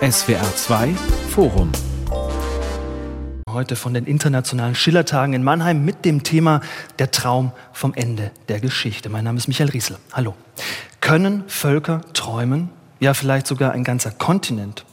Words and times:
SWR 0.00 0.56
2 0.56 0.94
Forum. 1.30 1.72
Heute 3.50 3.74
von 3.74 3.92
den 3.92 4.06
internationalen 4.06 4.74
Schillertagen 4.74 5.34
in 5.34 5.42
Mannheim 5.42 5.84
mit 5.84 6.04
dem 6.04 6.22
Thema 6.22 6.60
Der 6.98 7.10
Traum 7.10 7.50
vom 7.72 7.92
Ende 7.92 8.30
der 8.48 8.60
Geschichte. 8.60 9.08
Mein 9.08 9.24
Name 9.24 9.38
ist 9.38 9.48
Michael 9.48 9.70
Riesel. 9.70 9.96
Hallo. 10.12 10.34
Können 11.00 11.42
Völker 11.48 12.02
träumen? 12.12 12.70
Ja, 13.00 13.14
vielleicht 13.14 13.48
sogar 13.48 13.72
ein 13.72 13.82
ganzer 13.82 14.12
Kontinent. 14.12 14.84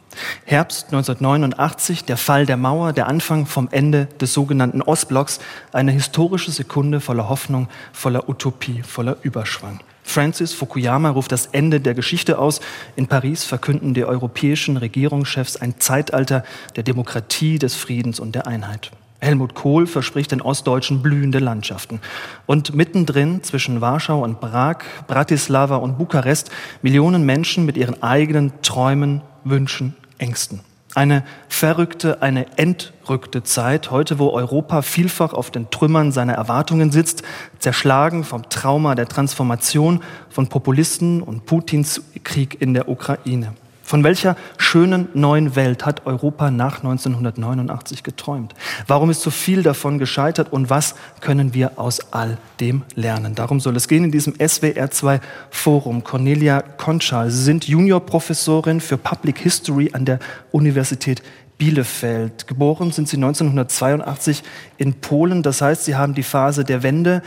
Herbst 0.46 0.88
1989, 0.88 2.06
der 2.06 2.18
Fall 2.18 2.48
der 2.48 2.58
Mauer, 2.58 2.92
der 2.92 3.08
Anfang 3.08 3.46
vom 3.46 3.70
Ende 3.72 4.08
des 4.20 4.34
sogenannten 4.34 4.82
Ostblocks, 4.82 5.40
eine 5.72 5.92
historische 5.92 6.52
Sekunde 6.52 7.00
voller 7.02 7.30
Hoffnung, 7.30 7.68
voller 7.94 8.28
Utopie, 8.30 8.82
voller 8.82 9.18
Überschwang. 9.22 9.80
Francis 10.08 10.54
Fukuyama 10.54 11.10
ruft 11.10 11.34
das 11.34 11.48
Ende 11.48 11.82
der 11.82 11.94
Geschichte 11.94 12.40
aus. 12.40 12.62
In 12.96 13.08
Paris 13.08 13.44
verkünden 13.44 13.94
die 13.94 14.06
europäischen 14.06 14.78
Regierungschefs 14.78 15.58
ein 15.58 15.80
Zeitalter 15.80 16.44
der 16.78 16.84
Demokratie, 16.84 17.60
des 17.60 17.76
Friedens 17.76 18.20
und 18.20 18.34
der 18.34 18.48
Einheit. 18.48 18.92
Helmut 19.20 19.54
Kohl 19.54 19.86
verspricht 19.86 20.32
den 20.32 20.42
Ostdeutschen 20.42 21.02
blühende 21.02 21.40
Landschaften. 21.40 22.00
Und 22.46 22.74
mittendrin 22.74 23.44
zwischen 23.44 23.82
Warschau 23.82 24.24
und 24.24 24.40
Prag, 24.40 24.78
Bratislava 25.08 25.76
und 25.76 25.98
Bukarest 25.98 26.52
Millionen 26.82 27.26
Menschen 27.26 27.66
mit 27.66 27.76
ihren 27.76 28.02
eigenen 28.02 28.54
Träumen, 28.62 29.22
Wünschen, 29.44 29.96
Ängsten. 30.20 30.62
Eine 30.96 31.24
verrückte, 31.50 32.22
eine 32.22 32.58
entrückte 32.58 33.44
Zeit, 33.44 33.92
heute 33.92 34.20
wo 34.20 34.30
Europa 34.30 34.82
vielfach 34.82 35.34
auf 35.34 35.52
den 35.52 35.70
Trümmern 35.70 36.12
seiner 36.12 36.34
Erwartungen 36.34 36.92
sitzt, 36.92 37.24
zerschlagen 37.60 38.24
vom 38.24 38.50
Trauma 38.50 38.96
der 38.96 39.08
Transformation 39.08 40.02
von 40.30 40.48
Populisten 40.48 41.22
und 41.22 41.46
Putins 41.46 42.02
Krieg 42.24 42.62
in 42.62 42.74
der 42.74 42.90
Ukraine. 42.90 43.54
Von 43.88 44.04
welcher 44.04 44.36
schönen 44.58 45.08
neuen 45.14 45.56
Welt 45.56 45.86
hat 45.86 46.06
Europa 46.06 46.52
nach 46.52 46.80
1989 46.80 48.04
geträumt? 48.04 48.54
Warum 48.86 49.10
ist 49.10 49.22
so 49.22 49.32
viel 49.32 49.64
davon 49.64 49.98
gescheitert 49.98 50.52
und 50.52 50.70
was 50.70 50.96
können 51.22 51.54
wir 51.54 51.80
aus 51.80 52.12
all 52.12 52.38
dem 52.60 52.82
lernen? 52.96 53.34
Darum 53.34 53.62
soll 53.62 53.78
es 53.78 53.88
gehen 53.88 54.04
in 54.04 54.12
diesem 54.12 54.34
SWR2 54.34 55.22
Forum. 55.50 56.04
Cornelia 56.04 56.62
Konschal, 56.64 57.32
Sie 57.32 57.42
sind 57.42 57.66
Juniorprofessorin 57.70 58.82
für 58.82 58.98
Public 58.98 59.40
History 59.40 59.92
an 59.94 60.04
der 60.04 60.20
Universität 60.52 61.24
Bielefeld. 61.58 62.46
Geboren 62.46 62.92
sind 62.92 63.08
Sie 63.08 63.16
1982 63.16 64.44
in 64.78 64.96
Polen. 64.96 65.44
Das 65.44 65.62
heißt, 65.62 65.86
Sie 65.86 65.96
haben 65.96 66.14
die 66.14 66.24
Phase 66.24 66.66
der 66.66 66.84
Wende, 66.84 67.24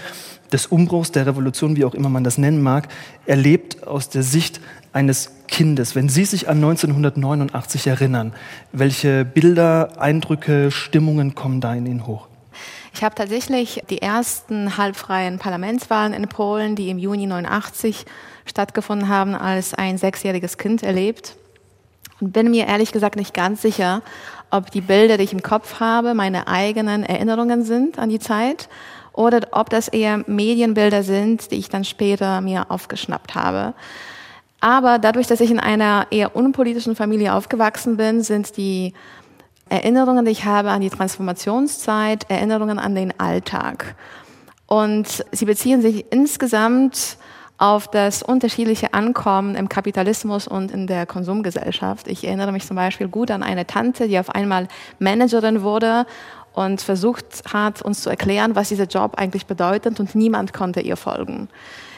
des 0.52 0.66
Umbruchs, 0.66 1.12
der 1.12 1.26
Revolution, 1.26 1.76
wie 1.76 1.84
auch 1.84 1.94
immer 1.94 2.08
man 2.08 2.24
das 2.24 2.38
nennen 2.38 2.62
mag, 2.62 2.88
erlebt 3.26 3.86
aus 3.86 4.08
der 4.08 4.22
Sicht 4.22 4.60
eines 4.92 5.32
Kindes. 5.48 5.94
Wenn 5.94 6.08
Sie 6.08 6.24
sich 6.24 6.48
an 6.48 6.56
1989 6.56 7.86
erinnern, 7.86 8.32
welche 8.72 9.24
Bilder, 9.24 10.00
Eindrücke, 10.00 10.70
Stimmungen 10.70 11.34
kommen 11.34 11.60
da 11.60 11.74
in 11.74 11.86
Ihnen 11.86 12.06
hoch? 12.06 12.28
Ich 12.92 13.04
habe 13.04 13.14
tatsächlich 13.14 13.82
die 13.88 14.02
ersten 14.02 14.76
halbfreien 14.76 15.38
Parlamentswahlen 15.38 16.12
in 16.12 16.28
Polen, 16.28 16.76
die 16.76 16.90
im 16.90 16.98
Juni 16.98 17.26
89 17.26 18.04
stattgefunden 18.46 19.08
haben, 19.08 19.34
als 19.34 19.74
ein 19.74 19.96
sechsjähriges 19.96 20.58
Kind 20.58 20.82
erlebt 20.82 21.36
und 22.20 22.32
bin 22.32 22.50
mir 22.50 22.66
ehrlich 22.66 22.92
gesagt 22.92 23.16
nicht 23.16 23.34
ganz 23.34 23.62
sicher, 23.62 24.02
ob 24.50 24.70
die 24.70 24.80
Bilder, 24.80 25.16
die 25.16 25.24
ich 25.24 25.32
im 25.32 25.42
Kopf 25.42 25.78
habe, 25.80 26.14
meine 26.14 26.48
eigenen 26.48 27.04
Erinnerungen 27.04 27.64
sind 27.64 27.98
an 27.98 28.08
die 28.08 28.18
Zeit 28.18 28.68
oder 29.12 29.40
ob 29.52 29.70
das 29.70 29.88
eher 29.88 30.24
Medienbilder 30.26 31.02
sind, 31.02 31.50
die 31.50 31.56
ich 31.56 31.68
dann 31.68 31.84
später 31.84 32.40
mir 32.40 32.70
aufgeschnappt 32.70 33.34
habe. 33.34 33.74
Aber 34.60 34.98
dadurch, 34.98 35.26
dass 35.26 35.40
ich 35.40 35.50
in 35.50 35.58
einer 35.58 36.06
eher 36.10 36.36
unpolitischen 36.36 36.94
Familie 36.94 37.34
aufgewachsen 37.34 37.96
bin, 37.96 38.22
sind 38.22 38.56
die 38.56 38.92
Erinnerungen, 39.68 40.24
die 40.24 40.32
ich 40.32 40.44
habe 40.44 40.70
an 40.70 40.80
die 40.80 40.90
Transformationszeit, 40.90 42.28
Erinnerungen 42.28 42.78
an 42.78 42.94
den 42.94 43.18
Alltag. 43.18 43.94
Und 44.66 45.24
sie 45.32 45.46
beziehen 45.46 45.80
sich 45.80 46.06
insgesamt 46.10 47.16
auf 47.56 47.88
das 47.88 48.22
unterschiedliche 48.22 48.94
Ankommen 48.94 49.54
im 49.54 49.68
Kapitalismus 49.68 50.48
und 50.48 50.70
in 50.70 50.86
der 50.86 51.06
Konsumgesellschaft. 51.06 52.08
Ich 52.08 52.24
erinnere 52.24 52.52
mich 52.52 52.66
zum 52.66 52.76
Beispiel 52.76 53.08
gut 53.08 53.30
an 53.30 53.42
eine 53.42 53.66
Tante, 53.66 54.08
die 54.08 54.18
auf 54.18 54.30
einmal 54.30 54.66
Managerin 54.98 55.62
wurde 55.62 56.06
und 56.54 56.80
versucht 56.80 57.42
hat, 57.52 57.82
uns 57.82 58.02
zu 58.02 58.10
erklären, 58.10 58.54
was 58.56 58.70
dieser 58.70 58.86
Job 58.86 59.14
eigentlich 59.16 59.46
bedeutet 59.46 60.00
und 60.00 60.14
niemand 60.14 60.52
konnte 60.52 60.80
ihr 60.80 60.96
folgen. 60.96 61.48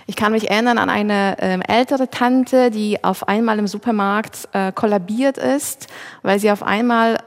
Ich 0.06 0.16
kann 0.16 0.32
mich 0.32 0.50
erinnern 0.50 0.78
an 0.78 0.90
eine 0.90 1.36
ähm, 1.40 1.62
ältere 1.62 2.10
Tante, 2.10 2.70
die 2.70 3.02
auf 3.04 3.28
einmal 3.28 3.58
im 3.58 3.66
Supermarkt 3.66 4.48
äh, 4.52 4.72
kollabiert 4.72 5.38
ist, 5.38 5.86
weil 6.22 6.38
sie 6.38 6.50
auf 6.50 6.62
einmal 6.62 7.18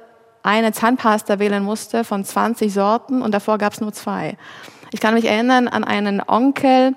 eine 0.43 0.71
Zahnpasta 0.73 1.39
wählen 1.39 1.63
musste 1.63 2.03
von 2.03 2.23
20 2.23 2.71
Sorten 2.71 3.21
und 3.21 3.33
davor 3.33 3.57
gab 3.57 3.73
es 3.73 3.81
nur 3.81 3.93
zwei. 3.93 4.37
Ich 4.91 4.99
kann 4.99 5.13
mich 5.13 5.25
erinnern 5.25 5.67
an 5.67 5.83
einen 5.83 6.21
Onkel, 6.25 6.93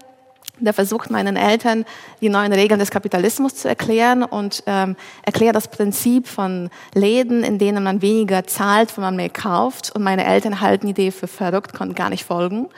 der 0.60 0.74
versucht 0.74 1.10
meinen 1.10 1.36
Eltern 1.36 1.84
die 2.20 2.28
neuen 2.28 2.52
Regeln 2.52 2.80
des 2.80 2.90
Kapitalismus 2.90 3.54
zu 3.54 3.68
erklären 3.68 4.24
und 4.24 4.64
ähm, 4.66 4.96
erklärt 5.22 5.56
das 5.56 5.68
Prinzip 5.68 6.26
von 6.26 6.68
Läden, 6.94 7.44
in 7.44 7.58
denen 7.58 7.84
man 7.84 8.02
weniger 8.02 8.46
zahlt, 8.46 8.96
wenn 8.96 9.04
man 9.04 9.16
mehr 9.16 9.30
kauft. 9.30 9.94
Und 9.94 10.02
meine 10.02 10.24
Eltern 10.26 10.60
halten 10.60 10.86
die 10.86 10.90
Idee 10.90 11.10
für 11.12 11.28
verrückt, 11.28 11.74
konnten 11.74 11.94
gar 11.94 12.10
nicht 12.10 12.24
folgen. 12.24 12.68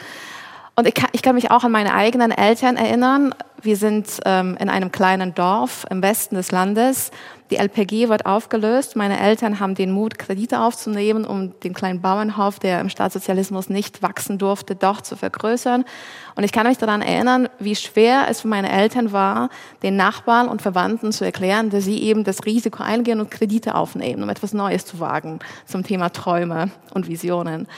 Und 0.80 0.88
ich 0.88 0.94
kann, 0.94 1.10
ich 1.12 1.20
kann 1.20 1.34
mich 1.34 1.50
auch 1.50 1.62
an 1.62 1.72
meine 1.72 1.92
eigenen 1.92 2.30
Eltern 2.30 2.78
erinnern. 2.78 3.34
Wir 3.60 3.76
sind 3.76 4.18
ähm, 4.24 4.56
in 4.58 4.70
einem 4.70 4.90
kleinen 4.90 5.34
Dorf 5.34 5.84
im 5.90 6.00
Westen 6.00 6.36
des 6.36 6.52
Landes. 6.52 7.10
Die 7.50 7.56
LPG 7.56 8.08
wird 8.08 8.24
aufgelöst. 8.24 8.96
Meine 8.96 9.20
Eltern 9.20 9.60
haben 9.60 9.74
den 9.74 9.90
Mut, 9.92 10.18
Kredite 10.18 10.58
aufzunehmen, 10.58 11.26
um 11.26 11.60
den 11.60 11.74
kleinen 11.74 12.00
Bauernhof, 12.00 12.60
der 12.60 12.80
im 12.80 12.88
Staatssozialismus 12.88 13.68
nicht 13.68 14.02
wachsen 14.02 14.38
durfte, 14.38 14.74
doch 14.74 15.02
zu 15.02 15.16
vergrößern. 15.16 15.84
Und 16.34 16.44
ich 16.44 16.52
kann 16.52 16.66
mich 16.66 16.78
daran 16.78 17.02
erinnern, 17.02 17.50
wie 17.58 17.76
schwer 17.76 18.28
es 18.30 18.40
für 18.40 18.48
meine 18.48 18.72
Eltern 18.72 19.12
war, 19.12 19.50
den 19.82 19.96
Nachbarn 19.96 20.48
und 20.48 20.62
Verwandten 20.62 21.12
zu 21.12 21.26
erklären, 21.26 21.68
dass 21.68 21.84
sie 21.84 22.02
eben 22.02 22.24
das 22.24 22.46
Risiko 22.46 22.82
eingehen 22.82 23.20
und 23.20 23.30
Kredite 23.30 23.74
aufnehmen, 23.74 24.22
um 24.22 24.30
etwas 24.30 24.54
Neues 24.54 24.86
zu 24.86 24.98
wagen 24.98 25.40
zum 25.66 25.82
Thema 25.82 26.08
Träume 26.08 26.70
und 26.94 27.06
Visionen. 27.06 27.68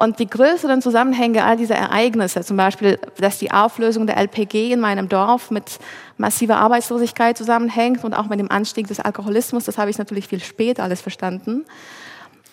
Und 0.00 0.18
die 0.18 0.30
größeren 0.30 0.80
Zusammenhänge 0.80 1.44
all 1.44 1.58
dieser 1.58 1.74
Ereignisse, 1.74 2.40
zum 2.40 2.56
Beispiel, 2.56 2.98
dass 3.18 3.36
die 3.36 3.50
Auflösung 3.50 4.06
der 4.06 4.16
LPG 4.16 4.72
in 4.72 4.80
meinem 4.80 5.10
Dorf 5.10 5.50
mit 5.50 5.78
massiver 6.16 6.56
Arbeitslosigkeit 6.56 7.36
zusammenhängt 7.36 8.02
und 8.02 8.14
auch 8.14 8.26
mit 8.26 8.40
dem 8.40 8.50
Anstieg 8.50 8.86
des 8.86 8.98
Alkoholismus, 8.98 9.66
das 9.66 9.76
habe 9.76 9.90
ich 9.90 9.98
natürlich 9.98 10.26
viel 10.26 10.40
später 10.40 10.84
alles 10.84 11.02
verstanden. 11.02 11.66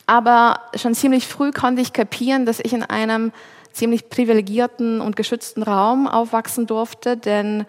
Aber 0.08 0.60
schon 0.76 0.94
ziemlich 0.94 1.26
früh 1.26 1.54
konnte 1.54 1.82
ich 1.82 1.94
kapieren, 1.94 2.46
dass 2.46 2.60
ich 2.60 2.74
in 2.74 2.84
einem 2.84 3.32
ziemlich 3.72 4.10
privilegierten 4.10 5.00
und 5.00 5.16
geschützten 5.16 5.64
Raum 5.64 6.06
aufwachsen 6.06 6.68
durfte, 6.68 7.16
denn 7.16 7.66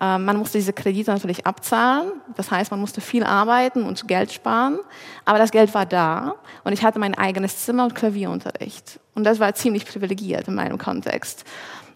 man 0.00 0.36
musste 0.36 0.58
diese 0.58 0.72
Kredite 0.72 1.12
natürlich 1.12 1.46
abzahlen. 1.46 2.12
Das 2.36 2.50
heißt, 2.50 2.70
man 2.70 2.80
musste 2.80 3.00
viel 3.00 3.24
arbeiten 3.24 3.84
und 3.84 4.06
Geld 4.08 4.32
sparen. 4.32 4.78
Aber 5.24 5.38
das 5.38 5.50
Geld 5.50 5.72
war 5.74 5.86
da 5.86 6.34
und 6.64 6.72
ich 6.72 6.84
hatte 6.84 6.98
mein 6.98 7.14
eigenes 7.14 7.64
Zimmer 7.64 7.84
und 7.84 7.94
Klavierunterricht. 7.94 8.98
Und 9.14 9.24
das 9.24 9.40
war 9.40 9.54
ziemlich 9.54 9.86
privilegiert 9.86 10.48
in 10.48 10.54
meinem 10.54 10.78
Kontext. 10.78 11.44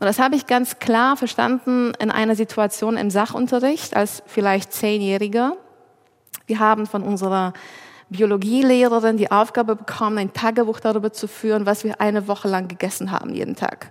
Und 0.00 0.06
das 0.06 0.20
habe 0.20 0.36
ich 0.36 0.46
ganz 0.46 0.78
klar 0.78 1.16
verstanden 1.16 1.92
in 1.98 2.10
einer 2.12 2.36
Situation 2.36 2.96
im 2.96 3.10
Sachunterricht 3.10 3.96
als 3.96 4.22
vielleicht 4.26 4.72
Zehnjähriger. 4.72 5.56
Wir 6.46 6.60
haben 6.60 6.86
von 6.86 7.02
unserer 7.02 7.52
Biologielehrerin 8.08 9.16
die 9.16 9.30
Aufgabe 9.30 9.76
bekommen, 9.76 10.18
ein 10.18 10.32
Tagebuch 10.32 10.80
darüber 10.80 11.12
zu 11.12 11.26
führen, 11.26 11.66
was 11.66 11.84
wir 11.84 12.00
eine 12.00 12.28
Woche 12.28 12.48
lang 12.48 12.68
gegessen 12.68 13.10
haben, 13.10 13.34
jeden 13.34 13.56
Tag. 13.56 13.90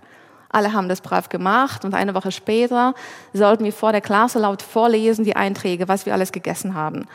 Alle 0.50 0.72
haben 0.72 0.88
das 0.88 1.00
brav 1.00 1.28
gemacht 1.28 1.84
und 1.84 1.94
eine 1.94 2.14
Woche 2.14 2.32
später 2.32 2.94
sollten 3.32 3.64
wir 3.64 3.72
vor 3.72 3.92
der 3.92 4.00
Klasse 4.00 4.38
laut 4.38 4.62
vorlesen 4.62 5.24
die 5.24 5.36
Einträge, 5.36 5.88
was 5.88 6.06
wir 6.06 6.14
alles 6.14 6.32
gegessen 6.32 6.74
haben. 6.74 7.06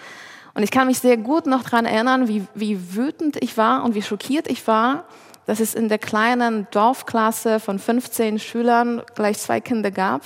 Und 0.54 0.62
ich 0.62 0.72
kann 0.72 0.88
mich 0.88 1.00
sehr 1.00 1.18
gut 1.18 1.48
noch 1.48 1.64
daran 1.64 1.86
erinnern, 1.86 2.28
wie, 2.28 2.46
wie 2.54 2.96
wütend 2.96 3.42
ich 3.42 3.58
war 3.58 3.84
und 3.84 3.96
wie 3.96 4.04
schockiert 4.04 4.48
ich 4.48 4.68
war, 4.68 5.06
dass 5.46 5.60
es 5.60 5.74
in 5.74 5.90
der 5.90 5.98
kleinen 5.98 6.68
Dorfklasse 6.72 7.60
von 7.60 7.80
15 7.80 8.40
Schülern 8.40 9.02
gleich 9.16 9.40
zwei 9.40 9.60
Kinder 9.60 9.90
gab, 9.90 10.22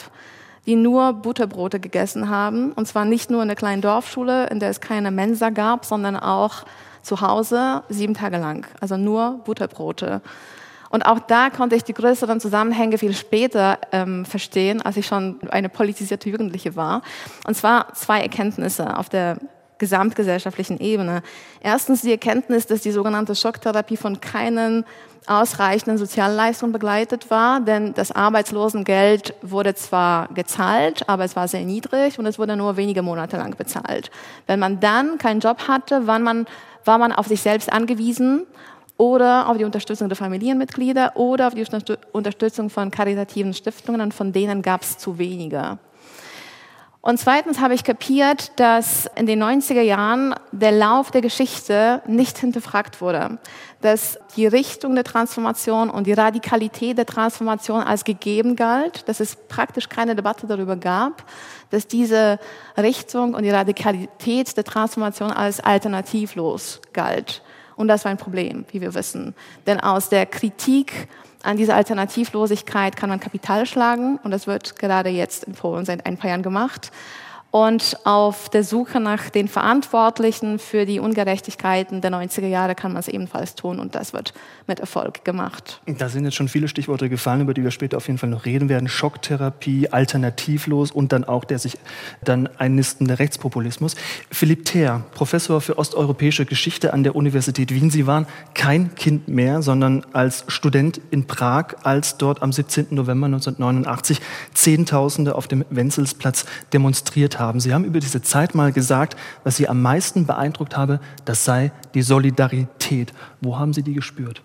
die 0.66 0.76
nur 0.76 1.14
Butterbrote 1.14 1.80
gegessen 1.80 2.30
haben. 2.30 2.74
Und 2.74 2.88
zwar 2.88 3.06
nicht 3.06 3.30
nur 3.30 3.42
in 3.42 3.48
der 3.48 3.56
kleinen 3.56 3.82
Dorfschule, 3.82 4.48
in 4.48 4.60
der 4.60 4.70
es 4.70 4.82
keine 4.82 5.12
Mensa 5.12 5.50
gab, 5.50 5.86
sondern 5.86 6.18
auch 6.18 6.66
zu 7.02 7.22
Hause 7.22 7.84
sieben 7.88 8.14
Tage 8.14 8.38
lang. 8.38 8.68
Also 8.82 8.98
nur 8.98 9.40
Butterbrote. 9.46 10.22
Und 10.90 11.06
auch 11.06 11.20
da 11.20 11.50
konnte 11.50 11.76
ich 11.76 11.84
die 11.84 11.94
größeren 11.94 12.40
Zusammenhänge 12.40 12.98
viel 12.98 13.14
später 13.14 13.80
ähm, 13.92 14.26
verstehen, 14.26 14.82
als 14.82 14.98
ich 14.98 15.06
schon 15.06 15.40
eine 15.50 15.70
politisierte 15.70 16.30
Jugendliche 16.30 16.76
war. 16.76 17.02
Und 17.46 17.56
zwar 17.56 17.94
zwei 17.94 18.22
Erkenntnisse 18.22 18.98
auf 18.98 19.10
der 19.10 19.38
gesamtgesellschaftlichen 19.78 20.80
Ebene. 20.80 21.22
Erstens 21.62 22.02
die 22.02 22.12
Erkenntnis, 22.12 22.66
dass 22.66 22.82
die 22.82 22.92
sogenannte 22.92 23.36
Schocktherapie 23.36 23.98
von 23.98 24.20
keinen 24.22 24.86
ausreichenden 25.28 25.98
Sozialleistungen 25.98 26.72
begleitet 26.72 27.30
war, 27.30 27.60
denn 27.60 27.94
das 27.94 28.12
Arbeitslosengeld 28.14 29.34
wurde 29.42 29.76
zwar 29.76 30.30
gezahlt, 30.34 31.08
aber 31.10 31.26
es 31.26 31.36
war 31.36 31.48
sehr 31.48 31.66
niedrig 31.66 32.18
und 32.18 32.26
es 32.26 32.40
wurde 32.40 32.56
nur 32.56 32.78
wenige 32.78 33.02
Monate 33.02 33.38
lang 33.38 33.56
bezahlt. 33.58 34.10
Wenn 34.48 34.60
man 34.60 34.80
dann 34.80 35.18
keinen 35.18 35.42
Job 35.42 35.68
hatte, 35.68 36.08
war 36.08 36.20
man, 36.20 36.48
war 36.86 36.98
man 36.98 37.12
auf 37.12 37.28
sich 37.28 37.42
selbst 37.42 37.72
angewiesen 37.72 38.48
oder 38.98 39.48
auf 39.48 39.58
die 39.58 39.64
Unterstützung 39.64 40.10
der 40.10 40.16
Familienmitglieder 40.16 41.16
oder 41.16 41.48
auf 41.48 41.54
die 41.54 41.66
Unterstützung 42.12 42.70
von 42.70 42.92
karitativen 42.92 43.54
Stiftungen 43.54 44.02
und 44.02 44.14
von 44.14 44.34
denen 44.34 44.62
gab 44.62 44.82
es 44.82 44.98
zu 44.98 45.18
wenige. 45.18 45.78
Und 47.08 47.18
zweitens 47.20 47.62
habe 47.62 47.74
ich 47.74 47.86
kapiert, 47.86 48.52
dass 48.60 49.10
in 49.16 49.28
den 49.28 49.42
90er 49.42 49.80
Jahren 49.80 50.36
der 50.52 50.74
Lauf 50.74 51.10
der 51.10 51.22
Geschichte 51.22 52.02
nicht 52.06 52.38
hinterfragt 52.38 53.00
wurde. 53.00 53.38
Dass 53.80 54.20
die 54.36 54.46
Richtung 54.46 54.94
der 54.94 55.06
Transformation 55.06 55.90
und 55.90 56.06
die 56.06 56.12
Radikalität 56.12 56.98
der 56.98 57.06
Transformation 57.06 57.82
als 57.82 58.04
gegeben 58.04 58.58
galt, 58.58 59.08
dass 59.08 59.22
es 59.22 59.38
praktisch 59.38 59.88
keine 59.88 60.16
Debatte 60.16 60.48
darüber 60.48 60.76
gab, 60.76 61.24
dass 61.70 61.88
diese 61.88 62.40
Richtung 62.76 63.36
und 63.36 63.44
die 63.44 63.52
Radikalität 63.52 64.58
der 64.58 64.66
Transformation 64.66 65.32
als 65.32 65.62
alternativlos 65.62 66.82
galt. 66.92 67.42
Und 67.78 67.88
das 67.88 68.04
war 68.04 68.12
ein 68.12 68.18
Problem, 68.18 68.66
wie 68.72 68.82
wir 68.82 68.94
wissen. 68.94 69.34
Denn 69.66 69.80
aus 69.80 70.10
der 70.10 70.26
Kritik 70.26 71.08
an 71.44 71.56
dieser 71.56 71.76
Alternativlosigkeit 71.76 72.98
kann 72.98 73.10
man 73.10 73.22
Kapital 73.22 73.66
schlagen 73.66 74.20
und 74.24 74.32
das 74.32 74.48
wird 74.48 74.78
gerade 74.78 75.10
jetzt 75.10 75.46
in 75.46 75.54
Polen 75.54 75.86
seit 75.86 76.06
ein 76.06 76.18
paar 76.18 76.32
Jahren 76.32 76.44
gemacht 76.44 76.92
und 77.52 77.98
auf 78.04 78.50
der 78.50 78.64
Suche 78.64 79.00
nach 79.00 79.30
den 79.30 79.48
Verantwortlichen 79.48 80.60
für 80.60 80.86
die 80.86 81.00
Ungerechtigkeiten 81.00 82.02
der 82.02 82.12
90er 82.12 82.48
Jahre 82.48 82.76
kann 82.76 82.92
man 82.92 83.00
es 83.00 83.08
ebenfalls 83.08 83.56
tun 83.56 83.80
und 83.80 83.96
das 83.96 84.12
wird 84.12 84.34
mit 84.68 84.80
Erfolg 84.80 85.24
gemacht. 85.24 85.82
Da 85.86 86.10
sind 86.10 86.26
jetzt 86.26 86.36
schon 86.36 86.50
viele 86.50 86.68
Stichworte 86.68 87.08
gefallen, 87.10 87.42
über 87.42 87.54
die 87.54 87.64
wir 87.64 87.72
später 87.72 87.98
auf 87.98 88.08
jeden 88.08 88.20
Fall 88.20 88.30
noch 88.30 88.46
reden 88.46 88.68
werden. 88.68 88.90
Schocktherapie, 88.90 89.90
alternativlos 89.90 90.92
und 90.92 91.14
dann 91.14 91.24
auch 91.24 91.46
der 91.46 91.60
sich 91.60 91.78
dann 92.22 92.50
einnistende 92.58 93.18
Rechtspopulismus. 93.18 93.96
Philipp 94.30 94.66
Theer, 94.66 95.04
Professor 95.14 95.62
für 95.62 95.78
osteuropäische 95.78 96.46
Geschichte 96.46 96.94
an 96.94 97.04
der 97.04 97.16
Universität 97.16 97.74
Wien. 97.74 97.90
Sie 97.90 98.08
waren 98.08 98.28
kein 98.56 98.94
Kind 98.96 99.30
mehr, 99.30 99.62
sondern 99.62 100.06
als 100.12 100.44
Student 100.48 101.00
in 101.12 101.28
Prag, 101.28 101.76
als 101.84 102.18
dort 102.18 102.42
am 102.42 102.52
17. 102.52 102.88
November 102.92 103.28
1989 103.28 104.20
Zehntausende 104.54 105.36
auf 105.36 105.48
dem 105.48 105.64
Wenzelsplatz 105.70 106.46
demonstriert 106.74 107.37
haben. 107.40 107.60
Sie 107.60 107.74
haben 107.74 107.84
über 107.84 108.00
diese 108.00 108.22
Zeit 108.22 108.56
mal 108.56 108.72
gesagt, 108.72 109.16
was 109.44 109.58
Sie 109.58 109.68
am 109.68 109.82
meisten 109.82 110.26
beeindruckt 110.26 110.76
habe, 110.76 111.00
das 111.26 111.46
sei 111.46 111.72
die 111.94 112.02
Solidarität. 112.02 113.14
Wo 113.42 113.58
haben 113.58 113.74
Sie 113.74 113.84
die 113.84 113.94
gespürt? 113.94 114.42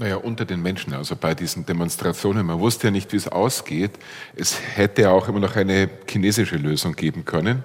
Naja, 0.00 0.16
unter 0.16 0.44
den 0.44 0.62
Menschen, 0.62 0.94
also 0.94 1.16
bei 1.16 1.34
diesen 1.34 1.66
Demonstrationen. 1.66 2.46
Man 2.46 2.60
wusste 2.60 2.86
ja 2.86 2.90
nicht, 2.92 3.12
wie 3.12 3.16
es 3.16 3.26
ausgeht. 3.26 3.98
Es 4.36 4.56
hätte 4.76 5.02
ja 5.02 5.10
auch 5.10 5.28
immer 5.28 5.40
noch 5.40 5.56
eine 5.56 5.90
chinesische 6.08 6.56
Lösung 6.56 6.94
geben 6.94 7.24
können. 7.24 7.64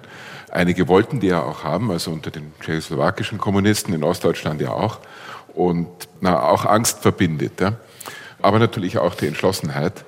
Einige 0.50 0.88
wollten 0.88 1.20
die 1.20 1.28
ja 1.28 1.42
auch 1.42 1.62
haben, 1.62 1.92
also 1.92 2.10
unter 2.10 2.32
den 2.32 2.52
tschechoslowakischen 2.60 3.38
Kommunisten, 3.38 3.94
in 3.94 4.02
Ostdeutschland 4.02 4.60
ja 4.60 4.70
auch. 4.70 4.98
Und 5.54 5.86
na, 6.20 6.42
auch 6.42 6.64
Angst 6.64 7.02
verbindet. 7.02 7.60
Ja. 7.60 7.74
Aber 8.42 8.58
natürlich 8.58 8.98
auch 8.98 9.14
die 9.14 9.28
Entschlossenheit. 9.28 10.04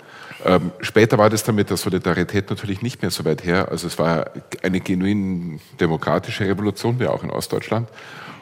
Ähm, 0.46 0.70
später 0.80 1.18
war 1.18 1.28
das 1.28 1.42
dann 1.42 1.56
mit 1.56 1.70
der 1.70 1.76
Solidarität 1.76 2.48
natürlich 2.50 2.80
nicht 2.80 3.02
mehr 3.02 3.10
so 3.10 3.24
weit 3.24 3.44
her. 3.44 3.68
Also 3.68 3.88
es 3.88 3.98
war 3.98 4.30
eine 4.62 4.78
genuin 4.78 5.60
demokratische 5.80 6.46
Revolution, 6.46 7.00
wie 7.00 7.08
auch 7.08 7.24
in 7.24 7.30
Ostdeutschland. 7.30 7.88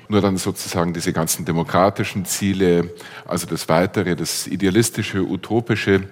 Nur 0.09 0.21
dann 0.21 0.37
sozusagen 0.37 0.93
diese 0.93 1.15
ganzen 1.15 1.47
demokratischen 1.47 2.27
Ziele, 2.27 2.91
also 3.25 3.47
das 3.47 3.71
Weitere, 3.71 4.17
das 4.17 4.47
Idealistische, 4.47 5.23
Utopische, 5.23 6.03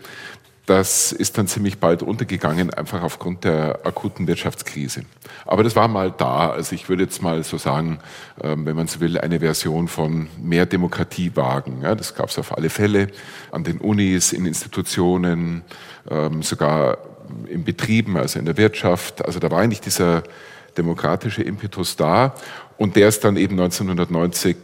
das 0.73 1.13
ist 1.13 1.37
dann 1.37 1.47
ziemlich 1.49 1.81
bald 1.81 2.03
untergegangen, 2.03 2.73
einfach 2.73 3.03
aufgrund 3.03 3.45
der 3.45 3.81
akuten 3.85 4.27
Wirtschaftskrise. 4.27 5.03
Aber 5.45 5.63
das 5.65 5.77
war 5.77 5.87
mal 5.87 6.11
da. 6.11 6.49
Also 6.49 6.75
ich 6.75 6.89
würde 6.89 7.03
jetzt 7.03 7.21
mal 7.21 7.45
so 7.45 7.59
sagen, 7.59 7.99
ähm, 8.43 8.65
wenn 8.65 8.75
man 8.75 8.87
so 8.87 9.01
will, 9.01 9.19
eine 9.19 9.41
Version 9.41 9.87
von 9.87 10.29
mehr 10.43 10.65
Demokratie 10.65 11.33
wagen. 11.35 11.83
das 11.83 12.15
gab 12.15 12.31
es 12.31 12.39
auf 12.39 12.57
alle 12.57 12.71
Fälle 12.71 13.09
an 13.51 13.65
den 13.65 13.79
Unis, 13.79 14.33
in 14.33 14.47
Institutionen, 14.47 15.61
ähm, 16.11 16.43
sogar 16.43 16.97
in 17.49 17.65
Betrieben, 17.65 18.17
also 18.17 18.39
in 18.39 18.47
der 18.47 18.57
Wirtschaft. 18.57 19.23
Also 19.27 19.41
da 19.41 19.51
war 19.51 19.61
eigentlich 19.61 19.83
dieser 19.83 20.23
demokratische 20.79 21.43
Impetus 21.43 21.97
da. 21.97 22.35
Und 22.79 22.97
der 22.97 23.09
ist 23.09 23.23
dann 23.25 23.37
eben 23.37 23.61
1990 23.61 24.57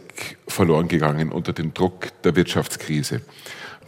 verloren 0.47 0.87
gegangen 0.87 1.31
unter 1.31 1.53
dem 1.53 1.71
Druck 1.75 2.07
der 2.23 2.35
Wirtschaftskrise. 2.35 3.21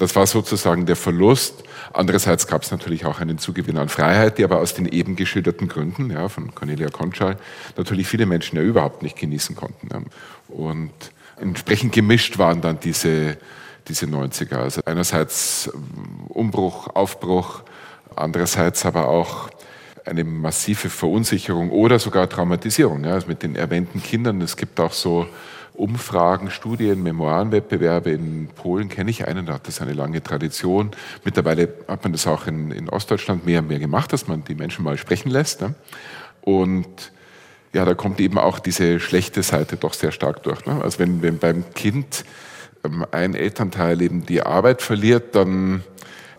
Das 0.01 0.15
war 0.15 0.25
sozusagen 0.25 0.87
der 0.87 0.95
Verlust. 0.95 1.63
Andererseits 1.93 2.47
gab 2.47 2.63
es 2.63 2.71
natürlich 2.71 3.05
auch 3.05 3.19
einen 3.19 3.37
Zugewinn 3.37 3.77
an 3.77 3.87
Freiheit, 3.87 4.39
die 4.39 4.43
aber 4.43 4.57
aus 4.57 4.73
den 4.73 4.87
eben 4.87 5.15
geschilderten 5.15 5.67
Gründen, 5.67 6.09
ja, 6.09 6.27
von 6.27 6.55
Cornelia 6.55 6.89
Konschal, 6.89 7.37
natürlich 7.77 8.07
viele 8.07 8.25
Menschen 8.25 8.55
ja 8.55 8.63
überhaupt 8.63 9.03
nicht 9.03 9.15
genießen 9.15 9.55
konnten. 9.55 9.89
Und 10.47 10.91
entsprechend 11.39 11.93
gemischt 11.93 12.39
waren 12.39 12.61
dann 12.61 12.79
diese, 12.79 13.37
diese 13.87 14.07
90er. 14.07 14.55
Also 14.55 14.81
einerseits 14.85 15.69
Umbruch, 16.29 16.87
Aufbruch, 16.95 17.61
andererseits 18.15 18.87
aber 18.87 19.07
auch 19.07 19.51
eine 20.03 20.23
massive 20.23 20.89
Verunsicherung 20.89 21.69
oder 21.69 21.99
sogar 21.99 22.27
Traumatisierung. 22.27 23.03
Ja, 23.03 23.13
also 23.13 23.27
mit 23.27 23.43
den 23.43 23.55
erwähnten 23.55 24.01
Kindern. 24.01 24.41
Es 24.41 24.57
gibt 24.57 24.79
auch 24.79 24.93
so 24.93 25.27
Umfragen, 25.73 26.51
Studien, 26.51 27.01
Memoirenwettbewerbe. 27.03 28.11
In 28.11 28.47
Polen 28.47 28.89
kenne 28.89 29.09
ich 29.09 29.27
einen, 29.27 29.45
da 29.45 29.53
hat 29.53 29.67
das 29.67 29.81
eine 29.81 29.93
lange 29.93 30.21
Tradition. 30.21 30.91
Mittlerweile 31.23 31.73
hat 31.87 32.03
man 32.03 32.11
das 32.11 32.27
auch 32.27 32.47
in, 32.47 32.71
in 32.71 32.89
Ostdeutschland 32.89 33.45
mehr 33.45 33.59
und 33.59 33.67
mehr 33.67 33.79
gemacht, 33.79 34.13
dass 34.13 34.27
man 34.27 34.43
die 34.43 34.55
Menschen 34.55 34.83
mal 34.83 34.97
sprechen 34.97 35.29
lässt. 35.29 35.61
Ne? 35.61 35.73
Und 36.41 37.11
ja, 37.73 37.85
da 37.85 37.93
kommt 37.93 38.19
eben 38.19 38.37
auch 38.37 38.59
diese 38.59 38.99
schlechte 38.99 39.43
Seite 39.43 39.77
doch 39.77 39.93
sehr 39.93 40.11
stark 40.11 40.43
durch. 40.43 40.65
Ne? 40.65 40.81
Also 40.83 40.99
wenn, 40.99 41.21
wenn 41.21 41.37
beim 41.37 41.73
Kind 41.73 42.25
ähm, 42.83 43.05
ein 43.11 43.33
Elternteil 43.33 44.01
eben 44.01 44.25
die 44.25 44.43
Arbeit 44.43 44.81
verliert, 44.81 45.35
dann 45.35 45.83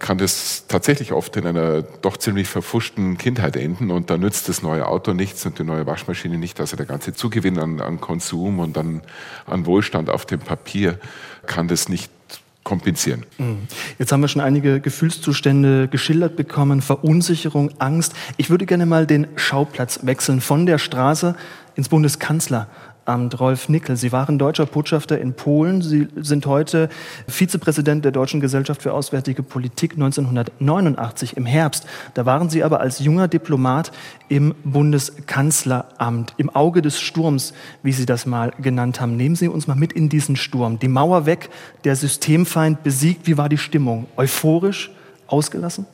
kann 0.03 0.19
das 0.19 0.67
tatsächlich 0.69 1.13
oft 1.13 1.37
in 1.37 1.47
einer 1.47 1.81
doch 1.81 2.19
ziemlich 2.19 2.49
verfuschten 2.49 3.17
Kindheit 3.17 3.57
enden 3.57 3.91
und 3.91 4.11
da 4.11 4.19
nützt 4.19 4.49
das 4.49 4.63
neue 4.63 4.87
Auto 4.87 5.15
nichts 5.15 5.47
und 5.47 5.59
die 5.59 5.65
neue 5.65 5.87
Waschmaschine 5.87 6.37
nicht. 6.37 6.61
Also 6.61 6.77
der 6.77 6.87
ganze 6.87 7.15
Zugewinn 7.15 7.59
an, 7.59 7.81
an 7.81 8.01
Konsum 8.01 8.59
und 8.59 8.77
an, 8.77 9.01
an 9.47 9.65
Wohlstand 9.65 10.11
auf 10.11 10.27
dem 10.27 10.41
Papier 10.41 10.99
kann 11.47 11.69
das 11.69 11.89
nicht 11.89 12.11
kompensieren. 12.65 13.25
Mhm. 13.39 13.69
Jetzt 13.99 14.13
haben 14.13 14.21
wir 14.21 14.29
schon 14.29 14.43
einige 14.43 14.81
Gefühlszustände 14.81 15.89
geschildert 15.89 16.37
bekommen, 16.37 16.83
Verunsicherung, 16.83 17.71
Angst. 17.79 18.15
Ich 18.37 18.51
würde 18.51 18.67
gerne 18.67 18.87
mal 18.87 19.07
den 19.07 19.29
Schauplatz 19.37 20.01
wechseln 20.03 20.41
von 20.41 20.67
der 20.67 20.79
Straße 20.79 21.37
ins 21.77 21.89
Bundeskanzler. 21.89 22.69
Amt 23.05 23.41
Rolf 23.41 23.69
Nickel. 23.69 23.97
Sie 23.97 24.13
waren 24.13 24.39
deutscher 24.39 24.67
Botschafter 24.67 25.19
in 25.19 25.35
Polen. 25.35 25.83
Sie 25.83 26.09
sind 26.17 26.47
heute 26.47 26.89
Vizepräsident 27.27 28.05
der 28.05 28.13
Deutschen 28.13 28.41
Gesellschaft 28.41 28.83
für 28.83 28.93
Auswärtige 28.93 29.43
Politik 29.43 29.93
1989 29.93 31.37
im 31.37 31.47
Herbst. 31.47 31.87
Da 32.15 32.27
waren 32.27 32.51
Sie 32.51 32.63
aber 32.63 32.81
als 32.81 33.01
junger 33.01 33.29
Diplomat 33.29 33.93
im 34.29 34.55
Bundeskanzleramt, 34.65 36.35
im 36.37 36.51
Auge 36.51 36.83
des 36.83 37.01
Sturms, 37.01 37.55
wie 37.83 37.93
Sie 37.93 38.07
das 38.07 38.27
mal 38.27 38.53
genannt 38.61 39.01
haben. 39.01 39.17
Nehmen 39.17 39.37
Sie 39.37 39.49
uns 39.49 39.67
mal 39.67 39.77
mit 39.77 39.93
in 39.93 40.09
diesen 40.09 40.37
Sturm. 40.37 40.79
Die 40.79 40.89
Mauer 40.89 41.27
weg, 41.27 41.51
der 41.85 41.97
Systemfeind 41.97 42.83
besiegt. 42.83 43.27
Wie 43.27 43.37
war 43.37 43.49
die 43.49 43.59
Stimmung? 43.59 44.07
Euphorisch? 44.17 44.91
Ausgelassen? 45.27 45.87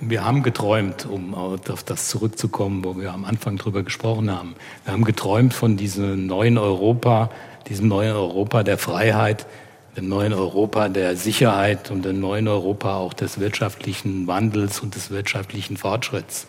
Wir 0.00 0.24
haben 0.24 0.42
geträumt, 0.42 1.06
um 1.06 1.34
auf 1.34 1.84
das 1.84 2.08
zurückzukommen, 2.08 2.84
wo 2.84 2.96
wir 2.96 3.12
am 3.12 3.24
Anfang 3.24 3.56
drüber 3.56 3.82
gesprochen 3.82 4.30
haben. 4.30 4.54
Wir 4.84 4.92
haben 4.92 5.04
geträumt 5.04 5.54
von 5.54 5.76
diesem 5.76 6.26
neuen 6.26 6.58
Europa, 6.58 7.30
diesem 7.68 7.88
neuen 7.88 8.12
Europa 8.12 8.62
der 8.62 8.78
Freiheit, 8.78 9.46
dem 9.96 10.08
neuen 10.08 10.32
Europa 10.32 10.88
der 10.88 11.16
Sicherheit 11.16 11.90
und 11.90 12.04
dem 12.04 12.20
neuen 12.20 12.48
Europa 12.48 12.96
auch 12.96 13.12
des 13.12 13.40
wirtschaftlichen 13.40 14.26
Wandels 14.26 14.80
und 14.80 14.94
des 14.94 15.10
wirtschaftlichen 15.10 15.76
Fortschritts. 15.76 16.46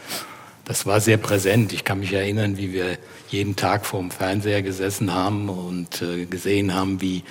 Das 0.66 0.86
war 0.86 1.00
sehr 1.02 1.18
präsent. 1.18 1.74
Ich 1.74 1.84
kann 1.84 2.00
mich 2.00 2.14
erinnern, 2.14 2.58
wie 2.58 2.72
wir 2.74 2.98
jeden 3.30 3.56
Tag 3.56 3.88
vor 3.88 4.02
dem 4.02 4.12
Fernseher 4.12 4.62
gesessen 4.62 5.14
haben 5.14 5.50
und 5.50 6.04
äh, 6.04 6.26
gesehen 6.26 6.76
haben, 6.76 7.02
wie 7.02 7.24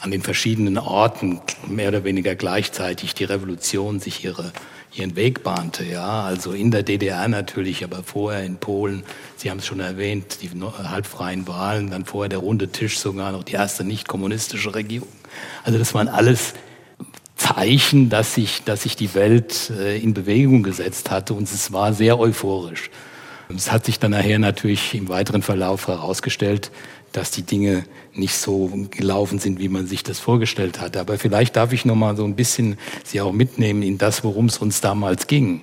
an 0.00 0.10
den 0.10 0.22
verschiedenen 0.22 0.78
Orten 0.78 1.40
mehr 1.68 1.88
oder 1.88 2.04
weniger 2.04 2.34
gleichzeitig 2.34 3.14
die 3.14 3.24
Revolution 3.24 4.00
sich 4.00 4.24
ihre 4.24 4.52
ihren 4.98 5.16
Weg 5.16 5.42
bahnte. 5.42 5.84
Ja, 5.84 6.22
also 6.22 6.52
in 6.52 6.70
der 6.70 6.82
DDR 6.82 7.28
natürlich, 7.28 7.84
aber 7.84 8.02
vorher 8.02 8.44
in 8.44 8.56
Polen. 8.56 9.04
Sie 9.36 9.50
haben 9.50 9.58
es 9.58 9.66
schon 9.66 9.80
erwähnt, 9.80 10.38
die 10.42 10.50
halbfreien 10.60 11.46
Wahlen, 11.46 11.90
dann 11.90 12.04
vorher 12.04 12.28
der 12.28 12.38
runde 12.38 12.68
Tisch, 12.68 12.98
sogar 12.98 13.32
noch 13.32 13.44
die 13.44 13.54
erste 13.54 13.84
nicht 13.84 14.08
kommunistische 14.08 14.74
Regierung. 14.74 15.08
Also 15.64 15.78
das 15.78 15.94
waren 15.94 16.08
alles 16.08 16.54
Zeichen, 17.36 18.08
dass 18.08 18.34
sich, 18.34 18.64
dass 18.64 18.82
sich 18.82 18.96
die 18.96 19.14
Welt 19.14 19.70
äh, 19.70 19.98
in 19.98 20.14
Bewegung 20.14 20.62
gesetzt 20.62 21.10
hatte 21.10 21.34
und 21.34 21.44
es 21.44 21.72
war 21.72 21.92
sehr 21.92 22.18
euphorisch. 22.18 22.90
Es 23.54 23.70
hat 23.70 23.84
sich 23.84 23.98
dann 23.98 24.10
nachher 24.10 24.38
natürlich 24.38 24.94
im 24.94 25.08
weiteren 25.08 25.42
Verlauf 25.42 25.88
herausgestellt, 25.88 26.70
dass 27.12 27.30
die 27.30 27.42
Dinge 27.42 27.84
nicht 28.12 28.36
so 28.36 28.70
gelaufen 28.90 29.38
sind, 29.38 29.58
wie 29.58 29.68
man 29.68 29.86
sich 29.86 30.02
das 30.02 30.18
vorgestellt 30.18 30.80
hat. 30.80 30.96
Aber 30.96 31.18
vielleicht 31.18 31.56
darf 31.56 31.72
ich 31.72 31.84
noch 31.84 31.94
mal 31.94 32.16
so 32.16 32.24
ein 32.24 32.34
bisschen 32.34 32.78
Sie 33.04 33.20
auch 33.20 33.32
mitnehmen 33.32 33.82
in 33.82 33.98
das, 33.98 34.24
worum 34.24 34.46
es 34.46 34.58
uns 34.58 34.80
damals 34.80 35.26
ging. 35.26 35.62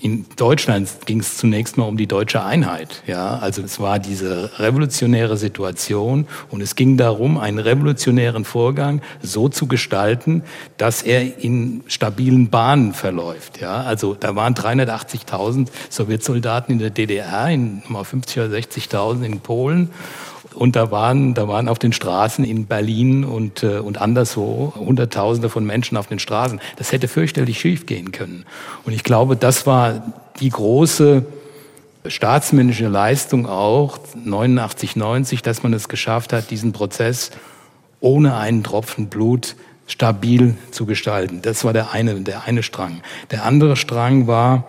In 0.00 0.26
Deutschland 0.36 0.88
ging 1.04 1.20
es 1.20 1.36
zunächst 1.36 1.76
mal 1.76 1.86
um 1.86 1.96
die 1.96 2.06
deutsche 2.06 2.42
Einheit. 2.44 3.02
Ja, 3.06 3.38
also 3.38 3.62
es 3.62 3.80
war 3.80 3.98
diese 3.98 4.58
revolutionäre 4.58 5.36
Situation 5.36 6.26
und 6.50 6.60
es 6.60 6.76
ging 6.76 6.96
darum, 6.96 7.38
einen 7.38 7.58
revolutionären 7.58 8.44
Vorgang 8.44 9.02
so 9.20 9.48
zu 9.48 9.66
gestalten, 9.66 10.44
dass 10.76 11.02
er 11.02 11.42
in 11.42 11.82
stabilen 11.88 12.50
Bahnen 12.50 12.94
verläuft. 12.94 13.60
Ja, 13.60 13.82
also 13.82 14.14
da 14.14 14.36
waren 14.36 14.54
380.000 14.54 15.68
Sowjetsoldaten 15.90 16.74
in 16.74 16.78
der 16.78 16.90
DDR, 16.90 17.48
in 17.48 17.82
50 17.82 18.44
oder 18.44 18.56
60.000 18.56 19.24
in 19.24 19.40
Polen 19.40 19.90
und 20.54 20.76
da 20.76 20.90
waren, 20.90 21.34
da 21.34 21.48
waren 21.48 21.68
auf 21.68 21.78
den 21.78 21.92
Straßen 21.92 22.44
in 22.44 22.66
Berlin 22.66 23.24
und, 23.24 23.62
äh, 23.62 23.78
und 23.78 24.00
anderswo 24.00 24.72
Hunderttausende 24.76 25.48
von 25.48 25.64
Menschen 25.64 25.96
auf 25.96 26.06
den 26.06 26.18
Straßen. 26.18 26.60
Das 26.76 26.92
hätte 26.92 27.08
fürchterlich 27.08 27.60
schief 27.60 27.86
gehen 27.86 28.12
können. 28.12 28.44
Und 28.84 28.92
ich 28.92 29.04
glaube, 29.04 29.36
das 29.36 29.66
war 29.66 30.14
die 30.40 30.50
große 30.50 31.24
staatsmännische 32.06 32.88
Leistung 32.88 33.46
auch, 33.46 33.98
89, 34.14 34.96
90, 34.96 35.42
dass 35.42 35.62
man 35.62 35.72
es 35.72 35.88
geschafft 35.88 36.32
hat, 36.32 36.50
diesen 36.50 36.72
Prozess 36.72 37.30
ohne 38.00 38.36
einen 38.36 38.62
Tropfen 38.62 39.08
Blut 39.08 39.56
stabil 39.86 40.56
zu 40.70 40.86
gestalten. 40.86 41.40
Das 41.42 41.64
war 41.64 41.72
der 41.72 41.92
eine, 41.92 42.14
der 42.20 42.44
eine 42.44 42.62
Strang. 42.62 43.02
Der 43.30 43.44
andere 43.44 43.76
Strang 43.76 44.26
war 44.26 44.68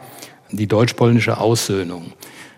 die 0.52 0.68
deutsch-polnische 0.68 1.38
Aussöhnung. 1.38 2.14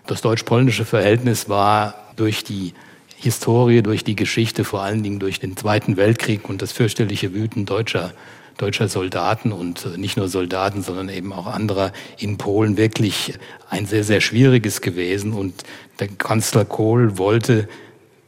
Das 0.06 0.20
deutsch-polnische 0.22 0.84
Verhältnis 0.84 1.48
war 1.48 1.94
durch 2.16 2.44
die 2.44 2.74
Historie, 3.20 3.82
durch 3.82 4.04
die 4.04 4.16
Geschichte, 4.16 4.64
vor 4.64 4.82
allen 4.82 5.02
Dingen 5.02 5.18
durch 5.18 5.40
den 5.40 5.56
Zweiten 5.56 5.96
Weltkrieg 5.96 6.48
und 6.48 6.62
das 6.62 6.72
fürchterliche 6.72 7.34
Wüten 7.34 7.66
deutscher, 7.66 8.12
deutscher 8.56 8.88
Soldaten 8.88 9.52
und 9.52 9.86
äh, 9.86 9.98
nicht 9.98 10.16
nur 10.16 10.28
Soldaten, 10.28 10.82
sondern 10.82 11.08
eben 11.08 11.32
auch 11.32 11.46
anderer 11.46 11.92
in 12.18 12.38
Polen 12.38 12.76
wirklich 12.76 13.34
ein 13.70 13.86
sehr, 13.86 14.04
sehr 14.04 14.20
schwieriges 14.20 14.80
gewesen. 14.80 15.32
Und 15.32 15.64
der 15.98 16.08
Kanzler 16.08 16.64
Kohl 16.64 17.18
wollte 17.18 17.68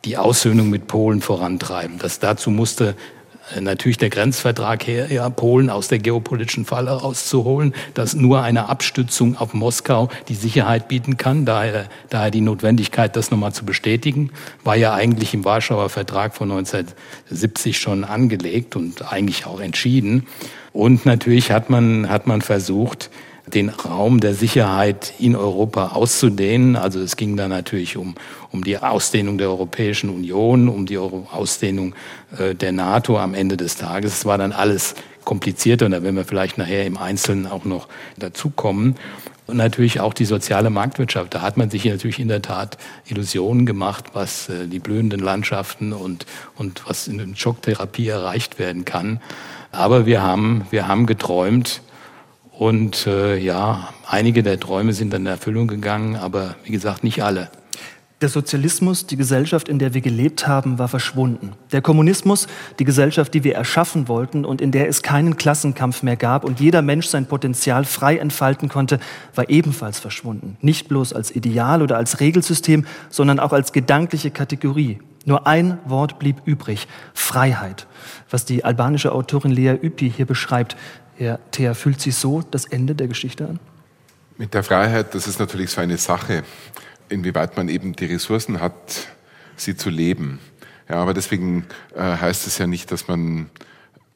die 0.04 0.16
Aussöhnung 0.16 0.70
mit 0.70 0.86
Polen 0.86 1.20
vorantreiben. 1.20 1.98
Das 1.98 2.18
dazu 2.18 2.50
musste 2.50 2.96
natürlich 3.60 3.98
der 3.98 4.10
Grenzvertrag 4.10 4.86
her, 4.86 5.10
ja, 5.10 5.28
Polen 5.30 5.70
aus 5.70 5.88
der 5.88 5.98
geopolitischen 5.98 6.64
Falle 6.64 6.90
rauszuholen, 6.90 7.74
dass 7.94 8.14
nur 8.14 8.42
eine 8.42 8.68
Abstützung 8.68 9.36
auf 9.36 9.54
Moskau 9.54 10.08
die 10.28 10.34
Sicherheit 10.34 10.88
bieten 10.88 11.16
kann. 11.16 11.44
Daher, 11.44 11.88
daher 12.08 12.30
die 12.30 12.40
Notwendigkeit, 12.40 13.16
das 13.16 13.30
nochmal 13.30 13.52
zu 13.52 13.64
bestätigen, 13.64 14.30
war 14.62 14.76
ja 14.76 14.94
eigentlich 14.94 15.34
im 15.34 15.44
Warschauer 15.44 15.88
Vertrag 15.88 16.34
von 16.34 16.50
1970 16.50 17.78
schon 17.78 18.04
angelegt 18.04 18.76
und 18.76 19.12
eigentlich 19.12 19.46
auch 19.46 19.60
entschieden. 19.60 20.26
Und 20.72 21.04
natürlich 21.06 21.50
hat 21.50 21.70
man, 21.70 22.08
hat 22.08 22.26
man 22.26 22.42
versucht, 22.42 23.10
den 23.54 23.68
Raum 23.68 24.20
der 24.20 24.34
Sicherheit 24.34 25.14
in 25.18 25.36
Europa 25.36 25.88
auszudehnen. 25.88 26.76
Also 26.76 27.00
es 27.00 27.16
ging 27.16 27.36
da 27.36 27.48
natürlich 27.48 27.96
um, 27.96 28.14
um 28.50 28.64
die 28.64 28.78
Ausdehnung 28.78 29.38
der 29.38 29.48
Europäischen 29.48 30.10
Union, 30.10 30.68
um 30.68 30.86
die 30.86 30.98
Ausdehnung 30.98 31.94
äh, 32.38 32.54
der 32.54 32.72
NATO 32.72 33.18
am 33.18 33.34
Ende 33.34 33.56
des 33.56 33.76
Tages. 33.76 34.18
Es 34.18 34.24
war 34.26 34.38
dann 34.38 34.52
alles 34.52 34.94
komplizierter 35.24 35.86
und 35.86 35.92
da 35.92 36.02
werden 36.02 36.16
wir 36.16 36.24
vielleicht 36.24 36.58
nachher 36.58 36.86
im 36.86 36.96
Einzelnen 36.96 37.46
auch 37.46 37.64
noch 37.64 37.88
dazukommen. 38.18 38.96
Und 39.46 39.56
natürlich 39.56 39.98
auch 39.98 40.14
die 40.14 40.26
soziale 40.26 40.70
Marktwirtschaft. 40.70 41.34
Da 41.34 41.42
hat 41.42 41.56
man 41.56 41.70
sich 41.70 41.84
natürlich 41.84 42.20
in 42.20 42.28
der 42.28 42.40
Tat 42.40 42.78
Illusionen 43.06 43.66
gemacht, 43.66 44.06
was 44.12 44.48
äh, 44.48 44.68
die 44.68 44.78
blühenden 44.78 45.20
Landschaften 45.20 45.92
und, 45.92 46.24
und 46.56 46.88
was 46.88 47.08
in 47.08 47.18
der 47.18 47.26
Schocktherapie 47.34 48.08
erreicht 48.08 48.58
werden 48.58 48.84
kann. 48.84 49.20
Aber 49.72 50.06
wir 50.06 50.22
haben, 50.22 50.66
wir 50.70 50.88
haben 50.88 51.06
geträumt, 51.06 51.82
und 52.60 53.06
äh, 53.06 53.38
ja, 53.38 53.88
einige 54.06 54.42
der 54.42 54.60
Träume 54.60 54.92
sind 54.92 55.14
dann 55.14 55.22
in 55.22 55.28
Erfüllung 55.28 55.66
gegangen, 55.66 56.16
aber 56.16 56.56
wie 56.62 56.72
gesagt, 56.72 57.04
nicht 57.04 57.22
alle. 57.22 57.48
Der 58.20 58.28
Sozialismus, 58.28 59.06
die 59.06 59.16
Gesellschaft, 59.16 59.66
in 59.66 59.78
der 59.78 59.94
wir 59.94 60.02
gelebt 60.02 60.46
haben, 60.46 60.78
war 60.78 60.88
verschwunden. 60.88 61.52
Der 61.72 61.80
Kommunismus, 61.80 62.48
die 62.78 62.84
Gesellschaft, 62.84 63.32
die 63.32 63.44
wir 63.44 63.54
erschaffen 63.54 64.08
wollten 64.08 64.44
und 64.44 64.60
in 64.60 64.72
der 64.72 64.90
es 64.90 65.00
keinen 65.00 65.38
Klassenkampf 65.38 66.02
mehr 66.02 66.16
gab 66.16 66.44
und 66.44 66.60
jeder 66.60 66.82
Mensch 66.82 67.06
sein 67.06 67.24
Potenzial 67.24 67.86
frei 67.86 68.18
entfalten 68.18 68.68
konnte, 68.68 69.00
war 69.34 69.48
ebenfalls 69.48 69.98
verschwunden. 69.98 70.58
Nicht 70.60 70.86
bloß 70.86 71.14
als 71.14 71.34
Ideal 71.34 71.80
oder 71.80 71.96
als 71.96 72.20
Regelsystem, 72.20 72.84
sondern 73.08 73.40
auch 73.40 73.54
als 73.54 73.72
gedankliche 73.72 74.30
Kategorie. 74.30 74.98
Nur 75.24 75.46
ein 75.46 75.78
Wort 75.86 76.18
blieb 76.18 76.42
übrig, 76.44 76.88
Freiheit, 77.14 77.86
was 78.30 78.44
die 78.44 78.64
albanische 78.64 79.12
Autorin 79.12 79.50
Lea 79.50 79.78
Üpi 79.82 80.10
hier 80.14 80.26
beschreibt. 80.26 80.76
Herr 81.20 81.38
Thea, 81.50 81.74
fühlt 81.74 82.00
sich 82.00 82.14
so 82.14 82.40
das 82.40 82.64
Ende 82.64 82.94
der 82.94 83.06
Geschichte 83.06 83.46
an? 83.46 83.60
Mit 84.38 84.54
der 84.54 84.62
Freiheit, 84.62 85.14
das 85.14 85.26
ist 85.26 85.38
natürlich 85.38 85.70
so 85.70 85.82
eine 85.82 85.98
Sache, 85.98 86.44
inwieweit 87.10 87.58
man 87.58 87.68
eben 87.68 87.94
die 87.94 88.06
Ressourcen 88.06 88.60
hat, 88.62 89.06
sie 89.54 89.76
zu 89.76 89.90
leben. 89.90 90.38
Ja, 90.88 90.96
aber 90.96 91.12
deswegen 91.12 91.66
äh, 91.94 92.00
heißt 92.00 92.46
es 92.46 92.56
ja 92.56 92.66
nicht, 92.66 92.90
dass 92.90 93.06
man 93.06 93.50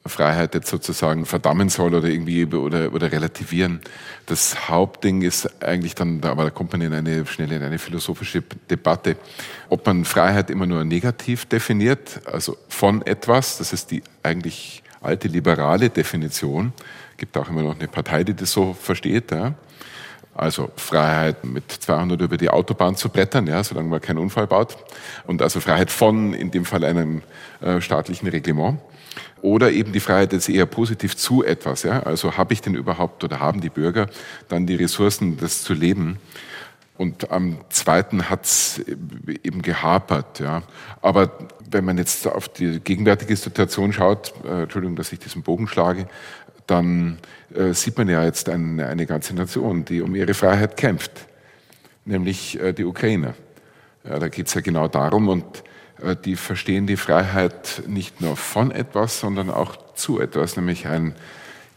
Freiheit 0.07 0.55
jetzt 0.55 0.67
sozusagen 0.67 1.27
verdammen 1.27 1.69
soll 1.69 1.93
oder 1.93 2.07
irgendwie 2.07 2.45
oder, 2.45 2.91
oder 2.91 3.11
relativieren. 3.11 3.81
Das 4.25 4.67
Hauptding 4.67 5.21
ist 5.21 5.63
eigentlich 5.63 5.93
dann, 5.93 6.23
aber 6.23 6.45
da 6.45 6.49
kommt 6.49 6.71
man 6.71 6.81
in 6.81 6.93
eine 6.93 7.23
schnell 7.27 7.51
in 7.51 7.61
eine 7.61 7.77
philosophische 7.77 8.41
Debatte, 8.69 9.15
ob 9.69 9.85
man 9.85 10.05
Freiheit 10.05 10.49
immer 10.49 10.65
nur 10.65 10.83
negativ 10.83 11.45
definiert, 11.45 12.21
also 12.25 12.57
von 12.67 13.03
etwas, 13.03 13.59
das 13.59 13.73
ist 13.73 13.91
die 13.91 14.01
eigentlich 14.23 14.81
alte 15.05 15.27
liberale 15.27 15.89
Definition. 15.89 16.73
Gibt 17.17 17.37
auch 17.37 17.49
immer 17.49 17.63
noch 17.63 17.77
eine 17.77 17.87
Partei, 17.87 18.23
die 18.23 18.33
das 18.33 18.51
so 18.51 18.73
versteht. 18.73 19.31
Ja. 19.31 19.53
Also 20.33 20.69
Freiheit 20.75 21.45
mit 21.45 21.71
200 21.71 22.19
über 22.19 22.35
die 22.35 22.49
Autobahn 22.49 22.97
zu 22.97 23.07
brettern, 23.07 23.47
ja, 23.47 23.63
solange 23.63 23.87
man 23.87 24.01
keinen 24.01 24.17
Unfall 24.17 24.47
baut. 24.47 24.75
Und 25.25 25.41
also 25.41 25.61
Freiheit 25.61 25.89
von, 25.91 26.33
in 26.33 26.51
dem 26.51 26.65
Fall 26.65 26.83
einem 26.83 27.21
äh, 27.61 27.79
staatlichen 27.79 28.27
Reglement. 28.27 28.79
Oder 29.41 29.71
eben 29.71 29.93
die 29.93 30.01
Freiheit 30.01 30.33
jetzt 30.33 30.49
eher 30.49 30.65
positiv 30.65 31.15
zu 31.15 31.43
etwas. 31.43 31.83
Ja. 31.83 32.03
Also 32.03 32.35
habe 32.35 32.53
ich 32.53 32.61
denn 32.61 32.75
überhaupt 32.75 33.23
oder 33.23 33.39
haben 33.39 33.61
die 33.61 33.69
Bürger 33.69 34.07
dann 34.49 34.65
die 34.65 34.75
Ressourcen, 34.75 35.37
das 35.37 35.63
zu 35.63 35.73
leben? 35.73 36.19
Und 36.97 37.31
am 37.31 37.57
zweiten 37.69 38.29
hat 38.29 38.45
es 38.45 38.79
eben 39.43 39.61
gehapert. 39.61 40.39
Ja. 40.39 40.63
Aber 41.01 41.31
wenn 41.69 41.83
man 41.83 41.97
jetzt 41.97 42.25
auf 42.27 42.47
die 42.47 42.79
gegenwärtige 42.79 43.35
Situation 43.35 43.91
schaut, 43.91 44.33
äh, 44.45 44.63
Entschuldigung, 44.63 44.95
dass 44.95 45.11
ich 45.11 45.19
diesen 45.19 45.43
Bogen 45.43 45.67
schlage, 45.67 46.07
dann 46.67 47.19
äh, 47.53 47.73
sieht 47.73 47.97
man 47.97 48.07
ja 48.07 48.23
jetzt 48.23 48.49
eine, 48.49 48.87
eine, 48.87 49.05
ganze 49.05 49.35
Nation, 49.35 49.85
die 49.85 50.01
um 50.01 50.15
ihre 50.15 50.33
Freiheit 50.33 50.77
kämpft, 50.77 51.27
nämlich 52.05 52.59
äh, 52.59 52.73
die 52.73 52.85
Ukrainer. 52.85 53.35
Ja, 54.03 54.19
da 54.19 54.29
geht 54.29 54.47
es 54.47 54.53
ja 54.53 54.61
genau 54.61 54.87
darum 54.87 55.27
und 55.27 55.63
äh, 56.01 56.15
die 56.15 56.35
verstehen 56.35 56.87
die 56.87 56.97
Freiheit 56.97 57.83
nicht 57.87 58.21
nur 58.21 58.37
von 58.37 58.71
etwas, 58.71 59.19
sondern 59.19 59.49
auch 59.49 59.75
zu 59.95 60.19
etwas, 60.19 60.55
nämlich 60.55 60.87
ein 60.87 61.15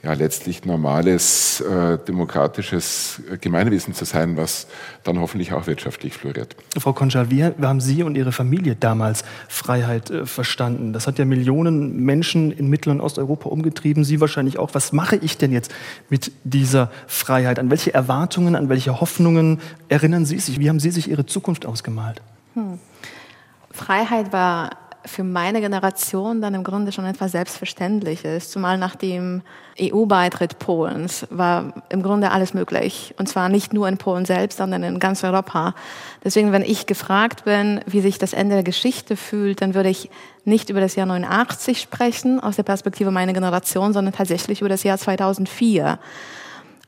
ja, 0.03 0.13
letztlich 0.13 0.65
normales, 0.65 1.61
äh, 1.61 1.99
demokratisches 1.99 3.21
Gemeinwesen 3.41 3.95
zu 3.95 4.05
sein, 4.05 4.37
was 4.37 4.69
dann 5.03 5.19
hoffentlich 5.19 5.53
auch 5.53 5.67
wirtschaftlich 5.67 6.15
floriert. 6.15 6.55
Frau 6.79 6.93
Koncha, 6.93 7.31
wie 7.31 7.45
haben 7.45 7.81
Sie 7.81 8.05
und 8.05 8.17
Ihre 8.17 8.31
Familie 8.31 8.77
damals 8.77 9.25
Freiheit 9.49 10.11
äh, 10.11 10.25
verstanden? 10.25 10.93
Das 10.93 11.09
hat 11.09 11.19
ja 11.19 11.25
Millionen 11.25 12.05
Menschen 12.05 12.53
in 12.53 12.69
Mittel- 12.69 12.91
und 12.91 13.01
Osteuropa 13.01 13.49
umgetrieben, 13.49 14.05
Sie 14.05 14.21
wahrscheinlich 14.21 14.59
auch. 14.59 14.71
Was 14.73 14.93
mache 14.93 15.17
ich 15.17 15.37
denn 15.37 15.51
jetzt 15.53 15.75
mit 16.11 16.31
dieser 16.45 16.93
Freiheit? 17.09 17.59
An 17.59 17.71
welche 17.71 17.93
Erwartungen, 17.93 18.55
an 18.55 18.69
welche 18.69 19.01
Hoffnungen 19.01 19.61
erinnern 19.89 20.25
Sie 20.27 20.39
sich? 20.39 20.61
Wie 20.61 20.69
haben 20.69 20.81
Sie 20.81 20.91
sich 20.91 21.11
Ihre 21.11 21.27
Zukunft 21.27 21.67
ausgemalt? 21.67 22.23
Hm. 22.55 22.79
Freiheit 23.73 24.33
war 24.33 24.71
für 25.09 25.25
meine 25.25 25.61
Generation 25.61 26.41
dann 26.41 26.55
im 26.55 26.63
Grunde 26.63 26.93
schon 26.93 27.05
etwas 27.05 27.33
Selbstverständliches, 27.33 28.51
zumal 28.51 28.79
nach 28.79 28.95
dem 28.95 29.43
EU-Beitritt 29.81 30.59
Polens 30.59 31.27
war 31.31 31.73
im 31.89 32.03
Grunde 32.03 32.31
alles 32.31 32.55
möglich. 32.55 33.15
Und 33.19 33.29
zwar 33.29 33.49
nicht 33.49 33.73
nur 33.73 33.89
in 33.89 33.99
Polen 33.99 34.25
selbst, 34.25 34.59
sondern 34.59 34.83
in 34.83 34.99
ganz 34.99 35.25
Europa. 35.25 35.75
Deswegen, 36.25 36.53
wenn 36.53 36.63
ich 36.63 36.87
gefragt 36.87 37.45
bin, 37.45 37.81
wie 37.87 38.01
sich 38.01 38.19
das 38.19 38.33
Ende 38.33 38.57
der 38.57 38.65
Geschichte 38.65 39.17
fühlt, 39.17 39.63
dann 39.63 39.75
würde 39.75 39.89
ich 39.89 40.11
nicht 40.45 40.71
über 40.71 40.81
das 40.81 40.95
Jahr 40.97 41.07
89 41.07 41.81
sprechen, 41.81 42.41
aus 42.41 42.57
der 42.57 42.63
Perspektive 42.63 43.11
meiner 43.11 43.33
Generation, 43.33 43.93
sondern 43.93 44.15
tatsächlich 44.15 44.61
über 44.61 44.69
das 44.69 44.83
Jahr 44.83 44.99
2004. 44.99 45.99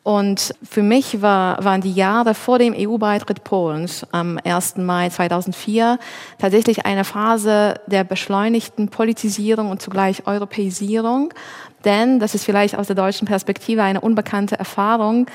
Und 0.03 0.55
für 0.63 0.83
mich 0.83 1.21
war, 1.21 1.63
waren 1.63 1.83
die 1.83 1.93
Jahre 1.93 2.35
vor 2.35 2.59
dem 2.59 2.75
EU-Beitritt 2.75 3.45
Polens 3.45 4.07
am 4.13 4.39
1. 4.43 4.79
Mai 4.79 5.11
2004 5.11 5.99
tatsächlich 6.39 6.87
eine 6.87 7.05
Phase 7.05 7.75
der 7.87 8.05
beschleunigten 8.05 8.89
Politisierung 8.89 9.71
und 9.71 9.83
zugleich 9.83 10.27
Europäisierung. 10.27 11.35
Denn, 11.85 12.19
das 12.19 12.35
ist 12.35 12.45
vielleicht 12.45 12.77
aus 12.77 12.87
der 12.87 12.97
deutschen 12.97 13.27
Perspektive 13.27 13.83
eine 13.83 14.01
unbekannte 14.01 14.59
Erfahrung, 14.59 15.27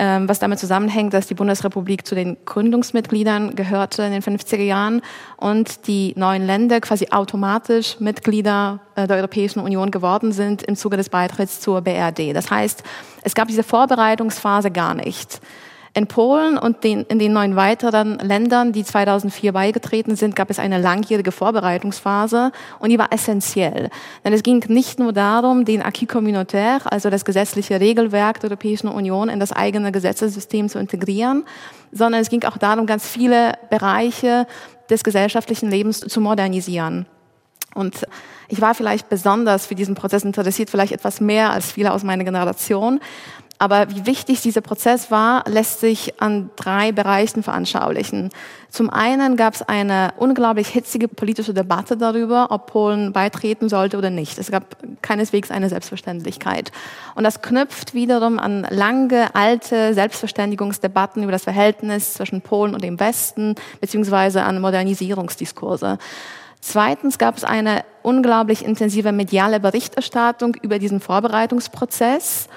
was 0.00 0.38
damit 0.38 0.58
zusammenhängt, 0.58 1.12
dass 1.12 1.26
die 1.26 1.34
Bundesrepublik 1.34 2.06
zu 2.06 2.14
den 2.14 2.38
Gründungsmitgliedern 2.46 3.54
gehörte 3.54 4.02
in 4.02 4.12
den 4.12 4.22
50er 4.22 4.62
Jahren 4.62 5.02
und 5.36 5.86
die 5.86 6.14
neuen 6.16 6.46
Länder 6.46 6.80
quasi 6.80 7.08
automatisch 7.10 8.00
Mitglieder 8.00 8.80
äh, 8.94 9.06
der 9.06 9.18
Europäischen 9.18 9.60
Union 9.60 9.90
geworden 9.90 10.32
sind 10.32 10.62
im 10.62 10.76
Zuge 10.76 10.96
des 10.96 11.10
Beitritts 11.10 11.60
zur 11.60 11.82
BRD. 11.82 12.34
Das 12.34 12.50
heißt, 12.50 12.82
es 13.22 13.34
gab 13.34 13.48
diese 13.48 13.62
Vorbereitungsphase 13.62 14.70
gar 14.70 14.94
nicht. 14.94 15.40
In 15.92 16.06
Polen 16.06 16.56
und 16.56 16.84
den, 16.84 17.02
in 17.06 17.18
den 17.18 17.32
neun 17.32 17.56
weiteren 17.56 18.18
Ländern, 18.20 18.72
die 18.72 18.84
2004 18.84 19.52
beigetreten 19.52 20.14
sind, 20.14 20.36
gab 20.36 20.48
es 20.48 20.60
eine 20.60 20.80
langjährige 20.80 21.32
Vorbereitungsphase 21.32 22.52
und 22.78 22.90
die 22.90 22.98
war 22.98 23.12
essentiell. 23.12 23.90
Denn 24.24 24.32
es 24.32 24.44
ging 24.44 24.64
nicht 24.68 25.00
nur 25.00 25.12
darum, 25.12 25.64
den 25.64 25.82
Acquis 25.82 26.06
communautaire, 26.06 26.92
also 26.92 27.10
das 27.10 27.24
gesetzliche 27.24 27.80
Regelwerk 27.80 28.38
der 28.38 28.50
Europäischen 28.50 28.86
Union, 28.86 29.28
in 29.28 29.40
das 29.40 29.50
eigene 29.50 29.90
Gesetzessystem 29.90 30.68
zu 30.68 30.78
integrieren, 30.78 31.44
sondern 31.90 32.20
es 32.20 32.30
ging 32.30 32.44
auch 32.44 32.56
darum, 32.56 32.86
ganz 32.86 33.08
viele 33.08 33.54
Bereiche 33.68 34.46
des 34.90 35.02
gesellschaftlichen 35.02 35.70
Lebens 35.70 36.00
zu 36.00 36.20
modernisieren. 36.20 37.06
Und 37.74 38.06
ich 38.48 38.60
war 38.60 38.74
vielleicht 38.74 39.08
besonders 39.08 39.66
für 39.66 39.74
diesen 39.74 39.94
Prozess 39.94 40.24
interessiert, 40.24 40.70
vielleicht 40.70 40.92
etwas 40.92 41.20
mehr 41.20 41.50
als 41.50 41.72
viele 41.72 41.92
aus 41.92 42.04
meiner 42.04 42.24
Generation. 42.24 43.00
Aber 43.60 43.90
wie 43.90 44.06
wichtig 44.06 44.40
dieser 44.40 44.62
Prozess 44.62 45.10
war, 45.10 45.44
lässt 45.46 45.80
sich 45.80 46.18
an 46.18 46.48
drei 46.56 46.92
Bereichen 46.92 47.42
veranschaulichen. 47.42 48.30
Zum 48.70 48.88
einen 48.88 49.36
gab 49.36 49.52
es 49.52 49.60
eine 49.60 50.14
unglaublich 50.16 50.68
hitzige 50.68 51.08
politische 51.08 51.52
Debatte 51.52 51.98
darüber, 51.98 52.46
ob 52.52 52.68
Polen 52.68 53.12
beitreten 53.12 53.68
sollte 53.68 53.98
oder 53.98 54.08
nicht. 54.08 54.38
Es 54.38 54.50
gab 54.50 54.78
keineswegs 55.02 55.50
eine 55.50 55.68
Selbstverständlichkeit. 55.68 56.72
Und 57.14 57.24
das 57.24 57.42
knüpft 57.42 57.92
wiederum 57.92 58.38
an 58.38 58.66
lange, 58.70 59.34
alte 59.34 59.92
Selbstverständigungsdebatten 59.92 61.22
über 61.22 61.32
das 61.32 61.44
Verhältnis 61.44 62.14
zwischen 62.14 62.40
Polen 62.40 62.72
und 62.72 62.82
dem 62.82 62.98
Westen, 62.98 63.56
beziehungsweise 63.82 64.42
an 64.42 64.62
Modernisierungsdiskurse. 64.62 65.98
Zweitens 66.62 67.18
gab 67.18 67.36
es 67.36 67.44
eine 67.44 67.84
unglaublich 68.02 68.64
intensive 68.64 69.12
mediale 69.12 69.60
Berichterstattung 69.60 70.54
über 70.62 70.78
diesen 70.78 71.00
Vorbereitungsprozess. 71.00 72.48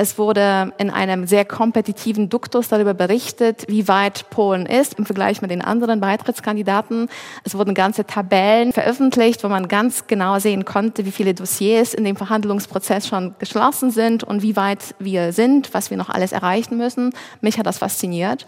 Es 0.00 0.16
wurde 0.16 0.72
in 0.78 0.90
einem 0.90 1.26
sehr 1.26 1.44
kompetitiven 1.44 2.28
Duktus 2.28 2.68
darüber 2.68 2.94
berichtet, 2.94 3.64
wie 3.66 3.88
weit 3.88 4.30
Polen 4.30 4.64
ist 4.64 4.96
im 4.96 5.04
Vergleich 5.04 5.42
mit 5.42 5.50
den 5.50 5.60
anderen 5.60 5.98
Beitrittskandidaten. 5.98 7.08
Es 7.42 7.56
wurden 7.56 7.74
ganze 7.74 8.06
Tabellen 8.06 8.72
veröffentlicht, 8.72 9.42
wo 9.42 9.48
man 9.48 9.66
ganz 9.66 10.06
genau 10.06 10.38
sehen 10.38 10.64
konnte, 10.64 11.04
wie 11.04 11.10
viele 11.10 11.34
Dossiers 11.34 11.94
in 11.94 12.04
dem 12.04 12.14
Verhandlungsprozess 12.14 13.08
schon 13.08 13.34
geschlossen 13.40 13.90
sind 13.90 14.22
und 14.22 14.42
wie 14.42 14.54
weit 14.54 14.94
wir 15.00 15.32
sind, 15.32 15.74
was 15.74 15.90
wir 15.90 15.96
noch 15.96 16.10
alles 16.10 16.30
erreichen 16.30 16.76
müssen. 16.78 17.12
Mich 17.40 17.58
hat 17.58 17.66
das 17.66 17.78
fasziniert. 17.78 18.46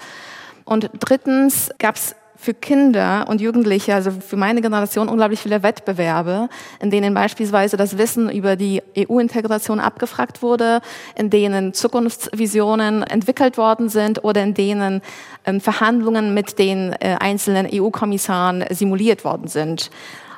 Und 0.64 0.88
drittens 1.00 1.70
gab 1.80 1.96
es 1.96 2.14
für 2.40 2.54
Kinder 2.54 3.26
und 3.28 3.42
Jugendliche, 3.42 3.94
also 3.94 4.10
für 4.10 4.36
meine 4.36 4.62
Generation, 4.62 5.08
unglaublich 5.10 5.40
viele 5.40 5.62
Wettbewerbe, 5.62 6.48
in 6.80 6.90
denen 6.90 7.12
beispielsweise 7.12 7.76
das 7.76 7.98
Wissen 7.98 8.30
über 8.30 8.56
die 8.56 8.82
EU-Integration 8.96 9.78
abgefragt 9.78 10.40
wurde, 10.42 10.80
in 11.16 11.28
denen 11.28 11.74
Zukunftsvisionen 11.74 13.02
entwickelt 13.02 13.58
worden 13.58 13.90
sind 13.90 14.24
oder 14.24 14.42
in 14.42 14.54
denen 14.54 15.02
ähm, 15.44 15.60
Verhandlungen 15.60 16.32
mit 16.32 16.58
den 16.58 16.94
äh, 16.94 17.16
einzelnen 17.20 17.68
EU-Kommissaren 17.70 18.64
simuliert 18.70 19.22
worden 19.22 19.46
sind. 19.46 19.90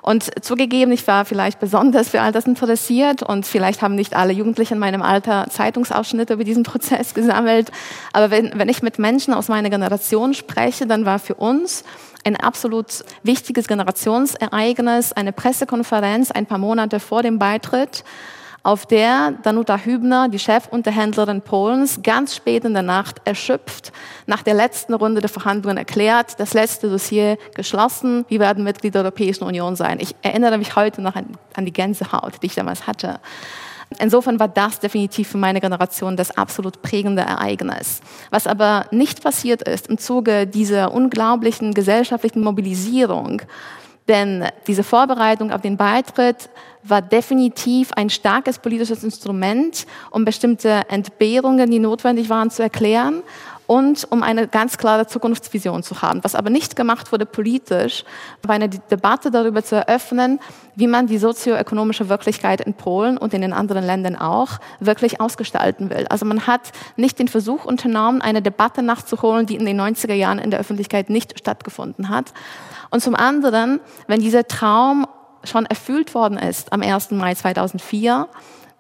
Und 0.03 0.45
zugegeben, 0.45 0.91
ich 0.91 1.07
war 1.07 1.25
vielleicht 1.25 1.61
besonders 1.61 2.09
für 2.09 2.21
all 2.21 2.33
das 2.33 2.47
interessiert 2.47 3.23
und 3.23 3.47
vielleicht 3.47 3.83
haben 3.83 3.95
nicht 3.95 4.17
alle 4.17 4.33
Jugendlichen 4.33 4.75
in 4.75 4.81
meinem 4.81 5.01
Alter 5.01 5.47
Zeitungsausschnitte 5.49 6.35
über 6.35 6.43
diesen 6.43 6.65
Prozess 6.65 7.15
gesammelt. 7.15 7.71
Aber 8.13 8.33
wenn, 8.33 8.51
wenn 8.59 8.69
ich 8.69 8.83
mit 8.83 8.99
Menschen 8.99 9.33
aus 9.33 9.47
meiner 9.47 9.71
Generation 9.71 10.35
spreche, 10.35 10.89
dann 10.89 11.05
war 11.05 11.21
für 11.21 11.35
uns 11.35 11.85
ein 12.25 12.37
absolut 12.37 13.05
wichtiges 13.23 13.69
Generationsereignis, 13.69 15.13
eine 15.13 15.33
Pressekonferenz 15.33 16.33
ein 16.33 16.47
paar 16.47 16.59
Monate 16.59 16.99
vor 16.99 17.23
dem 17.23 17.39
Beitritt, 17.39 18.05
auf 18.63 18.87
der 18.87 19.33
Danuta 19.43 19.79
Hübner, 19.79 20.29
die 20.29 20.39
Chefunterhändlerin 20.39 21.43
Polens, 21.43 22.01
ganz 22.03 22.37
spät 22.37 22.65
in 22.65 22.75
der 22.75 22.83
Nacht 22.83 23.21
erschöpft, 23.25 23.93
nach 24.27 24.43
der 24.43 24.55
letzten 24.55 24.95
Runde 24.95 25.21
der 25.21 25.31
Verhandlungen 25.31 25.77
erklärt, 25.77 26.39
das 26.39 26.55
letzte 26.55 26.89
Dossier 26.89 27.39
geschlossen, 27.55 28.25
wir 28.29 28.41
werden 28.41 28.63
Mitglied 28.63 28.95
der 28.95 29.03
Europäischen 29.03 29.45
Union 29.45 29.75
sein. 29.75 29.99
Ich 30.01 30.15
erinnere 30.23 30.59
mich 30.59 30.77
heute 30.77 31.03
noch 31.03 31.17
an, 31.17 31.27
an 31.55 31.67
die 31.67 31.73
Gänsehaut, 31.73 32.35
die 32.43 32.47
ich 32.47 32.55
damals 32.55 32.87
hatte. 32.87 33.19
Insofern 33.99 34.41
war 34.41 34.49
das 34.49 34.81
definitiv 34.81 35.29
für 35.29 35.39
meine 35.39 35.61
Generation 35.61 36.17
das 36.17 36.37
absolut 36.37 36.83
prägende 36.83 37.23
Ereignis. 37.23 38.01
Was 38.31 38.47
aber 38.47 38.87
nicht 38.91 39.23
passiert 39.23 39.69
ist 39.69 39.89
im 39.89 39.99
Zuge 39.99 40.47
dieser 40.47 40.95
unglaublichen 40.95 41.75
gesellschaftlichen 41.75 42.43
Mobilisierung, 42.43 43.43
denn 44.13 44.45
diese 44.67 44.83
Vorbereitung 44.83 45.51
auf 45.53 45.63
den 45.63 45.79
Beitritt 45.79 46.51
war 46.83 47.01
definitiv 47.01 47.93
ein 47.95 48.11
starkes 48.11 48.59
politisches 48.59 49.03
Instrument, 49.03 49.87
um 50.11 50.27
bestimmte 50.27 50.83
Entbehrungen, 50.91 51.71
die 51.71 51.79
notwendig 51.79 52.29
waren, 52.29 52.51
zu 52.51 52.63
erklären 52.63 53.23
und 53.67 54.07
um 54.11 54.23
eine 54.23 54.49
ganz 54.49 54.77
klare 54.77 55.07
Zukunftsvision 55.07 55.83
zu 55.83 56.03
haben. 56.03 56.23
Was 56.25 56.35
aber 56.35 56.51
nicht 56.51 56.77
gemacht 56.77 57.11
wurde 57.11 57.25
politisch, 57.25 58.05
war 58.43 58.55
eine 58.55 58.69
Debatte 58.69 59.31
darüber 59.31 59.65
zu 59.65 59.77
eröffnen, 59.77 60.41
wie 60.75 60.89
man 60.89 61.07
die 61.07 61.17
sozioökonomische 61.17 62.11
Wirklichkeit 62.11 62.61
in 62.61 62.75
Polen 62.75 63.17
und 63.17 63.33
in 63.33 63.41
den 63.41 63.55
anderen 63.55 63.87
Ländern 63.87 64.17
auch 64.17 64.59
wirklich 64.79 65.23
ausgestalten 65.23 65.89
will. 65.89 66.07
Also 66.11 66.27
man 66.27 66.47
hat 66.47 66.73
nicht 66.97 67.19
den 67.19 67.29
Versuch 67.29 67.65
unternommen, 67.65 68.21
eine 68.21 68.43
Debatte 68.43 68.83
nachzuholen, 68.83 69.47
die 69.47 69.57
in 69.57 69.65
den 69.65 69.81
90er 69.81 70.13
Jahren 70.13 70.39
in 70.39 70.51
der 70.51 70.61
Öffentlichkeit 70.61 71.09
nicht 71.09 71.39
stattgefunden 71.39 72.11
hat. 72.11 72.35
Und 72.93 73.01
zum 73.01 73.15
anderen, 73.15 73.81
wenn 74.07 74.21
dieser 74.21 74.47
Traum 74.47 75.07
schon 75.45 75.65
erfüllt 75.65 76.15
worden 76.15 76.37
ist 76.37 76.73
am 76.73 76.83
1. 76.83 77.11
Mai 77.13 77.35
2004, 77.35 78.29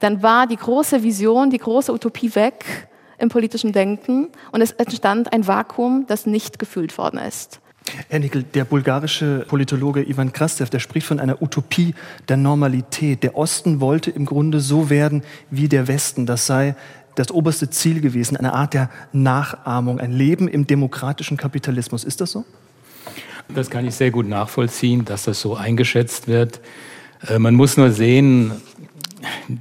dann 0.01 0.22
war 0.22 0.46
die 0.46 0.57
große 0.57 1.03
Vision, 1.03 1.48
die 1.48 1.59
große 1.59 1.90
Utopie 1.90 2.35
weg 2.35 2.88
im 3.16 3.31
politischen 3.31 3.72
Denken 3.72 4.29
und 4.53 4.61
es 4.61 4.72
entstand 4.72 5.33
ein 5.33 5.46
Vakuum, 5.46 6.05
das 6.09 6.27
nicht 6.27 6.59
gefüllt 6.59 6.98
worden 6.98 7.18
ist. 7.18 7.61
Herr 8.11 8.18
Nickel, 8.18 8.42
der 8.42 8.64
bulgarische 8.64 9.46
Politologe 9.48 10.07
Ivan 10.07 10.33
Krastev, 10.33 10.68
der 10.68 10.79
spricht 10.81 11.07
von 11.07 11.18
einer 11.18 11.40
Utopie 11.40 11.94
der 12.29 12.37
Normalität. 12.37 13.22
Der 13.22 13.37
Osten 13.37 13.81
wollte 13.81 14.11
im 14.11 14.27
Grunde 14.27 14.61
so 14.61 14.90
werden 14.90 15.22
wie 15.51 15.68
der 15.68 15.88
Westen. 15.88 16.27
Das 16.27 16.46
sei 16.46 16.77
das 17.14 17.31
oberste 17.31 17.70
Ziel 17.70 18.03
gewesen, 18.03 18.37
eine 18.37 18.53
Art 18.53 18.75
der 18.75 18.90
Nachahmung, 19.12 20.01
ein 20.01 20.12
Leben 20.12 20.48
im 20.48 20.66
demokratischen 20.66 21.38
Kapitalismus. 21.38 22.05
Ist 22.05 22.20
das 22.20 22.33
so? 22.33 22.44
Das 23.48 23.70
kann 23.70 23.87
ich 23.87 23.94
sehr 23.94 24.11
gut 24.11 24.28
nachvollziehen, 24.28 25.05
dass 25.05 25.24
das 25.24 25.40
so 25.40 25.55
eingeschätzt 25.55 26.28
wird. 26.28 26.61
Äh, 27.28 27.38
man 27.38 27.55
muss 27.55 27.76
nur 27.76 27.90
sehen, 27.90 28.52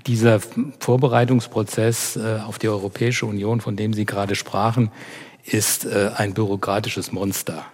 dieser 0.07 0.39
Vorbereitungsprozess 0.79 2.15
äh, 2.15 2.39
auf 2.45 2.59
die 2.59 2.69
Europäische 2.69 3.25
Union, 3.25 3.61
von 3.61 3.75
dem 3.75 3.93
Sie 3.93 4.05
gerade 4.05 4.35
sprachen, 4.35 4.91
ist 5.45 5.85
äh, 5.85 6.11
ein 6.15 6.33
bürokratisches 6.33 7.11
Monster. 7.11 7.65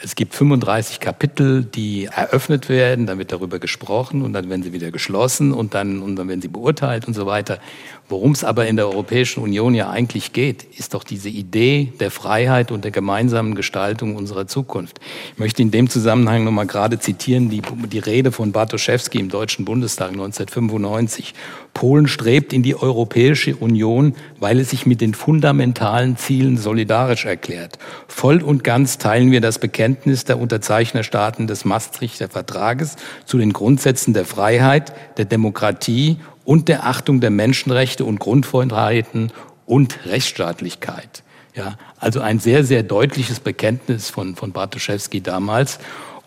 Es 0.00 0.14
gibt 0.14 0.34
35 0.36 1.00
Kapitel, 1.00 1.64
die 1.64 2.04
eröffnet 2.04 2.68
werden, 2.68 3.06
dann 3.06 3.18
wird 3.18 3.32
darüber 3.32 3.58
gesprochen 3.58 4.22
und 4.22 4.32
dann 4.32 4.48
werden 4.48 4.62
sie 4.62 4.72
wieder 4.72 4.92
geschlossen 4.92 5.52
und 5.52 5.74
dann, 5.74 6.02
und 6.02 6.14
dann 6.14 6.28
werden 6.28 6.40
sie 6.40 6.46
beurteilt 6.46 7.08
und 7.08 7.14
so 7.14 7.26
weiter. 7.26 7.58
Worum 8.10 8.32
es 8.32 8.42
aber 8.42 8.66
in 8.66 8.76
der 8.76 8.88
Europäischen 8.88 9.42
Union 9.42 9.74
ja 9.74 9.90
eigentlich 9.90 10.32
geht, 10.32 10.64
ist 10.78 10.94
doch 10.94 11.04
diese 11.04 11.28
Idee 11.28 11.92
der 12.00 12.10
Freiheit 12.10 12.72
und 12.72 12.82
der 12.82 12.90
gemeinsamen 12.90 13.54
Gestaltung 13.54 14.16
unserer 14.16 14.46
Zukunft. 14.46 14.98
Ich 15.34 15.38
möchte 15.38 15.60
in 15.60 15.70
dem 15.70 15.90
Zusammenhang 15.90 16.42
nochmal 16.42 16.66
gerade 16.66 16.98
zitieren 16.98 17.50
die, 17.50 17.60
die 17.92 17.98
Rede 17.98 18.32
von 18.32 18.52
Bartoszewski 18.52 19.18
im 19.18 19.28
Deutschen 19.28 19.66
Bundestag 19.66 20.12
1995. 20.12 21.34
Polen 21.74 22.08
strebt 22.08 22.54
in 22.54 22.62
die 22.62 22.74
Europäische 22.74 23.54
Union, 23.54 24.14
weil 24.40 24.58
es 24.58 24.70
sich 24.70 24.86
mit 24.86 25.02
den 25.02 25.12
fundamentalen 25.12 26.16
Zielen 26.16 26.56
solidarisch 26.56 27.26
erklärt. 27.26 27.78
Voll 28.08 28.42
und 28.42 28.64
ganz 28.64 28.96
teilen 28.96 29.30
wir 29.30 29.42
das 29.42 29.58
Bekenntnis 29.58 30.24
der 30.24 30.40
Unterzeichnerstaaten 30.40 31.46
des 31.46 31.66
Maastrichter 31.66 32.28
Vertrages 32.28 32.96
zu 33.26 33.36
den 33.36 33.52
Grundsätzen 33.52 34.14
der 34.14 34.24
Freiheit, 34.24 34.94
der 35.18 35.26
Demokratie 35.26 36.16
und 36.48 36.68
der 36.68 36.86
Achtung 36.86 37.20
der 37.20 37.28
Menschenrechte 37.28 38.06
und 38.06 38.20
Grundfreiheiten 38.20 39.32
und 39.66 40.06
Rechtsstaatlichkeit. 40.06 41.22
Ja, 41.54 41.76
also 42.00 42.22
ein 42.22 42.38
sehr, 42.38 42.64
sehr 42.64 42.82
deutliches 42.82 43.38
Bekenntnis 43.38 44.08
von, 44.08 44.34
von 44.34 44.52
Bartoszewski 44.52 45.20
damals 45.20 45.78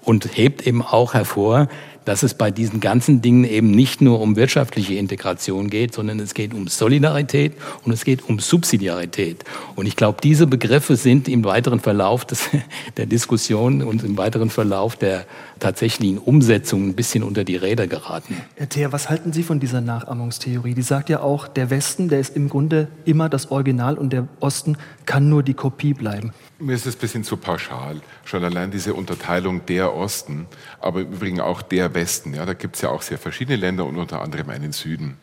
und 0.04 0.38
hebt 0.38 0.68
eben 0.68 0.84
auch 0.84 1.16
hervor, 1.16 1.70
dass 2.06 2.24
es 2.24 2.34
bei 2.34 2.52
diesen 2.52 2.80
ganzen 2.80 3.22
Dingen 3.22 3.44
eben 3.44 3.72
nicht 3.72 4.02
nur 4.02 4.20
um 4.22 4.36
wirtschaftliche 4.36 4.96
Integration 4.96 5.70
geht, 5.70 5.94
sondern 5.94 6.20
es 6.20 6.34
geht 6.34 6.54
um 6.54 6.68
Solidarität 6.68 7.54
und 7.84 7.92
es 7.92 8.04
geht 8.04 8.28
um 8.28 8.40
Subsidiarität. 8.40 9.44
Und 9.76 9.86
ich 9.86 9.96
glaube, 9.96 10.20
diese 10.22 10.48
Begriffe 10.48 10.96
sind 10.96 11.28
im 11.28 11.44
weiteren 11.44 11.80
Verlauf 11.80 12.26
des, 12.26 12.50
der 12.98 13.06
Diskussion 13.06 13.84
und 13.84 14.04
im 14.04 14.18
weiteren 14.18 14.50
Verlauf 14.50 14.96
der 14.96 15.26
tatsächlichen 15.60 16.18
Umsetzung 16.18 16.90
ein 16.90 16.94
bisschen 16.96 17.24
unter 17.24 17.44
die 17.44 17.56
Räder 17.56 17.88
geraten. 17.88 18.36
Herr 18.56 18.70
Theer, 18.70 18.92
was 18.92 19.10
halten 19.10 19.32
Sie 19.32 19.44
von 19.44 19.60
dieser 19.60 19.82
Nachahmungstheorie? 19.82 20.74
Die 20.74 20.82
sagt 20.82 21.10
ja 21.10 21.22
auch, 21.22 21.48
der 21.48 21.70
Westen, 21.70 22.10
der 22.10 22.20
ist 22.20 22.36
im 22.36 22.50
Grunde 22.50 22.88
immer 23.06 23.30
das 23.30 23.52
Original 23.52 23.98
und 23.98 24.12
der 24.12 24.28
Osten 24.40 24.78
kann 25.06 25.30
nur 25.30 25.44
die 25.44 25.54
Kopie 25.54 25.94
bleiben. 25.94 26.34
Mir 26.62 26.76
ist 26.76 26.86
es 26.86 26.96
ein 26.96 27.00
bisschen 27.00 27.24
zu 27.24 27.38
pauschal. 27.38 28.02
Schon 28.24 28.44
allein 28.44 28.70
diese 28.70 28.94
Unterteilung 28.94 29.66
der 29.66 29.96
Osten, 29.96 30.48
aber 30.80 31.02
im 31.02 31.12
Übrigen 31.12 31.42
auch 31.42 31.64
der 31.64 31.96
Westen. 31.96 32.36
Ja, 32.36 32.46
da 32.46 32.54
gibt 32.54 32.76
es 32.76 32.84
ja 32.84 32.90
auch 32.90 33.02
sehr 33.02 33.18
verschiedene 33.18 33.58
Länder 33.58 33.86
und 33.86 33.98
unter 33.98 34.22
anderem 34.22 34.50
einen 34.50 34.72
Süden. 34.72 35.18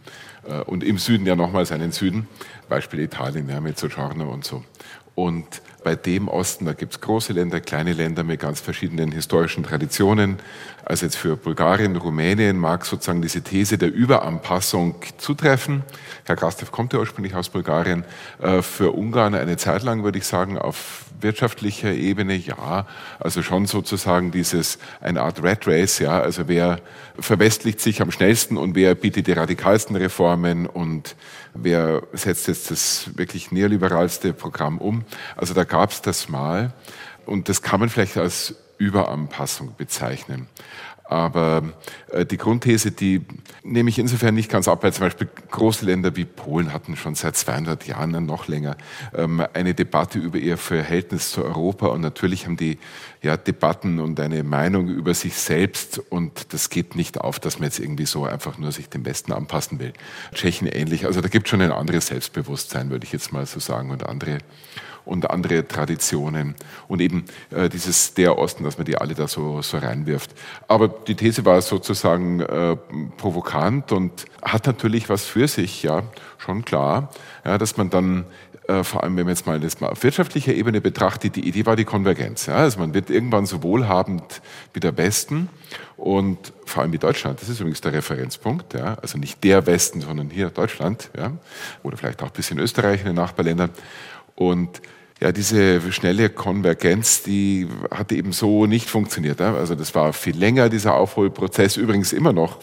Äh, 0.48 0.62
und 0.62 0.82
im 0.82 0.98
Süden 0.98 1.26
ja 1.26 1.36
nochmals 1.36 1.70
einen 1.70 1.92
Süden. 1.92 2.26
Beispiel 2.68 3.00
Italien, 3.00 3.48
ja, 3.48 3.60
Mezzogiorno 3.60 4.28
und 4.28 4.44
so. 4.44 4.64
Und 5.14 5.62
bei 5.88 5.96
dem 5.96 6.28
Osten, 6.28 6.66
da 6.66 6.74
gibt 6.74 6.92
es 6.92 7.00
große 7.00 7.32
Länder, 7.32 7.60
kleine 7.60 7.94
Länder 7.94 8.22
mit 8.22 8.40
ganz 8.40 8.60
verschiedenen 8.60 9.10
historischen 9.10 9.62
Traditionen. 9.62 10.38
Also 10.84 11.06
jetzt 11.06 11.16
für 11.16 11.34
Bulgarien, 11.34 11.96
Rumänien 11.96 12.58
mag 12.58 12.84
sozusagen 12.84 13.22
diese 13.22 13.40
These 13.40 13.78
der 13.78 13.90
Überanpassung 13.90 14.96
zutreffen. 15.16 15.82
Herr 16.26 16.36
Krastev 16.36 16.72
kommt 16.72 16.92
ja 16.92 16.98
ursprünglich 16.98 17.34
aus 17.34 17.48
Bulgarien. 17.48 18.04
Äh, 18.38 18.60
für 18.60 18.92
Ungarn 18.92 19.34
eine 19.34 19.56
Zeit 19.56 19.82
lang 19.82 20.04
würde 20.04 20.18
ich 20.18 20.26
sagen, 20.26 20.58
auf 20.58 21.06
wirtschaftlicher 21.22 21.92
Ebene 21.92 22.34
ja. 22.34 22.86
Also 23.18 23.42
schon 23.42 23.64
sozusagen 23.64 24.30
dieses, 24.30 24.78
eine 25.00 25.22
Art 25.22 25.42
Red 25.42 25.66
Race, 25.66 26.00
ja. 26.00 26.20
Also 26.20 26.48
wer 26.48 26.80
verwestlicht 27.18 27.80
sich 27.80 28.02
am 28.02 28.10
schnellsten 28.10 28.58
und 28.58 28.74
wer 28.74 28.94
bietet 28.94 29.26
die 29.26 29.32
radikalsten 29.32 29.96
Reformen 29.96 30.66
und 30.66 31.16
wer 31.54 32.02
setzt 32.12 32.48
jetzt 32.48 32.70
das 32.70 33.10
wirklich 33.16 33.52
neoliberalste 33.52 34.32
Programm 34.32 34.78
um. 34.78 35.04
Also 35.36 35.54
da 35.54 35.64
gab 35.64 35.90
es 35.90 36.02
das 36.02 36.28
mal 36.28 36.72
und 37.26 37.48
das 37.48 37.62
kann 37.62 37.80
man 37.80 37.88
vielleicht 37.88 38.16
als 38.16 38.54
Überanpassung 38.78 39.74
bezeichnen. 39.76 40.48
Aber 41.08 41.62
äh, 42.10 42.26
die 42.26 42.36
Grundthese, 42.36 42.90
die 42.90 43.22
nehme 43.62 43.88
ich 43.88 43.98
insofern 43.98 44.34
nicht 44.34 44.50
ganz 44.50 44.68
ab, 44.68 44.82
weil 44.82 44.92
zum 44.92 45.06
Beispiel 45.06 45.26
große 45.50 45.86
Länder 45.86 46.14
wie 46.16 46.26
Polen 46.26 46.74
hatten 46.74 46.96
schon 46.96 47.14
seit 47.14 47.34
200 47.34 47.86
Jahren, 47.86 48.26
noch 48.26 48.46
länger, 48.46 48.76
ähm, 49.14 49.42
eine 49.54 49.72
Debatte 49.72 50.18
über 50.18 50.36
ihr 50.36 50.58
Verhältnis 50.58 51.30
zu 51.30 51.42
Europa. 51.42 51.86
Und 51.86 52.02
natürlich 52.02 52.44
haben 52.44 52.58
die 52.58 52.78
ja, 53.22 53.38
Debatten 53.38 54.00
und 54.00 54.20
eine 54.20 54.44
Meinung 54.44 54.88
über 54.88 55.14
sich 55.14 55.34
selbst. 55.34 55.98
Und 56.10 56.52
das 56.52 56.68
geht 56.68 56.94
nicht 56.94 57.18
auf, 57.18 57.40
dass 57.40 57.58
man 57.58 57.68
jetzt 57.68 57.78
irgendwie 57.78 58.06
so 58.06 58.26
einfach 58.26 58.58
nur 58.58 58.70
sich 58.70 58.90
dem 58.90 59.06
Westen 59.06 59.32
anpassen 59.32 59.80
will. 59.80 59.94
Tschechen 60.34 60.68
ähnlich. 60.68 61.06
Also 61.06 61.22
da 61.22 61.28
gibt 61.28 61.46
es 61.46 61.50
schon 61.50 61.62
ein 61.62 61.72
anderes 61.72 62.08
Selbstbewusstsein, 62.08 62.90
würde 62.90 63.06
ich 63.06 63.12
jetzt 63.12 63.32
mal 63.32 63.46
so 63.46 63.60
sagen, 63.60 63.90
und 63.90 64.06
andere 64.06 64.38
und 65.08 65.30
andere 65.30 65.66
Traditionen 65.66 66.54
und 66.86 67.00
eben 67.00 67.24
äh, 67.50 67.68
dieses 67.68 68.14
der 68.14 68.38
Osten, 68.38 68.64
dass 68.64 68.76
man 68.76 68.84
die 68.84 68.98
alle 68.98 69.14
da 69.14 69.26
so, 69.26 69.62
so 69.62 69.78
reinwirft. 69.78 70.34
Aber 70.68 70.88
die 70.88 71.14
These 71.14 71.44
war 71.44 71.60
sozusagen 71.62 72.40
äh, 72.40 72.76
provokant 73.16 73.90
und 73.92 74.26
hat 74.42 74.66
natürlich 74.66 75.08
was 75.08 75.24
für 75.24 75.48
sich, 75.48 75.82
ja, 75.82 76.02
schon 76.36 76.64
klar, 76.64 77.10
ja, 77.44 77.56
dass 77.58 77.76
man 77.76 77.90
dann 77.90 78.26
äh, 78.68 78.84
vor 78.84 79.02
allem 79.02 79.16
wenn 79.16 79.24
man 79.24 79.34
jetzt 79.34 79.46
mal 79.46 79.58
das 79.58 79.80
mal 79.80 79.88
auf 79.88 80.02
wirtschaftlicher 80.02 80.52
Ebene 80.52 80.82
betrachtet, 80.82 81.36
die 81.36 81.48
Idee 81.48 81.64
war 81.64 81.74
die 81.74 81.86
Konvergenz. 81.86 82.46
Ja? 82.46 82.56
Also 82.56 82.78
man 82.78 82.92
wird 82.92 83.08
irgendwann 83.08 83.46
so 83.46 83.62
wohlhabend 83.62 84.42
wie 84.74 84.80
der 84.80 84.96
Westen 84.98 85.48
und 85.96 86.52
vor 86.66 86.82
allem 86.82 86.92
wie 86.92 86.98
Deutschland. 86.98 87.40
Das 87.40 87.48
ist 87.48 87.60
übrigens 87.60 87.80
der 87.80 87.94
Referenzpunkt. 87.94 88.74
Ja? 88.74 88.98
Also 89.00 89.16
nicht 89.16 89.42
der 89.42 89.66
Westen, 89.66 90.02
sondern 90.02 90.28
hier 90.28 90.50
Deutschland 90.50 91.10
ja? 91.16 91.32
oder 91.82 91.96
vielleicht 91.96 92.22
auch 92.22 92.26
ein 92.26 92.34
bisschen 92.34 92.58
Österreich 92.58 93.00
in 93.00 93.06
den 93.06 93.16
Nachbarländern. 93.16 93.70
Und 94.34 94.82
ja, 95.20 95.32
diese 95.32 95.92
schnelle 95.92 96.30
Konvergenz, 96.30 97.22
die 97.22 97.66
hatte 97.90 98.14
eben 98.14 98.32
so 98.32 98.66
nicht 98.66 98.88
funktioniert. 98.88 99.40
Also 99.40 99.74
das 99.74 99.94
war 99.94 100.12
viel 100.12 100.36
länger, 100.36 100.68
dieser 100.68 100.94
Aufholprozess, 100.94 101.76
übrigens 101.76 102.12
immer 102.12 102.32
noch 102.32 102.58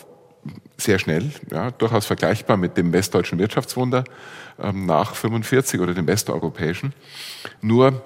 sehr 0.78 1.00
schnell, 1.00 1.32
ja, 1.52 1.72
durchaus 1.72 2.06
vergleichbar 2.06 2.58
mit 2.58 2.78
dem 2.78 2.94
westdeutschen 2.94 3.40
Wirtschaftswunder 3.40 4.04
ähm, 4.62 4.86
nach 4.86 5.16
45 5.16 5.80
oder 5.80 5.94
dem 5.94 6.08
westeuropäischen. 6.08 6.94
Nur 7.62 8.04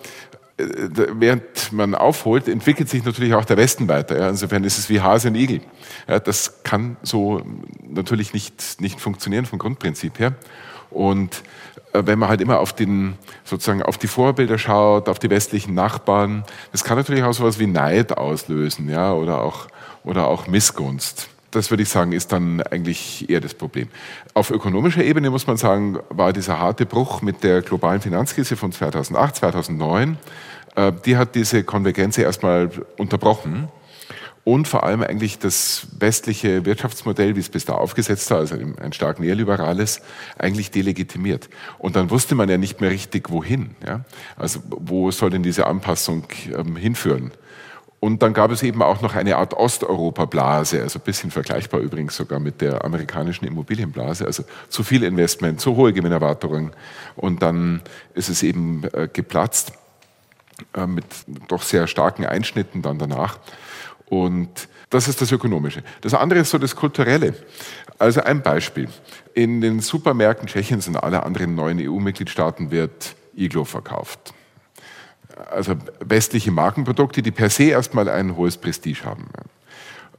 äh, 0.57 0.65
während 1.13 1.71
man 1.71 1.95
aufholt, 1.95 2.47
entwickelt 2.47 2.89
sich 2.89 3.03
natürlich 3.03 3.33
auch 3.33 3.45
der 3.45 3.57
Westen 3.57 3.87
weiter. 3.87 4.17
Ja. 4.17 4.29
Insofern 4.29 4.63
ist 4.63 4.77
es 4.77 4.89
wie 4.89 5.01
Hase 5.01 5.29
und 5.29 5.35
Igel. 5.35 5.61
Ja, 6.07 6.19
das 6.19 6.63
kann 6.63 6.97
so 7.01 7.41
natürlich 7.87 8.33
nicht, 8.33 8.81
nicht 8.81 8.99
funktionieren 8.99 9.45
vom 9.45 9.59
Grundprinzip 9.59 10.19
her. 10.19 10.35
Und 10.91 11.43
äh, 11.93 12.03
wenn 12.05 12.19
man 12.19 12.29
halt 12.29 12.41
immer 12.41 12.59
auf 12.59 12.73
den, 12.73 13.15
sozusagen 13.43 13.81
auf 13.81 13.97
die 13.97 14.07
Vorbilder 14.07 14.57
schaut, 14.57 15.09
auf 15.09 15.19
die 15.19 15.29
westlichen 15.29 15.73
Nachbarn, 15.73 16.43
das 16.71 16.83
kann 16.83 16.97
natürlich 16.97 17.23
auch 17.23 17.33
sowas 17.33 17.59
wie 17.59 17.67
Neid 17.67 18.17
auslösen, 18.17 18.89
ja, 18.89 19.13
oder 19.13 19.41
auch, 19.41 19.67
oder 20.03 20.27
auch 20.27 20.47
Missgunst. 20.47 21.29
Das 21.51 21.71
würde 21.71 21.81
ich 21.81 21.89
sagen, 21.89 22.11
ist 22.11 22.31
dann 22.31 22.61
eigentlich 22.61 23.27
eher 23.27 23.41
das 23.41 23.55
Problem. 23.55 23.87
Auf 24.35 24.51
ökonomischer 24.51 25.03
Ebene 25.03 25.31
muss 25.31 25.47
man 25.47 25.57
sagen, 25.57 25.97
war 26.09 26.31
dieser 26.31 26.59
harte 26.59 26.85
Bruch 26.85 27.23
mit 27.23 27.43
der 27.43 27.63
globalen 27.63 28.01
Finanzkrise 28.01 28.55
von 28.55 28.71
2008, 28.71 29.37
2009, 29.37 30.17
äh, 30.75 30.91
die 31.05 31.17
hat 31.17 31.33
diese 31.33 31.63
Konvergenz 31.63 32.17
erstmal 32.19 32.69
unterbrochen 32.97 33.67
und 34.43 34.67
vor 34.67 34.83
allem 34.83 35.03
eigentlich 35.03 35.39
das 35.39 35.87
westliche 35.99 36.65
Wirtschaftsmodell, 36.65 37.35
wie 37.35 37.39
es 37.39 37.49
bis 37.49 37.65
da 37.65 37.73
aufgesetzt 37.73 38.31
war, 38.31 38.39
also 38.39 38.55
ein 38.55 38.93
stark 38.93 39.19
neoliberales, 39.19 40.01
eigentlich 40.37 40.71
delegitimiert. 40.71 41.49
Und 41.77 41.95
dann 41.95 42.09
wusste 42.09 42.35
man 42.35 42.49
ja 42.49 42.57
nicht 42.57 42.81
mehr 42.81 42.89
richtig, 42.89 43.29
wohin. 43.29 43.75
Ja? 43.85 44.05
Also 44.37 44.61
wo 44.69 45.11
soll 45.11 45.29
denn 45.29 45.43
diese 45.43 45.67
Anpassung 45.67 46.25
ähm, 46.55 46.75
hinführen? 46.75 47.31
Und 47.99 48.23
dann 48.23 48.33
gab 48.33 48.49
es 48.51 48.63
eben 48.63 48.81
auch 48.81 49.01
noch 49.01 49.13
eine 49.13 49.35
Art 49.35 49.53
Osteuropa-Blase, 49.53 50.81
also 50.81 50.99
ein 50.99 51.03
bisschen 51.03 51.31
vergleichbar 51.31 51.81
übrigens 51.81 52.15
sogar 52.15 52.39
mit 52.39 52.61
der 52.61 52.85
amerikanischen 52.85 53.45
Immobilienblase, 53.45 54.25
also 54.25 54.43
zu 54.69 54.83
viel 54.83 55.03
Investment, 55.03 55.59
zu 55.59 55.75
hohe 55.75 55.91
Gewinnerwartungen. 55.91 56.71
Und 57.17 57.41
dann 57.41 57.81
ist 58.13 58.29
es 58.29 58.41
eben 58.41 58.83
äh, 58.93 59.09
geplatzt 59.11 59.73
äh, 60.73 60.87
mit 60.87 61.05
doch 61.49 61.61
sehr 61.61 61.87
starken 61.87 62.25
Einschnitten 62.25 62.81
dann 62.81 62.99
danach. 62.99 63.37
Und 64.09 64.67
das 64.89 65.07
ist 65.07 65.21
das 65.21 65.31
Ökonomische. 65.31 65.83
Das 66.01 66.13
andere 66.13 66.39
ist 66.39 66.49
so 66.49 66.57
das 66.57 66.75
Kulturelle. 66.75 67.35
Also 67.99 68.21
ein 68.21 68.41
Beispiel. 68.41 68.89
In 69.33 69.61
den 69.61 69.79
Supermärkten 69.81 70.47
Tschechiens 70.47 70.87
und 70.87 70.97
alle 70.97 71.23
anderen 71.23 71.55
neuen 71.55 71.79
EU-Mitgliedstaaten 71.79 72.71
wird 72.71 73.15
Iglo 73.35 73.65
verkauft. 73.65 74.33
Also 75.51 75.75
westliche 75.99 76.51
Markenprodukte, 76.51 77.21
die 77.21 77.31
per 77.31 77.49
se 77.49 77.65
erstmal 77.65 78.09
ein 78.09 78.35
hohes 78.35 78.57
Prestige 78.57 79.05
haben. 79.05 79.27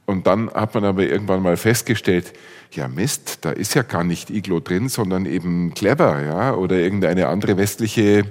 Und 0.05 0.25
dann 0.25 0.49
hat 0.51 0.73
man 0.73 0.85
aber 0.85 1.03
irgendwann 1.03 1.43
mal 1.43 1.57
festgestellt, 1.57 2.33
ja 2.71 2.87
Mist, 2.87 3.39
da 3.41 3.51
ist 3.51 3.75
ja 3.75 3.81
gar 3.83 4.03
nicht 4.03 4.29
Iglo 4.29 4.59
drin, 4.59 4.89
sondern 4.89 5.25
eben 5.25 5.73
Clever, 5.73 6.21
ja, 6.21 6.53
oder 6.53 6.77
irgendeine 6.77 7.27
andere 7.27 7.57
westliche 7.57 8.25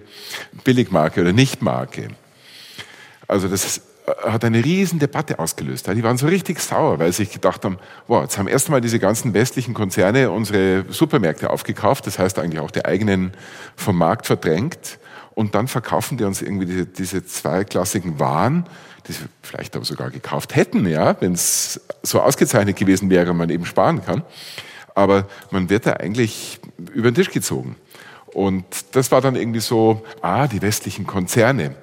Billigmarke 0.65 1.21
oder 1.21 1.33
Nichtmarke. 1.33 2.09
Also 3.29 3.49
das 3.49 3.83
hat 4.23 4.45
eine 4.45 4.65
riesen 4.65 4.99
Debatte 4.99 5.39
ausgelöst. 5.39 5.87
Die 5.89 6.03
waren 6.03 6.17
so 6.17 6.27
richtig 6.27 6.61
sauer, 6.61 6.99
weil 6.99 7.13
sie 7.13 7.25
sich 7.25 7.33
gedacht 7.33 7.65
haben, 7.65 7.79
wow, 8.07 8.23
jetzt 8.23 8.39
haben 8.39 8.49
erstmal 8.49 8.81
diese 8.81 8.99
ganzen 8.99 9.35
westlichen 9.35 9.75
Konzerne 9.75 10.31
unsere 10.31 10.85
Supermärkte 10.89 11.51
aufgekauft, 11.51 12.07
das 12.07 12.19
heißt 12.19 12.39
eigentlich 12.39 12.61
auch 12.61 12.71
die 12.71 12.85
eigenen 12.85 13.33
vom 13.77 13.97
Markt 13.97 14.27
verdrängt 14.27 14.99
und 15.35 15.55
dann 15.55 15.69
verkaufen 15.69 16.19
die 16.19 16.25
uns 16.25 16.43
irgendwie 16.43 16.67
diese, 16.67 16.87
diese 16.87 17.25
zweiklassigen 17.25 18.19
Waren, 18.19 18.67
die 19.07 19.13
sie 19.13 19.25
vielleicht 19.43 19.75
aber 19.77 19.85
sogar 19.85 20.11
gekauft 20.11 20.55
hätten, 20.55 20.87
ja, 20.87 21.17
wenn 21.21 21.33
es 21.33 21.81
so 22.03 22.21
ausgezeichnet 22.21 22.77
gewesen 22.77 23.11
wäre 23.11 23.31
und 23.31 23.37
man 23.37 23.51
eben 23.51 23.65
sparen 23.65 24.05
kann. 24.05 24.23
Aber 24.95 25.27
man 25.51 25.71
wird 25.71 25.87
da 25.87 25.95
eigentlich 25.95 26.61
über 26.93 27.11
den 27.11 27.15
Tisch 27.15 27.31
gezogen. 27.31 27.77
Und 28.35 28.65
das 28.93 29.11
war 29.11 29.21
dann 29.21 29.37
irgendwie 29.37 29.61
so, 29.61 30.03
ah, 30.23 30.47
die 30.47 30.63
westlichen 30.63 31.07
Konzerne, 31.07 31.75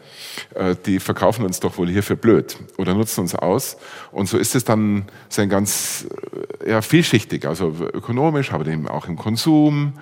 äh, 0.56 0.76
die 0.86 1.00
verkaufen 1.00 1.46
uns 1.46 1.60
doch 1.60 1.78
wohl 1.78 1.90
hier 1.90 2.04
für 2.04 2.16
blöd 2.16 2.58
oder 2.78 2.94
nutzen 2.94 3.22
uns 3.22 3.36
aus. 3.36 3.78
Und 4.12 4.28
so 4.28 4.38
ist 4.38 4.56
es 4.56 4.64
dann 4.64 5.06
so 5.30 5.42
ein 5.42 5.50
ganz 5.50 6.08
äh, 6.64 6.72
ja, 6.72 6.82
vielschichtig, 6.82 7.46
also 7.46 7.74
ökonomisch, 7.94 8.54
aber 8.54 8.66
eben 8.68 8.88
auch 8.88 9.08
im 9.08 9.18
Konsum, 9.18 9.94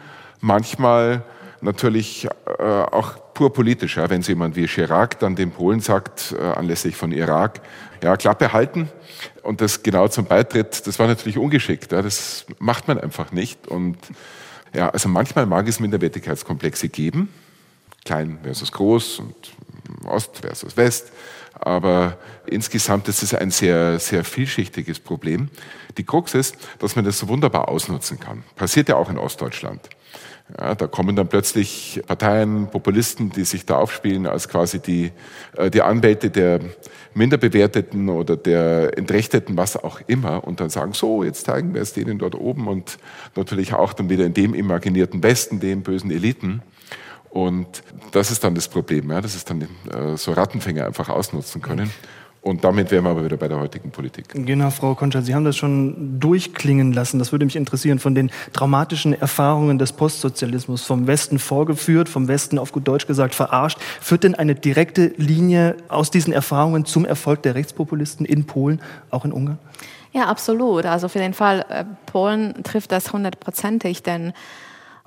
manchmal 0.42 1.24
natürlich 1.62 2.28
äh, 2.60 2.64
auch 2.64 3.34
pur 3.34 3.52
politisch. 3.52 3.98
Ja, 3.98 4.10
wenn 4.10 4.22
so 4.22 4.32
jemand 4.32 4.56
wie 4.56 4.68
Chirac 4.68 5.20
dann 5.20 5.36
den 5.36 5.52
Polen 5.52 5.80
sagt, 5.80 6.36
anlässlich 6.40 6.96
von 6.96 7.12
Irak, 7.12 7.62
ja, 8.04 8.16
Klappe 8.18 8.54
halten 8.54 8.90
und 9.42 9.62
das 9.62 9.82
genau 9.82 10.08
zum 10.08 10.26
Beitritt, 10.26 10.86
das 10.86 11.00
war 11.00 11.08
natürlich 11.08 11.38
ungeschickt. 11.38 11.92
Ja, 11.92 12.02
das 12.02 12.46
macht 12.60 12.88
man 12.88 13.00
einfach 13.00 13.32
nicht. 13.32 13.68
Und 13.68 13.98
ja, 14.76 14.90
also 14.90 15.10
manchmal 15.10 15.46
mag 15.46 15.68
es 15.68 15.80
Minderwertigkeitskomplexe 15.80 16.90
geben, 16.90 17.30
klein 18.04 18.40
versus 18.44 18.72
groß 18.72 19.20
und 19.20 19.36
Ost 20.06 20.40
versus 20.40 20.78
West. 20.78 21.12
Aber 21.58 22.18
insgesamt 22.46 23.08
ist 23.08 23.24
es 23.24 23.34
ein 23.34 23.50
sehr, 23.50 23.98
sehr 24.00 24.26
vielschichtiges 24.26 25.00
Problem. 25.00 25.50
Die 25.98 26.04
Krux 26.04 26.34
ist, 26.34 26.58
dass 26.80 26.96
man 26.98 27.06
das 27.06 27.18
so 27.18 27.30
wunderbar 27.30 27.70
ausnutzen 27.70 28.20
kann. 28.20 28.44
Passiert 28.56 28.90
ja 28.90 28.98
auch 28.98 29.10
in 29.10 29.18
Ostdeutschland. 29.18 29.90
Ja, 30.60 30.76
da 30.76 30.88
kommen 30.88 31.16
dann 31.16 31.28
plötzlich 31.28 32.02
Parteien, 32.06 32.70
Populisten, 32.70 33.32
die 33.32 33.46
sich 33.46 33.66
da 33.66 33.78
aufspielen 33.78 34.28
als 34.28 34.48
quasi 34.48 34.80
die, 34.80 35.12
äh, 35.58 35.72
die 35.72 35.82
Anwälte 35.82 36.30
der 36.30 36.60
Minderbewerteten 37.16 38.10
oder 38.10 38.36
der 38.36 38.98
Entrechteten, 38.98 39.58
was 39.58 39.78
auch 39.78 40.02
immer, 40.08 40.44
und 40.44 40.60
dann 40.60 40.70
sagen, 40.70 40.94
so, 40.94 41.24
jetzt 41.24 41.46
zeigen 41.46 41.74
wir 41.74 41.82
es 41.82 41.94
denen 41.94 42.20
dort 42.20 42.36
oben 42.36 42.68
und 42.68 42.98
natürlich 43.36 43.74
auch 43.74 43.94
dann 43.94 44.10
wieder 44.10 44.26
in 44.26 44.34
dem 44.34 44.54
imaginierten 44.54 45.24
Westen, 45.24 45.60
den 45.60 45.82
bösen 45.82 46.12
Eliten. 46.12 46.62
Und 47.30 47.84
das 48.12 48.32
ist 48.32 48.44
dann 48.44 48.56
das 48.56 48.68
Problem, 48.68 49.12
ja, 49.12 49.22
dass 49.22 49.36
es 49.36 49.46
dann 49.46 49.62
äh, 49.62 50.16
so 50.16 50.34
Rattenfänger 50.34 50.86
einfach 50.86 51.10
ausnutzen 51.10 51.62
können. 51.62 51.90
Und 52.46 52.64
damit 52.64 52.92
wären 52.92 53.06
wir 53.06 53.10
aber 53.10 53.26
wieder 53.26 53.38
bei 53.38 53.48
der 53.48 53.60
heutigen 53.60 53.90
Politik. 53.90 54.26
Genau, 54.32 54.70
Frau 54.70 54.94
Koncha, 54.94 55.24
Sie 55.24 55.34
haben 55.34 55.46
das 55.46 55.58
schon 55.58 56.20
durchklingen 56.20 56.94
lassen. 56.94 57.18
Das 57.18 57.32
würde 57.32 57.44
mich 57.44 57.56
interessieren. 57.56 57.98
Von 57.98 58.14
den 58.14 58.30
traumatischen 58.54 59.20
Erfahrungen 59.20 59.80
des 59.80 59.94
Postsozialismus, 59.94 60.84
vom 60.86 61.08
Westen 61.08 61.40
vorgeführt, 61.40 62.08
vom 62.08 62.28
Westen 62.28 62.60
auf 62.60 62.72
gut 62.72 62.88
Deutsch 62.88 63.08
gesagt 63.08 63.34
verarscht, 63.34 63.80
führt 64.00 64.24
denn 64.24 64.36
eine 64.36 64.54
direkte 64.54 65.08
Linie 65.18 65.76
aus 65.88 66.12
diesen 66.12 66.34
Erfahrungen 66.34 66.86
zum 66.86 67.04
Erfolg 67.04 67.42
der 67.42 67.56
Rechtspopulisten 67.56 68.28
in 68.28 68.46
Polen, 68.46 68.80
auch 69.10 69.26
in 69.26 69.32
Ungarn? 69.32 69.58
Ja, 70.14 70.26
absolut. 70.26 70.86
Also 70.86 71.08
für 71.08 71.18
den 71.18 71.34
Fall 71.34 71.66
äh, 71.68 71.84
Polen 72.06 72.62
trifft 72.62 72.92
das 72.92 73.12
hundertprozentig, 73.12 74.04
denn 74.04 74.34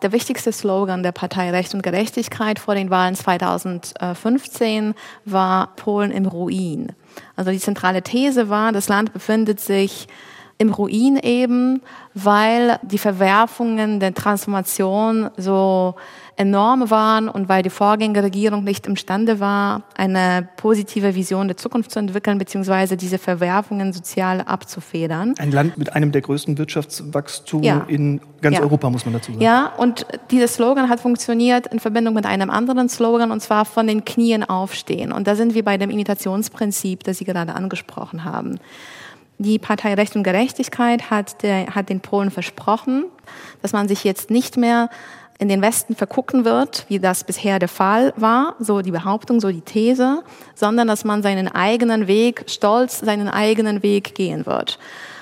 der 0.03 0.13
wichtigste 0.13 0.53
Slogan 0.53 1.03
der 1.03 1.13
Partei 1.13 1.51
Recht 1.51 1.75
und 1.75 1.83
Gerechtigkeit 1.83 2.59
vor 2.59 2.75
den 2.75 2.91
Wahlen 2.91 3.15
2015 3.15 4.95
war 5.25 5.75
Polen 5.77 6.13
im 6.13 6.27
Ruin. 6.27 6.93
Also 7.37 7.51
die 7.51 7.59
zentrale 7.59 8.03
These 8.03 8.49
war, 8.49 8.73
das 8.73 8.89
Land 8.89 9.13
befindet 9.13 9.61
sich 9.61 10.09
im 10.59 10.73
Ruin 10.73 11.17
eben, 11.17 11.83
weil 12.15 12.79
die 12.83 12.99
Verwerfungen 12.99 14.01
der 14.01 14.15
Transformation 14.15 15.31
so 15.37 15.95
enorm 16.39 16.89
waren 16.91 17.29
und 17.29 17.49
weil 17.49 17.63
die 17.63 17.71
Vorgängerregierung 17.71 18.63
nicht 18.63 18.87
imstande 18.87 19.41
war, 19.41 19.83
eine 19.97 20.49
positive 20.57 21.17
Vision 21.17 21.49
der 21.49 21.57
Zukunft 21.57 21.91
zu 21.91 21.99
entwickeln, 21.99 22.39
beziehungsweise 22.39 22.97
diese 22.97 23.19
Verwerfungen 23.19 23.93
sozial 23.93 24.43
abzufedern. 24.43 25.35
Ein 25.39 25.51
Land 25.51 25.77
mit 25.77 25.93
einem 25.95 26.13
der 26.13 26.23
größten 26.23 26.57
Wirtschaftswachstums 26.57 27.67
ja. 27.67 27.85
in 27.89 28.21
ganz 28.41 28.57
ja. 28.57 28.63
Europa, 28.63 28.89
muss 28.89 29.05
man 29.05 29.15
dazu 29.15 29.33
sagen. 29.33 29.43
Ja, 29.43 29.73
und 29.79 30.07
dieser 30.31 30.47
Slogan 30.47 30.89
hat 30.89 31.01
funktioniert 31.01 31.67
in 31.67 31.81
Verbindung 31.81 32.15
mit 32.15 32.25
einem 32.25 32.51
anderen 32.51 32.89
Slogan, 32.89 33.33
und 33.33 33.41
zwar 33.41 33.65
von 33.65 33.89
den 33.89 34.05
Knien 34.05 34.45
aufstehen. 34.45 35.11
Und 35.11 35.27
da 35.27 35.35
sind 35.35 35.55
wir 35.55 35.65
bei 35.65 35.77
dem 35.77 35.91
Imitationsprinzip, 35.91 37.03
das 37.03 37.19
Sie 37.19 37.25
gerade 37.25 37.55
angesprochen 37.55 38.25
haben. 38.25 38.61
Die 39.39 39.59
Partei 39.59 39.95
Recht 39.95 40.15
und 40.17 40.25
Gerechtigkeit 40.25 41.11
hat, 41.11 41.43
der, 41.43 41.75
hat 41.75 41.89
den 41.89 42.01
Polen 42.01 42.31
versprochen, 42.31 43.05
dass 43.63 43.73
man 43.73 43.89
sich 43.89 44.05
jetzt 44.05 44.31
nicht 44.31 44.57
mehr 44.57 44.89
in 45.39 45.49
den 45.49 45.63
Westen 45.63 45.95
vergucken 45.95 46.45
wird, 46.45 46.85
wie 46.89 46.99
das 46.99 47.23
bisher 47.25 47.59
der 47.59 47.69
Fall 47.69 48.13
war, 48.17 48.57
so 48.59 48.83
die 48.83 48.91
Behauptung, 48.91 49.41
so 49.41 49.51
die 49.51 49.61
These, 49.61 50.23
sondern 50.55 50.89
dass 50.89 51.05
man 51.05 51.23
seinen 51.23 51.49
eigenen 51.49 52.09
Weg, 52.09 52.45
stolz 52.49 52.99
seinen 52.99 53.29
eigenen 53.29 53.83
Weg 53.83 54.15
gehen 54.17 54.47
wird. 54.47 54.79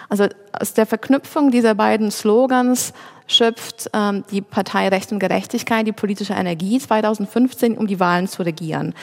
Also 0.08 0.26
aus 0.52 0.72
der 0.72 0.86
Verknüpfung 0.86 1.50
dieser 1.50 1.74
beiden 1.74 2.10
Slogans 2.10 2.94
schöpft 3.26 3.90
ähm, 3.92 4.24
die 4.30 4.40
Partei 4.40 4.88
Recht 4.88 5.12
und 5.12 5.18
Gerechtigkeit 5.18 5.86
die 5.86 5.92
politische 5.92 6.32
Energie 6.32 6.78
2015, 6.78 7.76
um 7.76 7.86
die 7.86 8.00
Wahlen 8.00 8.28
zu 8.28 8.42
regieren 8.42 8.94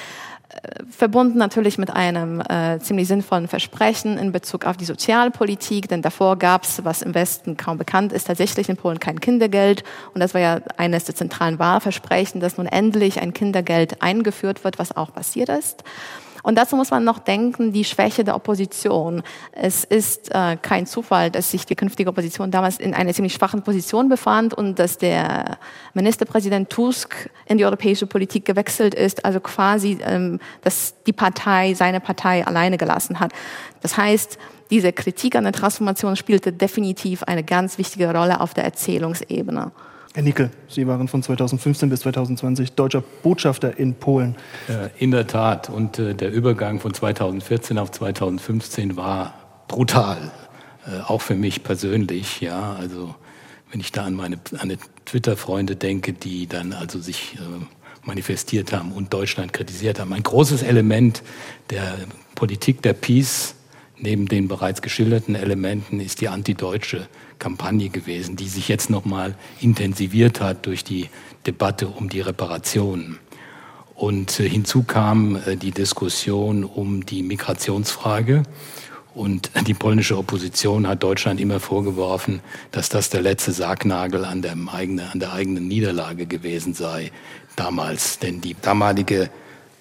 verbunden 0.90 1.38
natürlich 1.38 1.78
mit 1.78 1.90
einem 1.90 2.42
äh, 2.42 2.80
ziemlich 2.80 3.08
sinnvollen 3.08 3.48
Versprechen 3.48 4.18
in 4.18 4.32
Bezug 4.32 4.66
auf 4.66 4.78
die 4.78 4.86
Sozialpolitik, 4.86 5.88
denn 5.88 6.02
davor 6.02 6.38
gab 6.38 6.64
es, 6.64 6.86
was 6.86 7.02
im 7.02 7.14
Westen 7.14 7.58
kaum 7.58 7.78
bekannt 7.78 8.14
ist, 8.14 8.28
tatsächlich 8.28 8.70
in 8.70 8.78
Polen 8.78 9.00
kein 9.00 9.20
Kindergeld. 9.20 9.84
Und 10.14 10.22
das 10.22 10.34
war 10.34 10.42
ja 10.42 10.60
eines 10.78 11.06
der 11.06 11.16
zentralen 11.16 11.60
Wahlversprechen, 11.60 12.40
dass 12.40 12.58
nun 12.58 12.68
endlich 12.68 13.22
ein 13.22 13.34
Kindergeld 13.34 14.02
eingeführt 14.02 14.64
wird, 14.64 14.80
was 14.80 14.96
auch 14.96 15.14
passiert 15.14 15.50
ist. 15.50 15.84
Und 16.44 16.56
dazu 16.58 16.76
muss 16.76 16.92
man 16.92 17.04
noch 17.06 17.20
denken, 17.20 17.72
die 17.72 17.86
Schwäche 17.86 18.24
der 18.24 18.36
Opposition. 18.36 19.24
Es 19.54 19.86
ist 19.86 20.30
äh, 20.36 20.58
kein 20.62 20.86
Zufall, 20.86 21.32
dass 21.32 21.50
sich 21.50 21.66
die 21.66 21.76
künftige 21.76 22.10
Opposition 22.10 22.52
damals 22.52 22.78
in 22.78 22.94
einer 22.94 23.14
ziemlich 23.14 23.34
schwachen 23.34 23.64
Position 23.64 24.10
befand 24.10 24.54
und 24.54 24.78
dass 24.78 24.98
der 24.98 25.58
Ministerpräsident 25.94 26.70
Tusk 26.70 27.30
in 27.46 27.58
die 27.58 27.66
europäische 27.66 28.08
Politik 28.08 28.44
gewechselt 28.44 28.94
ist, 28.94 29.24
also 29.24 29.40
quasi, 29.40 29.98
ähm, 30.06 30.40
dass 30.62 30.96
die 31.08 31.14
Partei 31.14 31.74
seine 31.74 32.02
Partei 32.02 32.46
alleine 32.46 32.78
gelassen 32.78 33.22
hat. 33.22 33.32
Das 33.82 33.96
heißt, 33.96 34.38
diese 34.70 34.92
Kritik 34.92 35.36
an 35.36 35.46
der 35.46 35.54
Transformation 35.54 36.18
spielte 36.18 36.52
definitiv 36.52 37.24
eine 37.24 37.44
ganz 37.44 37.78
wichtige 37.78 38.14
Rolle 38.14 38.42
auf 38.42 38.54
der 38.54 38.66
Erzählungsebene. 38.66 39.72
Herr 40.16 40.22
Nickel, 40.22 40.52
Sie 40.68 40.86
waren 40.86 41.08
von 41.08 41.24
2015 41.24 41.90
bis 41.90 42.02
2020 42.02 42.74
deutscher 42.74 43.04
Botschafter 43.24 43.80
in 43.80 43.96
Polen. 43.96 44.36
In 45.00 45.10
der 45.10 45.26
Tat. 45.26 45.70
Und 45.70 45.98
äh, 45.98 46.14
der 46.14 46.32
Übergang 46.32 46.80
von 46.80 46.94
2014 46.94 47.80
auf 47.80 47.90
2015 47.90 48.96
war 48.96 49.34
brutal. 49.68 50.32
Äh, 50.86 51.02
auch 51.02 51.22
für 51.22 51.34
mich 51.34 51.64
persönlich. 51.64 52.42
Ja, 52.42 52.76
also 52.76 53.16
wenn 53.72 53.80
ich 53.80 53.92
da 53.92 54.04
an 54.04 54.14
meine, 54.14 54.38
an 54.60 54.78
Twitter-Freunde 55.06 55.76
denke, 55.76 56.14
die 56.14 56.46
dann 56.46 56.74
also 56.74 57.00
sich 57.00 57.36
äh, 57.36 57.66
manifestiert 58.06 58.72
haben 58.72 58.92
und 58.92 59.14
Deutschland 59.14 59.52
kritisiert 59.52 60.00
haben. 60.00 60.14
Ein 60.14 60.22
großes 60.22 60.62
Element 60.62 61.24
der 61.72 61.96
Politik 62.36 62.84
der 62.84 62.94
Peace 62.94 63.56
neben 63.98 64.28
den 64.28 64.48
bereits 64.48 64.84
geschilderten 64.84 65.34
Elementen 65.34 66.00
ist 66.00 66.22
die 66.22 66.28
antideutsche 66.28 67.08
Kampagne 67.44 67.90
gewesen, 67.90 68.38
die 68.38 68.48
sich 68.48 68.70
jetzt 68.70 68.90
noch 68.90 69.04
mal 69.04 69.36
intensiviert 69.60 70.40
hat 70.40 70.66
durch 70.66 70.86
die 70.86 71.10
Debatte 71.46 71.90
um 71.90 72.08
die 72.08 72.22
Reparationen. 72.22 73.20
Und 73.96 74.40
äh, 74.40 74.48
hinzu 74.48 74.84
kam 74.84 75.36
äh, 75.36 75.58
die 75.58 75.72
Diskussion 75.72 76.64
um 76.64 77.06
die 77.06 77.22
Migrationsfrage. 77.22 78.44
Und 79.14 79.52
die 79.68 79.74
polnische 79.74 80.18
Opposition 80.18 80.88
hat 80.88 81.04
Deutschland 81.04 81.42
immer 81.42 81.60
vorgeworfen, 81.60 82.40
dass 82.72 82.88
das 82.88 83.10
der 83.10 83.22
letzte 83.22 83.52
Sargnagel 83.52 84.24
an 84.24 84.42
der, 84.42 84.56
eigenen, 84.72 85.08
an 85.12 85.20
der 85.20 85.34
eigenen 85.34 85.68
Niederlage 85.68 86.26
gewesen 86.26 86.74
sei 86.74 87.12
damals. 87.58 88.20
Denn 88.20 88.40
die 88.40 88.56
damalige 88.62 89.30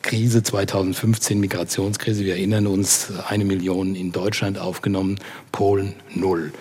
Krise 0.03 0.43
2015, 0.43 1.39
Migrationskrise, 1.39 2.25
wir 2.25 2.35
erinnern 2.35 2.67
uns, 2.67 3.13
eine 3.29 3.45
Million 3.45 3.95
in 3.95 4.11
Deutschland 4.11 4.59
aufgenommen, 4.59 5.19
Polen 5.53 5.95
null, 6.13 6.53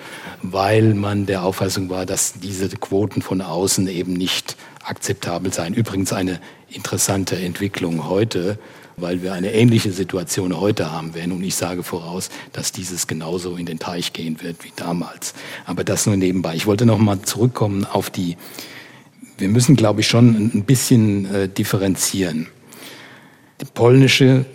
weil 0.44 0.94
man 0.94 1.26
der 1.26 1.44
Auffassung 1.44 1.90
war, 1.90 2.06
dass 2.06 2.34
diese 2.34 2.70
Quoten 2.70 3.24
von 3.24 3.42
außen 3.42 3.88
eben 3.88 4.14
nicht 4.14 4.56
akzeptabel 4.84 5.52
seien. 5.52 5.74
Übrigens 5.74 6.14
eine 6.14 6.40
interessante 6.70 7.36
Entwicklung 7.36 8.08
heute, 8.08 8.60
weil 8.96 9.24
wir 9.24 9.34
eine 9.34 9.54
ähnliche 9.54 9.92
Situation 9.92 10.60
heute 10.60 10.92
haben 10.92 11.16
werden. 11.16 11.32
Und 11.32 11.44
ich 11.44 11.56
sage 11.56 11.82
voraus, 11.82 12.30
dass 12.54 12.72
dieses 12.72 13.08
genauso 13.08 13.56
in 13.56 13.66
den 13.66 13.80
Teich 13.80 14.14
gehen 14.14 14.42
wird 14.42 14.64
wie 14.64 14.72
damals. 14.76 15.34
Aber 15.66 15.84
das 15.84 16.06
nur 16.06 16.16
nebenbei. 16.16 16.56
Ich 16.56 16.68
wollte 16.68 16.86
noch 16.86 17.00
mal 17.00 17.22
zurückkommen 17.24 17.86
auf 17.86 18.12
die, 18.12 18.38
wir 19.40 19.50
müssen, 19.50 19.76
glaube 19.76 20.02
ich, 20.02 20.08
schon 20.08 20.52
ein 20.54 20.64
bisschen 20.64 21.26
äh, 21.34 21.50
differenzieren. 21.50 22.48
Die 23.62 23.66
polnische 23.66 24.46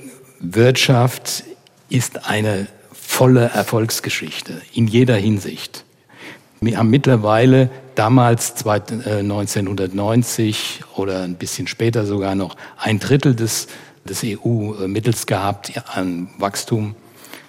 Wirtschaft 0.41 1.45
ist 1.89 2.29
eine 2.29 2.67
volle 2.93 3.45
Erfolgsgeschichte 3.45 4.61
in 4.75 4.89
jeder 4.89 5.15
Hinsicht. 5.15 5.85
Wir 6.61 6.79
haben 6.79 6.91
mittlerweile 6.91 7.71
damals 7.95 8.67
1990 8.67 10.81
äh, 10.81 11.01
oder 11.01 11.23
ein 11.23 11.37
bisschen 11.37 11.69
später 11.69 12.05
sogar 12.05 12.35
noch 12.35 12.57
ein 12.79 12.99
Drittel 12.99 13.37
des, 13.37 13.69
des 14.05 14.25
EU-Mittels 14.25 15.27
gehabt 15.27 15.73
an 15.95 16.29
Wachstum 16.39 16.97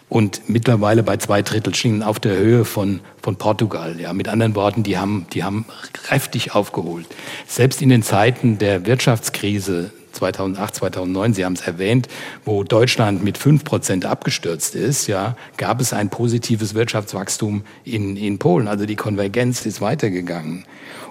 und 0.10 0.48
mittlerweile 0.48 1.02
bei 1.02 1.18
zwei 1.18 1.42
Drittel 1.42 1.74
Schienen 1.74 2.04
auf 2.04 2.20
der 2.20 2.38
Höhe 2.38 2.66
von, 2.66 3.00
von 3.24 3.36
Portugal. 3.36 4.00
Ja, 4.00 4.14
mit 4.14 4.28
anderen 4.28 4.54
Worten, 4.54 4.84
die 4.84 5.00
haben, 5.00 5.26
die 5.34 5.44
haben 5.44 5.66
kräftig 5.94 6.54
aufgeholt. 6.54 7.08
Selbst 7.48 7.82
in 7.82 7.90
den 7.90 8.04
Zeiten 8.04 8.60
der 8.60 8.86
Wirtschaftskrise 8.86 9.90
2008, 10.18 10.76
2009, 10.76 11.34
Sie 11.34 11.46
haben 11.46 11.54
es 11.54 11.62
erwähnt, 11.62 12.08
wo 12.46 12.64
Deutschland 12.64 13.24
mit 13.24 13.38
5 13.38 13.64
Prozent 13.64 14.06
abgestürzt 14.06 14.76
ist, 14.76 15.08
ja, 15.08 15.36
gab 15.58 15.80
es 15.82 15.94
ein 15.94 16.10
positives 16.10 16.74
Wirtschaftswachstum 16.74 17.64
in, 17.84 18.18
in 18.18 18.40
Polen. 18.40 18.68
Also 18.68 18.86
die 18.86 18.96
Konvergenz 18.96 19.66
ist 19.66 19.82
weitergegangen. 19.82 20.66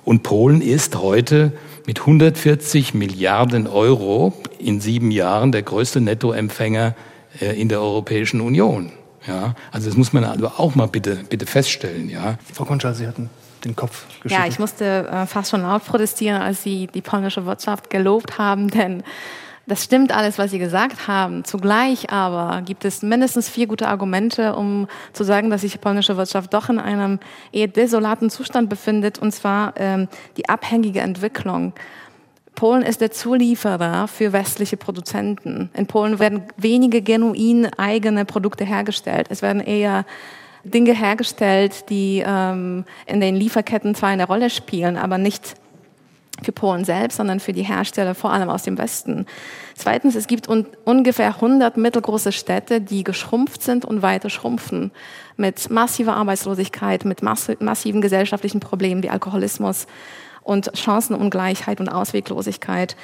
Und 0.04 0.22
Polen 0.22 0.60
ist 0.60 0.96
heute 0.96 1.52
mit 1.86 2.00
140 2.00 2.94
Milliarden 2.94 3.66
Euro 3.66 4.32
in 4.58 4.80
sieben 4.80 5.10
Jahren 5.10 5.52
der 5.52 5.62
größte 5.62 6.00
Nettoempfänger 6.00 6.94
äh, 7.40 7.60
in 7.60 7.68
der 7.68 7.80
Europäischen 7.80 8.40
Union. 8.40 8.92
Ja, 9.26 9.56
also 9.72 9.88
das 9.88 9.96
muss 9.96 10.12
man 10.12 10.24
also 10.24 10.46
auch 10.46 10.76
mal 10.76 10.86
bitte, 10.86 11.18
bitte 11.28 11.46
feststellen. 11.46 12.08
Ja. 12.08 12.38
Frau 12.52 12.64
Konschal, 12.64 12.94
Sie 12.94 13.06
hatten 13.06 13.28
den 13.66 13.76
Kopf 13.76 14.06
geschüttelt. 14.20 14.32
Ja, 14.32 14.46
ich 14.46 14.58
musste 14.58 15.08
äh, 15.08 15.26
fast 15.26 15.50
schon 15.50 15.62
laut 15.62 15.84
protestieren, 15.84 16.40
als 16.40 16.62
Sie 16.62 16.86
die 16.86 17.02
polnische 17.02 17.46
Wirtschaft 17.46 17.90
gelobt 17.90 18.38
haben, 18.38 18.68
denn 18.70 19.02
Das 19.68 19.82
stimmt 19.82 20.12
alles, 20.12 20.38
was 20.38 20.52
Sie 20.52 20.60
gesagt 20.60 21.08
haben. 21.08 21.44
Zugleich 21.44 22.10
aber 22.10 22.62
gibt 22.62 22.84
es 22.84 23.02
mindestens 23.02 23.48
vier 23.48 23.66
gute 23.66 23.88
Argumente, 23.88 24.54
um 24.54 24.86
zu 25.12 25.24
sagen, 25.24 25.50
dass 25.50 25.62
sich 25.62 25.72
die 25.72 25.78
polnische 25.78 26.16
Wirtschaft 26.16 26.54
doch 26.54 26.68
in 26.68 26.78
einem 26.78 27.18
eher 27.50 27.66
desolaten 27.66 28.30
Zustand 28.30 28.70
befindet, 28.70 29.18
und 29.18 29.32
zwar 29.32 29.74
ähm, 29.76 30.06
die 30.36 30.48
abhängige 30.48 31.00
Entwicklung. 31.00 31.72
Polen 32.54 32.82
ist 32.82 33.00
der 33.00 33.10
Zulieferer 33.10 34.08
für 34.08 34.32
westliche 34.32 34.76
Produzenten. 34.76 35.70
In 35.74 35.86
Polen 35.86 36.18
werden 36.18 36.44
wenige 36.56 37.02
genuin 37.02 37.66
eigene 37.76 38.24
Produkte 38.24 38.64
hergestellt. 38.64 39.26
Es 39.30 39.42
werden 39.42 39.60
eher 39.60 40.06
Dinge 40.70 40.94
hergestellt, 40.94 41.88
die 41.90 42.22
ähm, 42.26 42.84
in 43.06 43.20
den 43.20 43.36
Lieferketten 43.36 43.94
zwar 43.94 44.10
eine 44.10 44.26
Rolle 44.26 44.50
spielen, 44.50 44.96
aber 44.96 45.18
nicht 45.18 45.54
für 46.42 46.52
Polen 46.52 46.84
selbst, 46.84 47.16
sondern 47.16 47.40
für 47.40 47.52
die 47.52 47.62
Hersteller 47.62 48.14
vor 48.14 48.32
allem 48.32 48.50
aus 48.50 48.62
dem 48.62 48.76
Westen. 48.76 49.26
Zweitens, 49.74 50.14
es 50.14 50.26
gibt 50.26 50.48
un 50.48 50.66
ungefähr 50.84 51.34
100 51.34 51.76
mittelgroße 51.76 52.32
Städte, 52.32 52.80
die 52.80 53.04
geschrumpft 53.04 53.62
sind 53.62 53.84
und 53.84 54.02
weiter 54.02 54.28
schrumpfen, 54.28 54.90
mit 55.36 55.70
massiver 55.70 56.14
Arbeitslosigkeit, 56.14 57.04
mit 57.04 57.22
mass 57.22 57.50
massiven 57.60 58.00
gesellschaftlichen 58.00 58.60
Problemen 58.60 59.02
wie 59.02 59.10
Alkoholismus 59.10 59.86
und 60.42 60.70
Chancenungleichheit 60.74 61.80
und 61.80 61.88
Ausweglosigkeit. 61.88 62.96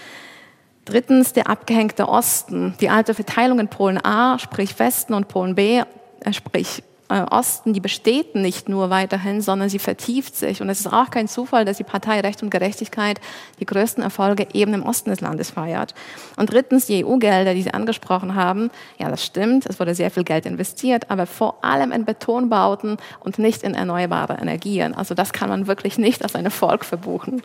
Drittens, 0.85 1.33
der 1.33 1.49
abgehängte 1.49 2.09
Osten, 2.09 2.75
die 2.81 2.91
alte 2.91 3.15
Verteilung 3.15 3.61
in 3.61 3.69
Polen 3.69 4.05
A, 4.05 4.39
sprich 4.39 4.79
Westen 4.79 5.15
und 5.15 5.29
Polen 5.29 5.55
B, 5.55 5.81
äh, 6.21 6.33
sprich 6.33 6.83
Osten, 7.21 7.73
die 7.73 7.81
besteht 7.81 8.35
nicht 8.35 8.69
nur 8.69 8.91
weiterhin, 8.91 9.41
sondern 9.41 9.69
sie 9.69 9.79
vertieft 9.79 10.35
sich. 10.35 10.63
Und 10.63 10.69
es 10.69 10.81
ist 10.81 10.93
auch 10.93 11.11
kein 11.11 11.29
Zufall, 11.29 11.65
dass 11.65 11.77
die 11.77 11.85
Partei 11.85 12.21
Recht 12.21 12.43
und 12.43 12.51
Gerechtigkeit 12.51 13.21
die 13.61 13.67
größten 13.67 14.03
Erfolge 14.03 14.49
eben 14.53 14.75
im 14.75 14.83
Osten 14.83 15.11
des 15.11 15.21
Landes 15.21 15.51
feiert. 15.51 15.95
Und 16.37 16.53
drittens, 16.53 16.87
die 16.87 17.05
EU-Gelder, 17.05 17.55
die 17.55 17.63
Sie 17.63 17.75
angesprochen 17.75 18.35
haben. 18.35 18.71
Ja, 18.99 19.11
das 19.11 19.25
stimmt, 19.25 19.67
es 19.67 19.79
wurde 19.79 19.95
sehr 19.95 20.11
viel 20.11 20.25
Geld 20.25 20.47
investiert, 20.47 21.11
aber 21.11 21.27
vor 21.27 21.65
allem 21.65 21.93
in 21.93 22.05
Betonbauten 22.05 22.97
und 23.21 23.39
nicht 23.39 23.63
in 23.63 23.75
erneuerbare 23.75 24.35
Energien. 24.35 24.95
Also 24.95 25.15
das 25.15 25.33
kann 25.33 25.49
man 25.49 25.67
wirklich 25.67 25.99
nicht 25.99 26.23
als 26.23 26.35
ein 26.35 26.45
Erfolg 26.45 26.85
verbuchen. 26.85 27.43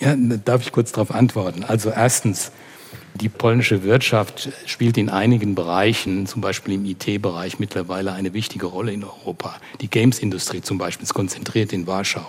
Ja, 0.00 0.14
darf 0.16 0.62
ich 0.62 0.72
kurz 0.72 0.92
darauf 0.92 1.14
antworten? 1.14 1.64
Also 1.64 1.90
erstens, 1.90 2.52
die 3.14 3.28
polnische 3.28 3.82
Wirtschaft 3.82 4.50
spielt 4.66 4.96
in 4.96 5.08
einigen 5.08 5.54
Bereichen, 5.54 6.26
zum 6.26 6.40
Beispiel 6.40 6.74
im 6.74 6.84
IT-Bereich, 6.84 7.58
mittlerweile 7.58 8.12
eine 8.12 8.32
wichtige 8.32 8.66
Rolle 8.66 8.92
in 8.92 9.04
Europa. 9.04 9.56
Die 9.80 9.90
Games-Industrie 9.90 10.62
zum 10.62 10.78
Beispiel 10.78 11.04
ist 11.04 11.14
konzentriert 11.14 11.72
in 11.72 11.86
Warschau. 11.86 12.26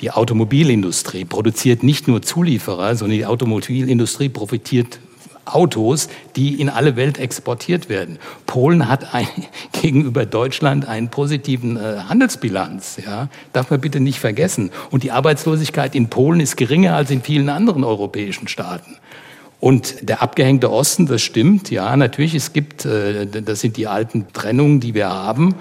Die 0.00 0.10
Automobilindustrie 0.10 1.24
produziert 1.24 1.82
nicht 1.82 2.08
nur 2.08 2.22
Zulieferer, 2.22 2.96
sondern 2.96 3.18
die 3.18 3.26
Automobilindustrie 3.26 4.28
profitiert 4.28 4.98
Autos, 5.46 6.08
die 6.36 6.60
in 6.60 6.68
alle 6.68 6.96
Welt 6.96 7.18
exportiert 7.18 7.88
werden. 7.88 8.18
Polen 8.46 8.88
hat 8.88 9.14
ein, 9.14 9.26
gegenüber 9.82 10.26
Deutschland 10.26 10.86
einen 10.86 11.08
positiven 11.08 11.76
äh, 11.76 12.00
Handelsbilanz. 12.08 12.98
Ja? 13.04 13.28
Darf 13.52 13.70
man 13.70 13.80
bitte 13.80 14.00
nicht 14.00 14.20
vergessen. 14.20 14.70
Und 14.90 15.02
die 15.02 15.10
Arbeitslosigkeit 15.10 15.94
in 15.94 16.08
Polen 16.08 16.40
ist 16.40 16.56
geringer 16.56 16.94
als 16.94 17.10
in 17.10 17.22
vielen 17.22 17.48
anderen 17.48 17.84
europäischen 17.84 18.48
Staaten. 18.48 18.96
Und 19.60 20.08
der 20.08 20.22
abgehängte 20.22 20.70
Osten, 20.70 21.06
das 21.06 21.20
stimmt, 21.20 21.70
ja, 21.70 21.94
natürlich, 21.96 22.34
es 22.34 22.52
gibt, 22.52 22.86
äh, 22.86 23.26
das 23.26 23.60
sind 23.60 23.76
die 23.76 23.86
alten 23.86 24.26
Trennungen, 24.32 24.80
die 24.80 24.94
wir 24.94 25.10
haben, 25.10 25.54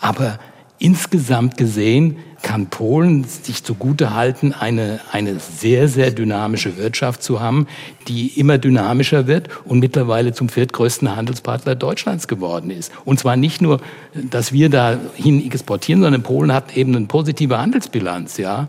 aber 0.00 0.38
insgesamt 0.78 1.56
gesehen 1.56 2.16
kann 2.42 2.68
Polen 2.68 3.24
sich 3.24 3.64
zugute 3.64 4.14
halten, 4.14 4.54
eine, 4.54 5.00
eine 5.12 5.38
sehr, 5.38 5.88
sehr 5.88 6.10
dynamische 6.10 6.78
Wirtschaft 6.78 7.22
zu 7.22 7.40
haben, 7.40 7.66
die 8.08 8.28
immer 8.38 8.56
dynamischer 8.56 9.26
wird 9.26 9.48
und 9.66 9.80
mittlerweile 9.80 10.32
zum 10.32 10.48
viertgrößten 10.48 11.14
Handelspartner 11.14 11.74
Deutschlands 11.74 12.28
geworden 12.28 12.70
ist. 12.70 12.92
Und 13.04 13.20
zwar 13.20 13.36
nicht 13.36 13.60
nur, 13.60 13.80
dass 14.14 14.52
wir 14.52 14.70
dahin 14.70 15.44
exportieren, 15.44 16.00
sondern 16.00 16.22
Polen 16.22 16.52
hat 16.54 16.76
eben 16.76 16.96
eine 16.96 17.06
positive 17.06 17.58
Handelsbilanz, 17.58 18.38
ja. 18.38 18.68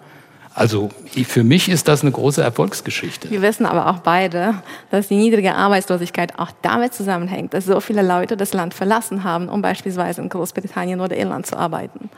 Also 0.54 0.90
für 1.28 1.44
mich 1.44 1.70
ist 1.70 1.88
das 1.88 2.02
eine 2.02 2.12
große 2.12 2.42
Erfolgsgeschichte. 2.42 3.30
Wir 3.30 3.42
wissen 3.42 3.66
aber 3.66 3.88
auch 3.88 4.00
beide, 4.00 4.56
dass 4.90 5.08
die 5.08 5.16
niedrige 5.16 5.56
Arbeitslosigkeit 5.56 6.38
auch 6.38 6.52
damit 6.62 6.94
zusammenhängt, 6.94 7.54
dass 7.54 7.66
so 7.66 7.80
viele 7.80 8.02
Leute 8.02 8.36
das 8.36 8.54
Land 8.54 8.74
verlassen 8.74 9.24
haben, 9.24 9.48
um 9.48 9.62
beispielsweise 9.62 10.22
in 10.22 10.30
Großbritannien 10.30 11.00
oder 11.00 11.16
Irland 11.16 11.46
zu 11.46 11.58
arbeiten. 11.58 12.10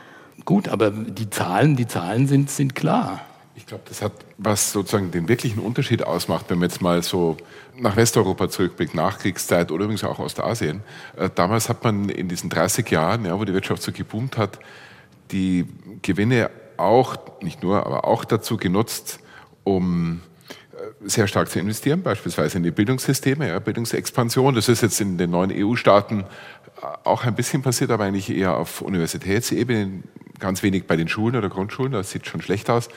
Gut, 0.44 0.68
aber 0.68 0.90
die 0.90 1.30
Zahlen, 1.30 1.76
die 1.76 1.86
Zahlen 1.86 2.26
sind, 2.26 2.50
sind 2.50 2.74
klar. 2.74 3.20
Ich 3.56 3.66
glaube, 3.66 3.84
das 3.88 4.02
hat, 4.02 4.12
was 4.36 4.72
sozusagen 4.72 5.12
den 5.12 5.28
wirklichen 5.28 5.60
Unterschied 5.60 6.02
ausmacht, 6.02 6.46
wenn 6.48 6.58
man 6.58 6.68
jetzt 6.68 6.82
mal 6.82 7.02
so 7.02 7.36
nach 7.78 7.94
Westeuropa 7.94 8.48
zurückblickt, 8.48 8.94
Nachkriegszeit 8.94 9.70
oder 9.70 9.84
übrigens 9.84 10.02
auch 10.02 10.18
Ostasien. 10.18 10.82
Äh, 11.16 11.30
damals 11.32 11.68
hat 11.68 11.84
man 11.84 12.08
in 12.08 12.28
diesen 12.28 12.50
30 12.50 12.90
Jahren, 12.90 13.24
ja, 13.24 13.38
wo 13.38 13.44
die 13.44 13.54
Wirtschaft 13.54 13.82
so 13.82 13.92
geboomt 13.92 14.36
hat, 14.36 14.58
die 15.30 15.66
Gewinne 16.02 16.50
auch, 16.78 17.16
nicht 17.40 17.62
nur, 17.62 17.86
aber 17.86 18.04
auch 18.04 18.24
dazu 18.24 18.56
genutzt, 18.56 19.20
um 19.64 20.20
äh, 20.72 21.08
sehr 21.08 21.26
stark 21.26 21.50
zu 21.50 21.58
investieren, 21.58 22.02
beispielsweise 22.02 22.58
in 22.58 22.64
die 22.64 22.70
Bildungssysteme, 22.70 23.48
ja, 23.48 23.58
Bildungsexpansion. 23.58 24.54
Das 24.54 24.68
ist 24.68 24.82
jetzt 24.82 25.00
in 25.00 25.18
den 25.18 25.30
neuen 25.30 25.52
EU-Staaten 25.52 26.20
äh, 26.20 26.86
auch 27.04 27.24
ein 27.24 27.34
bisschen 27.34 27.62
passiert, 27.62 27.90
aber 27.90 28.04
eigentlich 28.04 28.30
eher 28.30 28.56
auf 28.56 28.82
Universitätsebene, 28.82 30.02
ganz 30.38 30.62
wenig 30.62 30.86
bei 30.86 30.96
den 30.96 31.08
Schulen 31.08 31.36
oder 31.36 31.48
Grundschulen, 31.48 31.92
das 31.92 32.10
sieht 32.10 32.26
schon 32.26 32.42
schlecht 32.42 32.68
aus. 32.70 32.88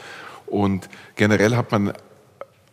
Und 0.47 0.89
generell 1.15 1.55
hat 1.55 1.71
man 1.71 1.93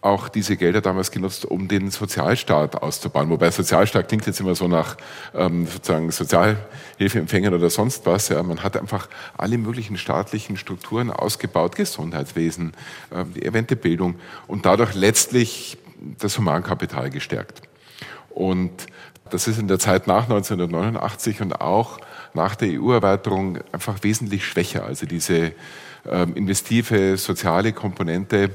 auch 0.04 0.28
diese 0.28 0.56
Gelder 0.56 0.82
damals 0.82 1.10
genutzt, 1.10 1.46
um 1.46 1.66
den 1.66 1.90
Sozialstaat 1.90 2.82
auszubauen. 2.82 3.30
Wobei 3.30 3.50
Sozialstaat 3.50 4.08
klingt 4.08 4.26
jetzt 4.26 4.38
immer 4.38 4.54
so 4.54 4.68
nach 4.68 4.96
ähm, 5.34 5.66
sozusagen 5.66 6.10
Sozialhilfeempfängern 6.10 7.54
oder 7.54 7.70
sonst 7.70 8.04
was. 8.04 8.28
Ja, 8.28 8.42
man 8.42 8.62
hat 8.62 8.76
einfach 8.76 9.08
alle 9.38 9.56
möglichen 9.56 9.96
staatlichen 9.96 10.58
Strukturen 10.58 11.10
ausgebaut, 11.10 11.76
Gesundheitswesen, 11.76 12.72
äh, 13.10 13.24
die 13.34 13.46
erwähnte 13.46 13.76
Bildung 13.76 14.16
und 14.46 14.66
dadurch 14.66 14.94
letztlich 14.94 15.78
das 16.18 16.36
Humankapital 16.36 17.08
gestärkt. 17.08 17.62
Und 18.28 18.86
das 19.30 19.48
ist 19.48 19.58
in 19.58 19.68
der 19.68 19.78
Zeit 19.78 20.06
nach 20.06 20.24
1989 20.24 21.40
und 21.40 21.60
auch 21.60 21.98
nach 22.34 22.56
der 22.56 22.78
EU-Erweiterung 22.78 23.58
einfach 23.72 24.02
wesentlich 24.02 24.44
schwächer. 24.44 24.84
Also 24.84 25.06
diese 25.06 25.52
ähm, 26.06 26.34
investive 26.34 27.16
soziale 27.16 27.72
Komponente 27.72 28.50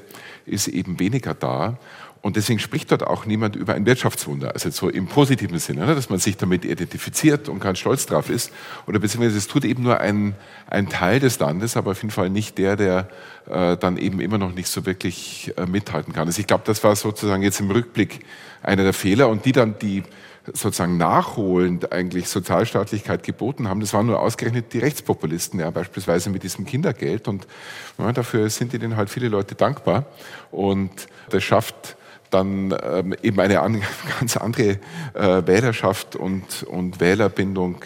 ist 0.50 0.68
eben 0.68 1.00
weniger 1.00 1.34
da. 1.34 1.78
Und 2.22 2.36
deswegen 2.36 2.60
spricht 2.60 2.92
dort 2.92 3.04
auch 3.04 3.26
niemand 3.26 3.56
über 3.56 3.76
ein 3.76 3.86
Wirtschaftswunder, 3.86 4.52
also 4.52 4.70
so 4.72 4.90
im 4.90 5.08
positiven 5.08 5.58
Sinne, 5.58 5.86
ne, 5.86 5.96
dass 5.96 6.10
man 6.10 6.20
sich 6.20 6.36
damit 6.36 6.66
identifiziert 6.66 7.48
und 7.48 7.62
ganz 7.62 7.80
stolz 7.80 8.08
drauf 8.08 8.30
ist. 8.30 8.52
Oder 8.88 9.00
beziehungsweise 9.00 9.38
es 9.38 9.48
tut 9.48 9.64
eben 9.64 9.84
nur 9.84 10.02
ein, 10.02 10.36
ein 10.68 10.90
Teil 10.90 11.22
des 11.22 11.40
Landes, 11.40 11.78
aber 11.78 11.92
auf 11.92 12.02
jeden 12.02 12.12
Fall 12.12 12.30
nicht 12.30 12.58
der, 12.58 12.76
der 12.76 13.08
äh, 13.50 13.78
dann 13.78 13.96
eben 13.96 14.20
immer 14.20 14.38
noch 14.38 14.54
nicht 14.54 14.68
so 14.68 14.86
wirklich 14.86 15.54
äh, 15.56 15.66
mithalten 15.66 16.12
kann. 16.12 16.28
Also 16.28 16.42
ich 16.42 16.48
glaube, 16.48 16.64
das 16.66 16.84
war 16.84 16.94
sozusagen 16.98 17.42
jetzt 17.42 17.62
im 17.62 17.72
Rückblick 17.72 18.20
einer 18.62 18.84
der 18.84 18.94
Fehler 18.94 19.30
und 19.30 19.46
die 19.46 19.54
dann 19.54 19.80
die 19.80 20.04
sozusagen 20.54 20.98
nachholend 20.98 21.92
eigentlich 21.92 22.28
Sozialstaatlichkeit 22.30 23.24
geboten 23.24 23.68
haben. 23.68 23.80
Das 23.80 23.94
waren 23.94 24.06
nur 24.06 24.20
ausgerechnet 24.20 24.74
die 24.74 24.80
Rechtspopulisten, 24.80 25.60
ja, 25.60 25.70
beispielsweise 25.70 26.30
mit 26.30 26.44
diesem 26.44 26.66
Kindergeld. 26.66 27.28
Und 27.28 27.48
ja, 27.98 28.12
dafür 28.12 28.50
sind 28.50 28.74
ihnen 28.74 28.96
halt 28.98 29.10
viele 29.10 29.30
Leute 29.30 29.56
dankbar. 29.56 30.06
Und 30.52 31.08
das 31.30 31.44
schafft 31.44 31.98
dann 32.30 32.76
ähm, 32.84 33.16
eben 33.22 33.40
eine 33.40 33.62
an, 33.62 33.82
ganz 34.20 34.38
andere 34.38 34.80
äh, 35.14 35.48
Wählerschaft 35.48 36.16
und, 36.16 36.64
und 36.64 37.00
Wählerbindung 37.00 37.84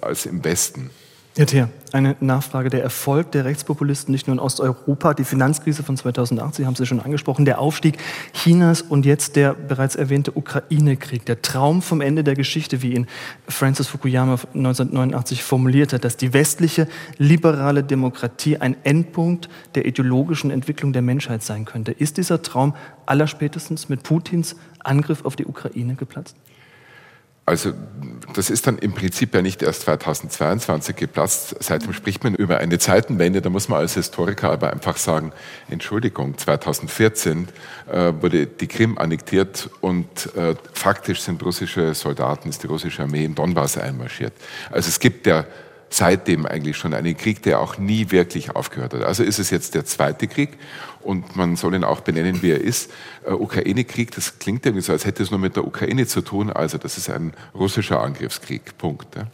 als 0.00 0.26
im 0.26 0.44
Westen. 0.44 0.90
Herr 1.38 1.46
Thier, 1.46 1.68
eine 1.92 2.16
Nachfrage. 2.18 2.68
Der 2.68 2.82
Erfolg 2.82 3.30
der 3.30 3.44
Rechtspopulisten 3.44 4.10
nicht 4.10 4.26
nur 4.26 4.34
in 4.34 4.40
Osteuropa, 4.40 5.14
die 5.14 5.22
Finanzkrise 5.22 5.84
von 5.84 5.96
2008, 5.96 6.56
Sie 6.56 6.66
haben 6.66 6.74
sie 6.74 6.84
schon 6.84 6.98
angesprochen, 6.98 7.44
der 7.44 7.60
Aufstieg 7.60 7.96
Chinas 8.32 8.82
und 8.82 9.06
jetzt 9.06 9.36
der 9.36 9.54
bereits 9.54 9.94
erwähnte 9.94 10.36
Ukraine-Krieg. 10.36 11.26
Der 11.26 11.40
Traum 11.40 11.80
vom 11.80 12.00
Ende 12.00 12.24
der 12.24 12.34
Geschichte, 12.34 12.82
wie 12.82 12.92
ihn 12.94 13.06
Francis 13.46 13.86
Fukuyama 13.86 14.32
1989 14.52 15.44
formuliert 15.44 15.92
hat, 15.92 16.04
dass 16.04 16.16
die 16.16 16.32
westliche 16.32 16.88
liberale 17.18 17.84
Demokratie 17.84 18.56
ein 18.56 18.76
Endpunkt 18.82 19.48
der 19.76 19.86
ideologischen 19.86 20.50
Entwicklung 20.50 20.92
der 20.92 21.02
Menschheit 21.02 21.44
sein 21.44 21.64
könnte. 21.64 21.92
Ist 21.92 22.16
dieser 22.16 22.42
Traum 22.42 22.74
allerspätestens 23.06 23.88
mit 23.88 24.02
Putins 24.02 24.56
Angriff 24.80 25.24
auf 25.24 25.36
die 25.36 25.46
Ukraine 25.46 25.94
geplatzt? 25.94 26.34
Also 27.48 27.72
das 28.34 28.50
ist 28.50 28.66
dann 28.66 28.76
im 28.78 28.92
Prinzip 28.92 29.34
ja 29.34 29.40
nicht 29.40 29.62
erst 29.62 29.82
2022 29.82 30.94
geplatzt. 30.96 31.56
Seitdem 31.60 31.94
spricht 31.94 32.22
man 32.22 32.34
über 32.34 32.58
eine 32.58 32.78
Zeitenwende. 32.78 33.40
Da 33.40 33.48
muss 33.48 33.68
man 33.68 33.80
als 33.80 33.94
Historiker 33.94 34.50
aber 34.50 34.70
einfach 34.70 34.98
sagen, 34.98 35.32
Entschuldigung, 35.70 36.36
2014 36.36 37.48
äh, 37.90 38.12
wurde 38.20 38.46
die 38.46 38.66
Krim 38.66 38.98
annektiert 38.98 39.70
und 39.80 40.34
äh, 40.36 40.54
faktisch 40.74 41.22
sind 41.22 41.42
russische 41.42 41.94
Soldaten, 41.94 42.50
ist 42.50 42.62
die 42.62 42.66
russische 42.66 43.02
Armee 43.02 43.24
in 43.24 43.34
Donbass 43.34 43.78
einmarschiert. 43.78 44.34
Also 44.70 44.88
es 44.88 45.00
gibt 45.00 45.26
ja 45.26 45.46
seitdem 45.90 46.44
eigentlich 46.44 46.76
schon 46.76 46.92
einen 46.92 47.16
Krieg, 47.16 47.42
der 47.42 47.60
auch 47.60 47.78
nie 47.78 48.10
wirklich 48.10 48.54
aufgehört 48.54 48.92
hat. 48.92 49.04
Also 49.04 49.22
ist 49.22 49.38
es 49.38 49.48
jetzt 49.48 49.74
der 49.74 49.86
zweite 49.86 50.28
Krieg 50.28 50.50
und 51.00 51.36
man 51.36 51.56
soll 51.56 51.74
ihn 51.74 51.84
auch 51.84 52.00
benennen, 52.00 52.42
wie 52.42 52.50
er 52.50 52.60
ist. 52.60 52.90
Äh, 53.24 53.32
Ukraine-Krieg, 53.32 54.10
das 54.12 54.38
klingt 54.38 54.66
irgendwie 54.66 54.82
so, 54.82 54.92
als 54.92 55.06
hätte 55.06 55.22
es 55.22 55.30
nur 55.30 55.40
mit 55.40 55.56
der 55.56 55.66
Ukraine 55.66 56.06
zu 56.06 56.20
tun. 56.20 56.50
Also 56.50 56.78
das 56.78 56.98
ist 56.98 57.10
ein 57.10 57.32
russischer 57.54 58.00
Angriffskrieg. 58.02 58.76
Punkt. 58.78 59.16
Ja. 59.16 59.24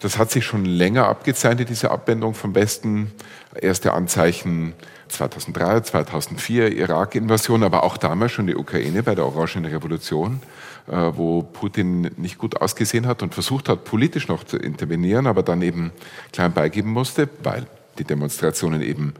Das 0.00 0.18
hat 0.18 0.30
sich 0.30 0.44
schon 0.44 0.64
länger 0.64 1.06
abgezeichnet, 1.06 1.68
diese 1.68 1.90
Abwendung 1.90 2.34
vom 2.34 2.54
Westen. 2.54 3.12
Erste 3.60 3.92
Anzeichen 3.92 4.74
2003, 5.08 5.80
2004, 5.82 6.72
Irak-Invasion, 6.72 7.62
aber 7.62 7.84
auch 7.84 7.96
damals 7.96 8.32
schon 8.32 8.46
die 8.46 8.56
Ukraine 8.56 9.02
bei 9.02 9.14
der 9.14 9.26
Orangenen 9.26 9.70
Revolution, 9.70 10.40
äh, 10.88 10.92
wo 11.14 11.42
Putin 11.42 12.10
nicht 12.16 12.38
gut 12.38 12.60
ausgesehen 12.60 13.06
hat 13.06 13.22
und 13.22 13.34
versucht 13.34 13.68
hat, 13.68 13.84
politisch 13.84 14.28
noch 14.28 14.44
zu 14.44 14.56
intervenieren, 14.56 15.26
aber 15.26 15.42
dann 15.42 15.62
eben 15.62 15.92
klein 16.32 16.52
beigeben 16.52 16.90
musste, 16.90 17.28
weil 17.42 17.66
die 17.98 18.04
Demonstrationen 18.04 18.82
eben 18.82 19.14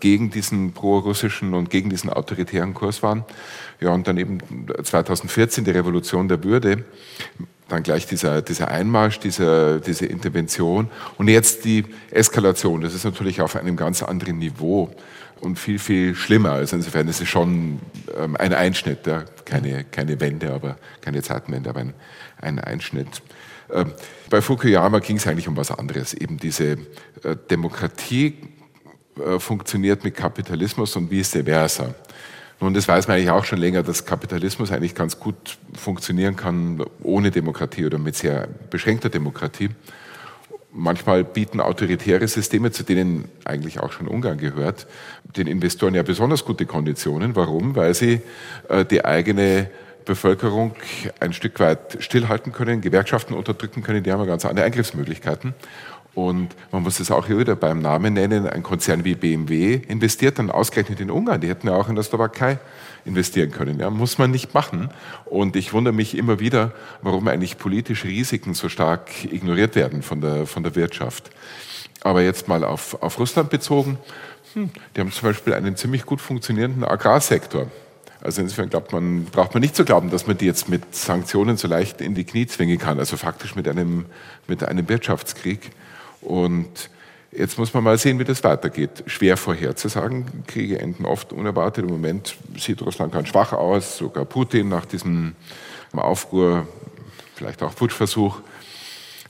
gegen 0.00 0.30
diesen 0.30 0.72
pro-russischen 0.72 1.54
und 1.54 1.70
gegen 1.70 1.90
diesen 1.90 2.10
autoritären 2.10 2.74
Kurs 2.74 3.02
waren. 3.02 3.24
Ja, 3.80 3.90
und 3.90 4.06
dann 4.08 4.16
eben 4.16 4.38
2014 4.82 5.64
die 5.64 5.70
Revolution 5.70 6.28
der 6.28 6.42
Würde, 6.42 6.84
dann 7.68 7.82
gleich 7.82 8.06
dieser, 8.06 8.42
dieser 8.42 8.68
Einmarsch, 8.68 9.18
dieser, 9.18 9.80
diese 9.80 10.06
Intervention 10.06 10.88
und 11.18 11.28
jetzt 11.28 11.64
die 11.64 11.84
Eskalation. 12.10 12.80
Das 12.80 12.94
ist 12.94 13.04
natürlich 13.04 13.40
auf 13.40 13.56
einem 13.56 13.76
ganz 13.76 14.02
anderen 14.02 14.38
Niveau 14.38 14.94
und 15.40 15.58
viel, 15.58 15.78
viel 15.78 16.14
schlimmer. 16.14 16.52
Also 16.52 16.76
insofern 16.76 17.08
ist 17.08 17.20
es 17.20 17.28
schon 17.28 17.80
ähm, 18.16 18.36
ein 18.36 18.54
Einschnitt, 18.54 19.06
ja. 19.06 19.24
keine, 19.44 19.84
keine 19.84 20.20
Wende, 20.20 20.52
aber 20.52 20.76
keine 21.00 21.22
Zeitenwende, 21.22 21.70
aber 21.70 21.80
ein, 21.80 21.94
ein 22.40 22.58
Einschnitt. 22.58 23.22
Ähm, 23.72 23.92
bei 24.30 24.40
Fukuyama 24.40 25.00
ging 25.00 25.16
es 25.16 25.26
eigentlich 25.26 25.48
um 25.48 25.56
was 25.56 25.70
anderes, 25.70 26.14
eben 26.14 26.38
diese 26.38 26.72
äh, 27.22 27.36
Demokratie 27.50 28.34
äh, 29.24 29.38
funktioniert 29.38 30.04
mit 30.04 30.14
Kapitalismus 30.14 30.96
und 30.96 31.10
vice 31.10 31.42
versa. 31.44 31.94
Nun, 32.60 32.72
das 32.72 32.88
weiß 32.88 33.06
man 33.06 33.16
eigentlich 33.16 33.30
auch 33.30 33.44
schon 33.44 33.58
länger, 33.58 33.82
dass 33.82 34.06
Kapitalismus 34.06 34.72
eigentlich 34.72 34.94
ganz 34.94 35.20
gut 35.20 35.58
funktionieren 35.74 36.36
kann 36.36 36.82
ohne 37.02 37.30
Demokratie 37.30 37.84
oder 37.84 37.98
mit 37.98 38.16
sehr 38.16 38.48
beschränkter 38.70 39.10
Demokratie. 39.10 39.70
Manchmal 40.72 41.24
bieten 41.24 41.60
autoritäre 41.60 42.28
Systeme, 42.28 42.70
zu 42.70 42.82
denen 42.82 43.28
eigentlich 43.44 43.80
auch 43.80 43.92
schon 43.92 44.08
Ungarn 44.08 44.38
gehört, 44.38 44.86
den 45.36 45.46
Investoren 45.46 45.94
ja 45.94 46.02
besonders 46.02 46.44
gute 46.44 46.66
Konditionen. 46.66 47.36
Warum? 47.36 47.76
Weil 47.76 47.94
sie 47.94 48.20
äh, 48.68 48.84
die 48.84 49.04
eigene 49.04 49.70
Bevölkerung 50.06 50.74
ein 51.20 51.32
Stück 51.32 51.60
weit 51.60 51.98
stillhalten 52.00 52.52
können, 52.52 52.80
Gewerkschaften 52.80 53.34
unterdrücken 53.34 53.82
können, 53.82 54.02
die 54.02 54.12
haben 54.12 54.20
ja 54.20 54.26
ganz 54.26 54.44
andere 54.46 54.64
Eingriffsmöglichkeiten. 54.64 55.54
Und 56.16 56.56
man 56.72 56.82
muss 56.82 56.98
es 56.98 57.10
auch 57.10 57.26
hier 57.26 57.38
wieder 57.38 57.56
beim 57.56 57.80
Namen 57.80 58.14
nennen, 58.14 58.48
ein 58.48 58.62
Konzern 58.62 59.04
wie 59.04 59.14
BMW 59.14 59.82
investiert 59.86 60.38
dann 60.38 60.50
ausgerechnet 60.50 60.98
in 60.98 61.10
Ungarn. 61.10 61.42
Die 61.42 61.48
hätten 61.48 61.68
ja 61.68 61.74
auch 61.74 61.90
in 61.90 61.94
der 61.94 62.04
Slowakei 62.04 62.58
investieren 63.04 63.50
können. 63.50 63.78
Ja, 63.78 63.90
muss 63.90 64.16
man 64.16 64.30
nicht 64.30 64.54
machen. 64.54 64.88
Und 65.26 65.56
ich 65.56 65.74
wundere 65.74 65.92
mich 65.92 66.16
immer 66.16 66.40
wieder, 66.40 66.72
warum 67.02 67.28
eigentlich 67.28 67.58
politische 67.58 68.08
Risiken 68.08 68.54
so 68.54 68.70
stark 68.70 69.10
ignoriert 69.30 69.74
werden 69.76 70.00
von 70.00 70.22
der, 70.22 70.46
von 70.46 70.62
der 70.62 70.74
Wirtschaft. 70.74 71.30
Aber 72.00 72.22
jetzt 72.22 72.48
mal 72.48 72.64
auf, 72.64 73.02
auf 73.02 73.18
Russland 73.18 73.50
bezogen. 73.50 73.98
Hm, 74.54 74.70
die 74.96 75.00
haben 75.02 75.12
zum 75.12 75.28
Beispiel 75.28 75.52
einen 75.52 75.76
ziemlich 75.76 76.06
gut 76.06 76.22
funktionierenden 76.22 76.82
Agrarsektor. 76.82 77.66
Also 78.22 78.40
insofern 78.40 78.70
glaubt 78.70 78.90
man, 78.90 79.26
braucht 79.26 79.52
man 79.52 79.60
nicht 79.60 79.76
zu 79.76 79.84
glauben, 79.84 80.08
dass 80.08 80.26
man 80.26 80.38
die 80.38 80.46
jetzt 80.46 80.70
mit 80.70 80.94
Sanktionen 80.94 81.58
so 81.58 81.68
leicht 81.68 82.00
in 82.00 82.14
die 82.14 82.24
Knie 82.24 82.46
zwingen 82.46 82.78
kann, 82.78 82.98
also 82.98 83.18
faktisch 83.18 83.54
mit 83.54 83.68
einem, 83.68 84.06
mit 84.48 84.64
einem 84.64 84.88
Wirtschaftskrieg. 84.88 85.72
Und 86.20 86.90
jetzt 87.32 87.58
muss 87.58 87.74
man 87.74 87.84
mal 87.84 87.98
sehen, 87.98 88.18
wie 88.18 88.24
das 88.24 88.42
weitergeht. 88.44 89.04
Schwer 89.06 89.36
vorherzusagen. 89.36 90.44
Kriege 90.46 90.78
enden 90.78 91.04
oft 91.04 91.32
unerwartet. 91.32 91.84
Im 91.84 91.90
Moment 91.90 92.36
sieht 92.56 92.82
Russland 92.82 93.12
ganz 93.12 93.28
schwach 93.28 93.52
aus. 93.52 93.98
Sogar 93.98 94.24
Putin 94.24 94.68
nach 94.68 94.84
diesem 94.84 95.34
Aufruhr, 95.92 96.66
vielleicht 97.34 97.62
auch 97.62 97.74
Putschversuch. 97.74 98.40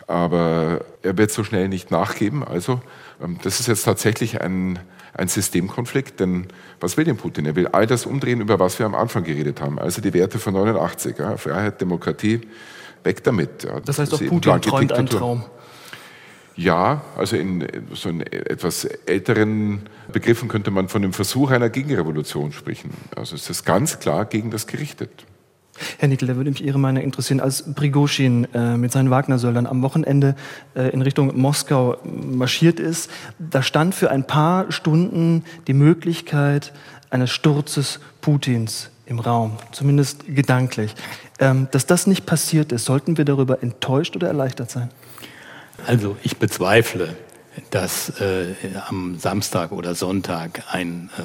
Aber 0.07 0.85
er 1.03 1.19
wird 1.19 1.31
so 1.31 1.43
schnell 1.43 1.69
nicht 1.69 1.91
nachgeben. 1.91 2.45
Also, 2.45 2.81
ähm, 3.23 3.39
das 3.43 3.61
ist 3.61 3.67
jetzt 3.67 3.85
tatsächlich 3.85 4.41
ein, 4.41 4.79
ein 5.15 5.29
Systemkonflikt, 5.29 6.21
denn 6.21 6.47
was 6.81 6.97
will 6.97 7.05
denn 7.05 7.17
Putin? 7.17 7.47
Er 7.47 7.57
will 7.57 7.69
all 7.69 7.87
das 7.87 8.07
umdrehen, 8.07 8.41
über 8.41 8.59
was 8.59 8.79
wir 8.79 8.87
am 8.87 8.95
Anfang 8.95 9.25
geredet 9.25 9.61
haben. 9.61 9.79
Also 9.79 10.01
die 10.01 10.15
Werte 10.15 10.39
von 10.39 10.55
89, 10.55 11.19
ja, 11.19 11.37
Freiheit, 11.37 11.81
Demokratie, 11.81 12.43
weg 13.03 13.25
damit. 13.25 13.65
Ja. 13.65 13.81
Das 13.81 13.99
heißt, 13.99 14.15
auch 14.15 14.25
Putin 14.25 14.61
träumt 14.61 14.93
einen 14.93 15.09
Traum. 15.09 15.45
Ja, 16.57 17.03
also 17.17 17.37
in 17.37 17.67
so 17.93 18.09
in 18.09 18.23
etwas 18.23 18.85
älteren 18.85 19.83
Begriffen 20.11 20.49
könnte 20.49 20.71
man 20.71 20.89
von 20.89 21.03
dem 21.03 21.13
Versuch 21.13 21.51
einer 21.51 21.69
Gegenrevolution 21.69 22.53
sprechen. 22.53 22.91
Also 23.15 23.35
es 23.35 23.51
ist 23.51 23.65
ganz 23.65 23.99
klar 23.99 24.25
gegen 24.25 24.51
das 24.51 24.67
gerichtet. 24.67 25.27
Herr 25.99 26.09
Nickel, 26.09 26.29
da 26.29 26.37
würde 26.37 26.51
mich 26.51 26.65
Ihre 26.65 26.79
Meinung 26.79 27.03
interessieren. 27.03 27.41
Als 27.41 27.75
Prigoschin 27.75 28.49
äh, 28.55 28.79
mit 28.79 28.93
seinen 28.93 29.11
Wagner-Söldern 29.11 29.67
am 29.67 29.83
Wochenende 29.83 30.35
äh, 30.75 30.89
in 30.89 31.03
Richtung 31.03 31.39
Moskau 31.39 31.99
marschiert 32.05 32.81
ist, 32.81 33.11
da 33.39 33.63
stand 33.63 33.95
für 33.95 34.11
ein 34.11 34.27
paar 34.27 34.73
Stunden 34.73 35.45
die 35.67 35.75
Möglichkeit 35.75 36.73
eines 37.11 37.31
Sturzes 37.31 38.01
Putins 38.23 38.91
im 39.05 39.19
Raum, 39.19 39.59
zumindest 39.73 40.25
gedanklich. 40.27 40.95
Ähm, 41.39 41.69
dass 41.71 41.85
das 41.85 42.07
nicht 42.07 42.25
passiert 42.25 42.73
ist, 42.73 42.87
sollten 42.87 43.19
wir 43.19 43.27
darüber 43.27 43.63
enttäuscht 43.63 44.17
oder 44.17 44.29
erleichtert 44.29 44.71
sein? 44.71 44.89
Also 45.87 46.17
ich 46.25 46.39
bezweifle, 46.39 47.17
dass 47.71 48.21
äh, 48.21 48.55
am 48.89 49.19
Samstag 49.19 49.71
oder 49.71 49.95
Sonntag 49.95 50.65
ein 50.73 51.11
äh, 51.17 51.23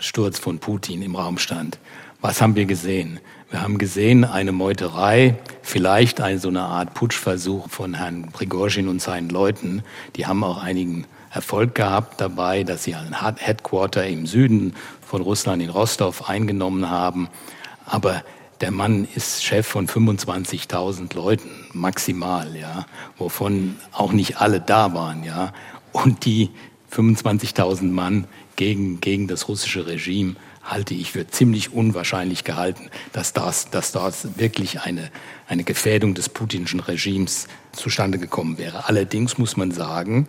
Sturz 0.00 0.38
von 0.38 0.60
Putin 0.60 1.02
im 1.02 1.16
Raum 1.16 1.38
stand. 1.38 1.78
Was 2.20 2.40
haben 2.40 2.54
wir 2.54 2.66
gesehen? 2.66 3.18
Wir 3.50 3.60
haben 3.60 3.76
gesehen 3.76 4.24
eine 4.24 4.52
Meuterei, 4.52 5.34
vielleicht 5.62 6.20
eine, 6.20 6.38
so 6.38 6.48
eine 6.48 6.62
Art 6.62 6.94
Putschversuch 6.94 7.68
von 7.70 7.94
Herrn 7.94 8.30
Prigozhin 8.30 8.86
und 8.86 9.02
seinen 9.02 9.30
Leuten. 9.30 9.82
Die 10.14 10.26
haben 10.26 10.44
auch 10.44 10.62
einigen 10.62 11.06
Erfolg 11.30 11.74
gehabt 11.74 12.20
dabei, 12.20 12.62
dass 12.62 12.84
sie 12.84 12.94
ein 12.94 13.16
Headquarter 13.20 14.06
im 14.06 14.26
Süden 14.26 14.74
von 15.04 15.22
Russland 15.22 15.60
in 15.60 15.70
Rostov 15.70 16.28
eingenommen 16.28 16.88
haben. 16.88 17.28
Aber 17.84 18.22
der 18.60 18.70
Mann 18.70 19.06
ist 19.14 19.44
Chef 19.44 19.66
von 19.66 19.86
25.000 19.86 21.14
Leuten 21.14 21.48
maximal, 21.72 22.56
ja, 22.56 22.86
wovon 23.16 23.76
auch 23.92 24.12
nicht 24.12 24.40
alle 24.40 24.60
da 24.60 24.94
waren, 24.94 25.24
ja. 25.24 25.52
Und 25.92 26.24
die 26.24 26.50
25.000 26.92 27.84
Mann 27.84 28.26
gegen, 28.56 29.00
gegen 29.00 29.28
das 29.28 29.48
russische 29.48 29.86
Regime 29.86 30.36
halte 30.62 30.94
ich 30.94 31.12
für 31.12 31.26
ziemlich 31.26 31.72
unwahrscheinlich 31.72 32.44
gehalten, 32.44 32.90
dass 33.12 33.32
das, 33.32 33.70
dass 33.70 33.92
das 33.92 34.38
wirklich 34.38 34.80
eine, 34.82 35.10
eine 35.46 35.64
Gefährdung 35.64 36.14
des 36.14 36.28
putinschen 36.28 36.80
Regimes 36.80 37.48
zustande 37.72 38.18
gekommen 38.18 38.58
wäre. 38.58 38.88
Allerdings 38.88 39.38
muss 39.38 39.56
man 39.56 39.70
sagen, 39.70 40.28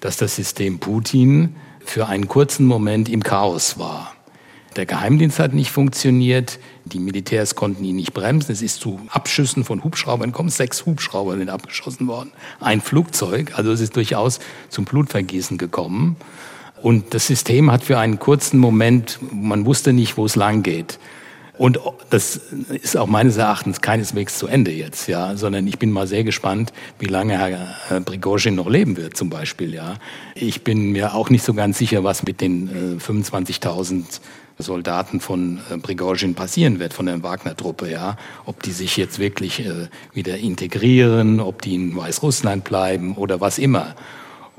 dass 0.00 0.16
das 0.16 0.36
System 0.36 0.78
Putin 0.78 1.56
für 1.84 2.06
einen 2.06 2.28
kurzen 2.28 2.66
Moment 2.66 3.08
im 3.08 3.22
Chaos 3.22 3.78
war. 3.78 4.14
Der 4.76 4.86
Geheimdienst 4.86 5.38
hat 5.38 5.52
nicht 5.52 5.70
funktioniert, 5.70 6.58
die 6.84 6.98
Militärs 6.98 7.54
konnten 7.54 7.84
ihn 7.84 7.96
nicht 7.96 8.14
bremsen. 8.14 8.52
Es 8.52 8.62
ist 8.62 8.80
zu 8.80 9.00
Abschüssen 9.08 9.64
von 9.64 9.84
Hubschraubern 9.84 10.32
gekommen. 10.32 10.48
Sechs 10.48 10.86
Hubschrauber 10.86 11.36
sind 11.36 11.50
abgeschossen 11.50 12.06
worden. 12.06 12.32
Ein 12.60 12.80
Flugzeug. 12.80 13.52
Also 13.56 13.72
es 13.72 13.80
ist 13.80 13.96
durchaus 13.96 14.40
zum 14.70 14.84
Blutvergießen 14.84 15.58
gekommen. 15.58 16.16
Und 16.80 17.14
das 17.14 17.26
System 17.26 17.70
hat 17.70 17.84
für 17.84 17.98
einen 17.98 18.18
kurzen 18.18 18.58
Moment, 18.58 19.18
man 19.30 19.66
wusste 19.66 19.92
nicht, 19.92 20.16
wo 20.16 20.24
es 20.24 20.36
lang 20.36 20.62
geht. 20.62 20.98
Und 21.58 21.78
das 22.10 22.40
ist 22.82 22.96
auch 22.96 23.06
meines 23.06 23.36
Erachtens 23.36 23.82
keineswegs 23.82 24.38
zu 24.38 24.46
Ende 24.46 24.72
jetzt, 24.72 25.06
ja, 25.06 25.36
sondern 25.36 25.66
ich 25.66 25.78
bin 25.78 25.92
mal 25.92 26.06
sehr 26.06 26.24
gespannt, 26.24 26.72
wie 26.98 27.06
lange 27.06 27.38
Herr 27.38 28.00
Prigozhin 28.00 28.54
noch 28.54 28.68
leben 28.68 28.96
wird, 28.96 29.16
zum 29.16 29.28
Beispiel, 29.28 29.74
ja. 29.74 29.96
Ich 30.34 30.64
bin 30.64 30.92
mir 30.92 31.14
auch 31.14 31.28
nicht 31.30 31.44
so 31.44 31.52
ganz 31.52 31.78
sicher, 31.78 32.02
was 32.02 32.24
mit 32.24 32.40
den 32.40 32.98
25.000 32.98 34.20
Soldaten 34.62 35.20
von 35.20 35.60
äh, 35.70 35.78
Prigozhin 35.78 36.34
passieren 36.34 36.78
wird, 36.78 36.94
von 36.94 37.06
der 37.06 37.22
Wagner-Truppe, 37.22 37.90
ja. 37.90 38.16
Ob 38.46 38.62
die 38.62 38.72
sich 38.72 38.96
jetzt 38.96 39.18
wirklich 39.18 39.66
äh, 39.66 39.88
wieder 40.12 40.38
integrieren, 40.38 41.40
ob 41.40 41.62
die 41.62 41.74
in 41.74 41.96
Weißrussland 41.96 42.64
bleiben 42.64 43.16
oder 43.16 43.40
was 43.40 43.58
immer. 43.58 43.94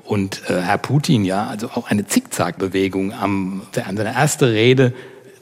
Und 0.04 0.50
äh, 0.50 0.62
Herr 0.62 0.78
Putin, 0.78 1.24
ja, 1.24 1.48
also 1.48 1.68
auch 1.68 1.90
eine 1.90 2.06
Zickzackbewegung 2.06 3.14
am, 3.14 3.62
an 3.86 3.98
seiner 3.98 4.12
ersten 4.12 4.46
Rede 4.46 4.94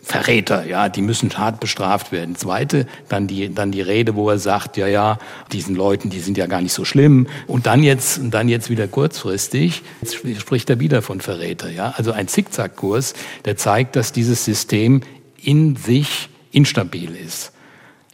Verräter, 0.03 0.65
ja, 0.65 0.89
die 0.89 1.03
müssen 1.03 1.37
hart 1.37 1.59
bestraft 1.59 2.11
werden. 2.11 2.35
Zweite, 2.35 2.87
dann 3.07 3.27
die, 3.27 3.53
dann 3.53 3.71
die 3.71 3.81
Rede, 3.81 4.15
wo 4.15 4.29
er 4.29 4.39
sagt, 4.39 4.75
ja, 4.75 4.87
ja, 4.87 5.19
diesen 5.51 5.75
Leuten, 5.75 6.09
die 6.09 6.19
sind 6.19 6.37
ja 6.37 6.47
gar 6.47 6.61
nicht 6.61 6.73
so 6.73 6.85
schlimm. 6.85 7.27
Und 7.45 7.67
dann 7.67 7.83
jetzt, 7.83 8.19
dann 8.23 8.49
jetzt 8.49 8.69
wieder 8.71 8.87
kurzfristig, 8.87 9.83
jetzt 10.01 10.15
spricht 10.15 10.69
er 10.71 10.79
wieder 10.79 11.03
von 11.03 11.21
Verräter, 11.21 11.69
ja. 11.69 11.93
Also 11.95 12.11
ein 12.13 12.27
Zickzackkurs, 12.27 13.13
der 13.45 13.57
zeigt, 13.57 13.95
dass 13.95 14.11
dieses 14.11 14.43
System 14.43 15.01
in 15.37 15.75
sich 15.75 16.29
instabil 16.51 17.15
ist. 17.15 17.51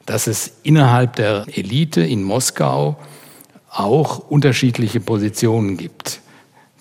Dass 0.06 0.28
es 0.28 0.54
innerhalb 0.64 1.16
der 1.16 1.46
Elite 1.54 2.02
in 2.02 2.22
Moskau 2.22 2.98
auch 3.70 4.20
unterschiedliche 4.20 5.00
Positionen 5.00 5.78
gibt, 5.78 6.20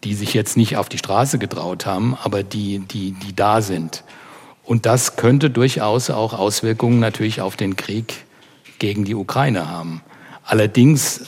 die 0.02 0.14
sich 0.14 0.34
jetzt 0.34 0.56
nicht 0.56 0.76
auf 0.76 0.88
die 0.88 0.98
Straße 0.98 1.38
getraut 1.38 1.86
haben, 1.86 2.16
aber 2.22 2.42
die, 2.42 2.80
die, 2.80 3.12
die 3.12 3.34
da 3.34 3.62
sind. 3.62 4.02
Und 4.66 4.84
das 4.84 5.16
könnte 5.16 5.48
durchaus 5.48 6.10
auch 6.10 6.32
Auswirkungen 6.32 6.98
natürlich 6.98 7.40
auf 7.40 7.56
den 7.56 7.76
Krieg 7.76 8.24
gegen 8.78 9.04
die 9.04 9.14
Ukraine 9.14 9.70
haben. 9.70 10.02
Allerdings 10.44 11.22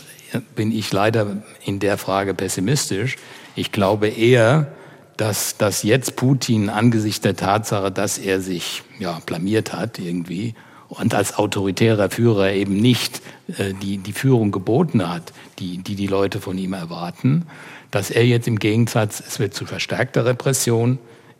bin 0.55 0.73
ich 0.73 0.93
leider 0.93 1.39
in 1.65 1.79
der 1.79 1.99
Frage 1.99 2.35
pessimistisch. 2.35 3.17
Ich 3.55 3.73
glaube 3.73 4.09
eher, 4.09 4.73
dass, 5.17 5.57
dass 5.57 5.85
jetzt 5.85 6.17
Putin 6.17 6.69
angesichts 6.69 7.21
der 7.21 7.37
Tatsache, 7.37 7.91
dass 7.91 8.19
er 8.19 8.41
sich 8.41 8.83
ja, 8.99 9.21
blamiert 9.25 9.73
hat 9.73 9.99
irgendwie 9.99 10.55
und 10.89 11.15
als 11.15 11.37
autoritärer 11.37 12.11
Führer 12.11 12.53
eben 12.53 12.77
nicht 12.77 13.21
äh, 13.57 13.73
die, 13.83 13.99
die 13.99 14.13
Führung 14.13 14.51
geboten 14.51 15.09
hat, 15.09 15.33
die, 15.59 15.79
die 15.79 15.95
die 15.95 16.07
Leute 16.07 16.41
von 16.41 16.59
ihm 16.59 16.73
erwarten, 16.73 17.47
dass 17.91 18.11
er 18.11 18.27
jetzt 18.27 18.49
im 18.49 18.59
Gegensatz, 18.59 19.23
es 19.27 19.39
wird 19.39 19.55
zu 19.55 19.65
verstärkter 19.65 20.25
Repression 20.25 20.99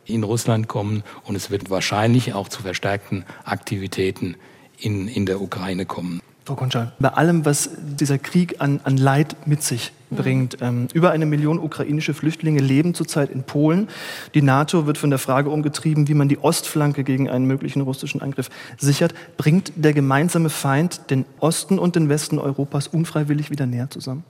in 0.09 0.23
Russland 0.23 0.67
kommen 0.67 1.03
und 1.23 1.35
es 1.35 1.49
wird 1.49 1.69
wahrscheinlich 1.69 2.33
auch 2.33 2.47
zu 2.47 2.61
verstärkten 2.61 3.25
Aktivitäten 3.43 4.35
in, 4.79 5.07
in 5.07 5.25
der 5.25 5.41
Ukraine 5.41 5.85
kommen. 5.85 6.21
Frau 6.49 6.55
Konschal, 6.55 6.93
bei 6.97 7.09
allem, 7.09 7.45
was 7.45 7.69
dieser 7.77 8.17
Krieg 8.17 8.55
an, 8.59 8.79
an 8.83 8.97
Leid 8.97 9.35
mit 9.45 9.61
sich 9.61 9.91
bringt, 10.09 10.57
ähm, 10.61 10.87
über 10.93 11.11
eine 11.11 11.27
Million 11.27 11.59
ukrainische 11.59 12.15
Flüchtlinge 12.15 12.59
leben 12.59 12.95
zurzeit 12.95 13.29
in 13.29 13.43
Polen. 13.43 13.87
Die 14.33 14.41
NATO 14.41 14.87
wird 14.87 14.97
von 14.97 15.11
der 15.11 15.19
Frage 15.19 15.51
umgetrieben, 15.51 16.07
wie 16.07 16.15
man 16.15 16.27
die 16.27 16.39
Ostflanke 16.39 17.03
gegen 17.03 17.29
einen 17.29 17.45
möglichen 17.45 17.81
russischen 17.81 18.23
Angriff 18.23 18.49
sichert. 18.79 19.13
Bringt 19.37 19.73
der 19.75 19.93
gemeinsame 19.93 20.49
Feind 20.49 21.11
den 21.11 21.25
Osten 21.39 21.77
und 21.77 21.95
den 21.95 22.09
Westen 22.09 22.39
Europas 22.39 22.87
unfreiwillig 22.87 23.51
wieder 23.51 23.67
näher 23.67 23.91
zusammen? 23.91 24.23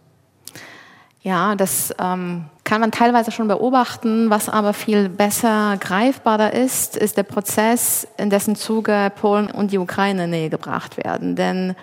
Ja, 1.22 1.56
das 1.56 1.94
ähm, 2.00 2.46
kann 2.64 2.80
man 2.80 2.92
teilweise 2.92 3.32
schon 3.32 3.48
beobachten. 3.48 4.30
Was 4.30 4.48
aber 4.48 4.74
viel 4.74 5.10
besser 5.10 5.76
greifbarer 5.80 6.54
ist, 6.54 6.96
ist 6.96 7.18
der 7.18 7.24
Prozess, 7.24 8.08
in 8.18 8.30
dessen 8.30 8.56
Zuge 8.56 9.12
Polen 9.20 9.52
und 9.52 9.72
die 9.72 9.78
Ukraine 9.78 10.28
näher 10.28 10.50
gebracht 10.50 10.98
werden. 10.98 11.36
Denn 11.36 11.76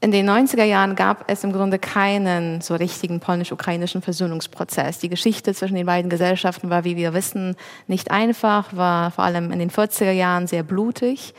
in 0.00 0.10
den 0.12 0.28
90er 0.28 0.64
Jahren 0.64 0.94
gab 0.94 1.30
es 1.30 1.42
im 1.42 1.52
Grunde 1.52 1.78
keinen 1.78 2.60
so 2.60 2.74
richtigen 2.74 3.18
polnisch-ukrainischen 3.20 4.02
Versöhnungsprozess. 4.02 4.98
Die 4.98 5.08
Geschichte 5.08 5.54
zwischen 5.54 5.74
den 5.74 5.86
beiden 5.86 6.10
Gesellschaften 6.10 6.70
war, 6.70 6.84
wie 6.84 6.96
wir 6.96 7.12
wissen, 7.12 7.56
nicht 7.86 8.10
einfach, 8.10 8.76
war 8.76 9.10
vor 9.10 9.24
allem 9.24 9.52
in 9.52 9.58
den 9.58 9.70
40er 9.70 10.12
Jahren 10.12 10.46
sehr 10.46 10.62
blutig. 10.62 11.34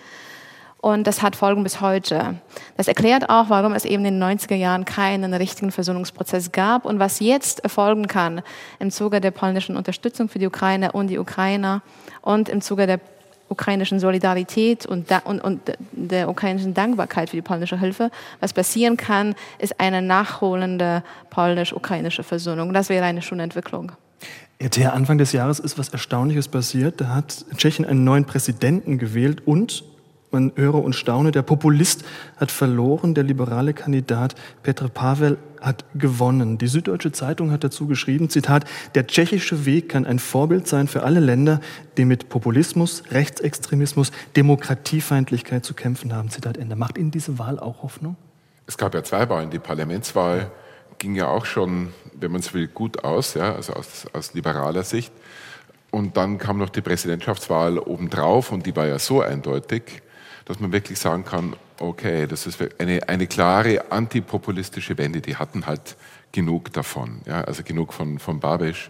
Und 0.80 1.08
das 1.08 1.22
hat 1.22 1.36
Folgen 1.36 1.64
bis 1.64 1.82
heute. 1.82 2.36
Das 2.78 2.88
erklärt 2.88 3.30
auch, 3.30 3.50
warum 3.50 3.74
es 3.74 3.84
eben 3.84 4.06
in 4.06 4.20
den 4.20 4.24
90er 4.24 4.56
Jahren 4.56 4.86
keinen 4.86 5.34
richtigen 5.34 5.72
Versöhnungsprozess 5.72 6.52
gab 6.52 6.86
und 6.86 7.00
was 7.00 7.20
jetzt 7.20 7.62
erfolgen 7.62 8.08
kann 8.08 8.42
im 8.80 8.92
Zuge 8.92 9.20
der 9.20 9.32
polnischen 9.32 9.76
Unterstützung 9.76 10.30
für 10.30 10.40
die 10.40 10.48
Ukraine 10.48 10.92
und 10.92 11.08
die 11.08 11.18
Ukrainer 11.18 11.82
und 12.22 12.48
im 12.48 12.62
Zuge 12.62 12.86
der 12.86 13.00
ukrainischen 13.50 14.00
Solidarität 14.00 14.86
und, 14.86 15.10
und, 15.26 15.40
und 15.42 15.62
der 15.92 16.30
ukrainischen 16.30 16.74
Dankbarkeit 16.74 17.30
für 17.30 17.38
die 17.38 17.42
polnische 17.42 17.80
Hilfe. 17.80 18.12
Was 18.40 18.54
passieren 18.54 18.98
kann, 18.98 19.36
ist 19.58 19.80
eine 19.80 20.02
nachholende 20.02 21.04
polnisch-ukrainische 21.30 22.24
Versöhnung. 22.24 22.74
Das 22.74 22.90
wäre 22.90 23.06
eine 23.06 23.22
schöne 23.22 23.44
Entwicklung. 23.44 23.94
Ja, 24.76 24.92
Anfang 24.92 25.18
des 25.18 25.32
Jahres 25.32 25.60
ist 25.60 25.78
was 25.78 25.90
Erstaunliches 25.90 26.48
passiert. 26.48 27.00
Da 27.00 27.10
hat 27.10 27.46
Tschechien 27.56 27.86
einen 27.86 28.04
neuen 28.04 28.26
Präsidenten 28.26 28.98
gewählt 28.98 29.46
und 29.46 29.84
man 30.32 30.52
höre 30.56 30.84
und 30.84 30.94
staune, 30.94 31.32
der 31.32 31.42
Populist 31.42 32.04
hat 32.38 32.52
verloren, 32.52 33.14
der 33.14 33.24
liberale 33.24 33.74
Kandidat 33.74 34.36
Petr 34.64 34.90
Pavel 34.90 35.38
hat 35.62 35.86
gewonnen. 35.96 36.58
Die 36.58 36.68
Süddeutsche 36.68 37.12
Zeitung 37.12 37.52
hat 37.52 37.64
dazu 37.64 37.88
geschrieben, 37.88 38.30
Zitat, 38.30 38.66
der 38.96 39.08
tschechische 39.08 39.66
Weg 39.66 39.90
kann 39.90 40.06
ein 40.06 40.20
Vorbild 40.20 40.68
sein 40.68 40.88
für 40.88 41.04
alle 41.04 41.20
Länder, 41.20 41.62
die 41.98 42.06
mit 42.06 42.30
Populismus, 42.30 43.04
Rechtsextremismus, 43.12 44.12
Demokratiefeindlichkeit 44.36 45.66
zu 45.66 45.74
kämpfen 45.74 46.14
haben. 46.14 46.30
Zitat 46.30 46.58
Ende. 46.58 46.76
Macht 46.76 46.98
Ihnen 46.98 47.12
diese 47.12 47.40
Wahl 47.40 47.60
auch 47.60 47.84
Hoffnung? 47.84 48.16
Es 48.68 48.78
gab 48.78 48.94
ja 48.94 49.04
zwei 49.04 49.30
Wahlen. 49.30 49.50
Die 49.50 49.60
Parlamentswahl 49.60 50.52
ging 50.98 51.16
ja 51.16 51.28
auch 51.28 51.46
schon, 51.46 51.90
wenn 52.20 52.32
man 52.32 52.42
es 52.42 52.54
will, 52.54 52.68
gut 52.68 53.04
aus, 53.04 53.34
ja, 53.34 53.56
also 53.56 53.74
aus, 53.74 54.06
aus 54.14 54.34
liberaler 54.34 54.84
Sicht. 54.84 55.14
Und 55.90 56.18
dann 56.18 56.38
kam 56.38 56.58
noch 56.58 56.70
die 56.70 56.82
Präsidentschaftswahl 56.82 57.80
obendrauf 57.80 58.52
und 58.52 58.66
die 58.66 58.76
war 58.76 58.88
ja 58.88 59.00
so 59.00 59.22
eindeutig, 59.22 60.02
dass 60.48 60.62
man 60.62 60.72
wirklich 60.72 60.98
sagen 60.98 61.26
kann, 61.26 61.56
okay, 61.78 62.26
das 62.26 62.48
ist 62.48 62.64
eine, 62.80 63.08
eine 63.10 63.28
klare 63.28 63.92
antipopulistische 63.92 64.98
Wende, 64.98 65.20
die 65.20 65.36
hatten 65.36 65.68
halt 65.68 65.98
genug 66.32 66.72
davon, 66.72 67.22
ja, 67.26 67.42
also 67.42 67.64
genug 67.64 67.94
von, 67.94 68.18
von 68.18 68.40
Babisch. 68.40 68.90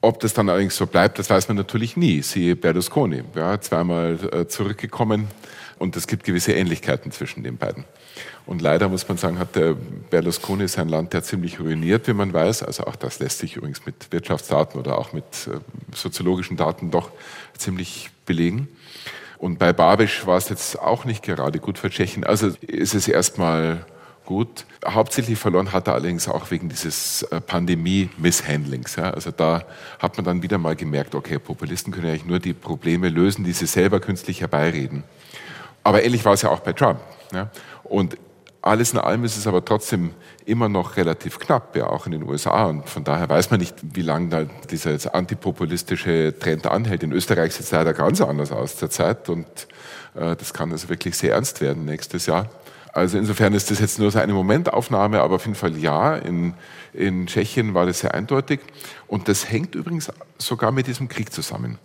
Ob 0.00 0.18
das 0.18 0.34
dann 0.34 0.48
allerdings 0.48 0.76
so 0.76 0.86
bleibt, 0.86 1.20
das 1.20 1.30
weiß 1.30 1.46
man 1.46 1.56
natürlich 1.56 1.96
nie. 1.96 2.22
Siehe 2.22 2.56
Berlusconi, 2.56 3.22
ja, 3.36 3.60
zweimal 3.60 4.18
äh, 4.32 4.48
zurückgekommen 4.48 5.28
und 5.78 5.96
es 5.96 6.08
gibt 6.08 6.24
gewisse 6.24 6.52
Ähnlichkeiten 6.52 7.12
zwischen 7.12 7.44
den 7.44 7.58
beiden. 7.58 7.84
Und 8.44 8.60
leider 8.60 8.88
muss 8.88 9.06
man 9.06 9.16
sagen, 9.16 9.38
hat 9.38 9.54
der 9.54 9.74
Berlusconi 10.10 10.66
sein 10.66 10.88
Land 10.88 11.14
ja 11.14 11.22
ziemlich 11.22 11.60
ruiniert, 11.60 12.08
wie 12.08 12.12
man 12.12 12.32
weiß. 12.32 12.64
Also 12.64 12.84
auch 12.84 12.96
das 12.96 13.20
lässt 13.20 13.38
sich 13.38 13.54
übrigens 13.54 13.86
mit 13.86 14.10
Wirtschaftsdaten 14.10 14.80
oder 14.80 14.98
auch 14.98 15.12
mit 15.12 15.24
äh, 15.46 15.60
soziologischen 15.94 16.56
Daten 16.56 16.90
doch 16.90 17.12
ziemlich 17.56 18.10
belegen. 18.26 18.66
Und 19.42 19.58
bei 19.58 19.72
Babisch 19.72 20.24
war 20.24 20.36
es 20.36 20.50
jetzt 20.50 20.78
auch 20.80 21.04
nicht 21.04 21.24
gerade 21.24 21.58
gut 21.58 21.76
für 21.76 21.90
Tschechien. 21.90 22.22
Also 22.22 22.52
ist 22.60 22.94
es 22.94 23.08
erstmal 23.08 23.84
gut. 24.24 24.66
Hauptsächlich 24.86 25.36
verloren 25.36 25.72
hat 25.72 25.88
er 25.88 25.94
allerdings 25.94 26.28
auch 26.28 26.52
wegen 26.52 26.68
dieses 26.68 27.24
äh, 27.24 27.40
Pandemie-Misshandlings. 27.40 28.98
Also 28.98 29.32
da 29.32 29.64
hat 29.98 30.16
man 30.16 30.24
dann 30.24 30.42
wieder 30.44 30.58
mal 30.58 30.76
gemerkt, 30.76 31.16
okay, 31.16 31.40
Populisten 31.40 31.92
können 31.92 32.06
eigentlich 32.06 32.24
nur 32.24 32.38
die 32.38 32.52
Probleme 32.52 33.08
lösen, 33.08 33.42
die 33.42 33.50
sie 33.50 33.66
selber 33.66 33.98
künstlich 33.98 34.42
herbeireden. 34.42 35.02
Aber 35.82 36.04
ähnlich 36.04 36.24
war 36.24 36.34
es 36.34 36.42
ja 36.42 36.50
auch 36.50 36.60
bei 36.60 36.72
Trump. 36.72 37.00
Und 37.82 38.16
alles 38.62 38.92
in 38.92 38.98
allem 39.00 39.24
ist 39.24 39.36
es 39.36 39.46
aber 39.48 39.64
trotzdem 39.64 40.12
immer 40.46 40.68
noch 40.68 40.96
relativ 40.96 41.40
knapp, 41.40 41.74
ja, 41.76 41.88
auch 41.88 42.06
in 42.06 42.12
den 42.12 42.22
USA. 42.22 42.66
Und 42.66 42.88
von 42.88 43.02
daher 43.02 43.28
weiß 43.28 43.50
man 43.50 43.58
nicht, 43.58 43.74
wie 43.82 44.02
lange 44.02 44.28
da 44.28 44.44
dieser 44.70 45.14
antipopulistische 45.14 46.34
Trend 46.38 46.68
anhält. 46.68 47.02
In 47.02 47.12
Österreich 47.12 47.54
sieht 47.54 47.64
es 47.64 47.72
leider 47.72 47.92
ganz 47.92 48.20
anders 48.20 48.52
aus 48.52 48.76
zurzeit 48.76 49.28
und 49.28 49.46
äh, 50.14 50.36
das 50.36 50.54
kann 50.54 50.70
also 50.70 50.88
wirklich 50.88 51.16
sehr 51.16 51.34
ernst 51.34 51.60
werden 51.60 51.84
nächstes 51.84 52.26
Jahr. 52.26 52.48
Also 52.92 53.18
insofern 53.18 53.52
ist 53.54 53.70
das 53.70 53.80
jetzt 53.80 53.98
nur 53.98 54.10
so 54.10 54.18
eine 54.18 54.34
Momentaufnahme, 54.34 55.20
aber 55.20 55.36
auf 55.36 55.46
jeden 55.46 55.56
Fall 55.56 55.76
ja. 55.76 56.14
In, 56.14 56.54
in 56.92 57.26
Tschechien 57.26 57.74
war 57.74 57.86
das 57.86 58.00
sehr 58.00 58.14
eindeutig. 58.14 58.60
Und 59.08 59.28
das 59.28 59.50
hängt 59.50 59.74
übrigens 59.74 60.12
sogar 60.38 60.70
mit 60.72 60.86
diesem 60.86 61.08
Krieg 61.08 61.32
zusammen. 61.32 61.78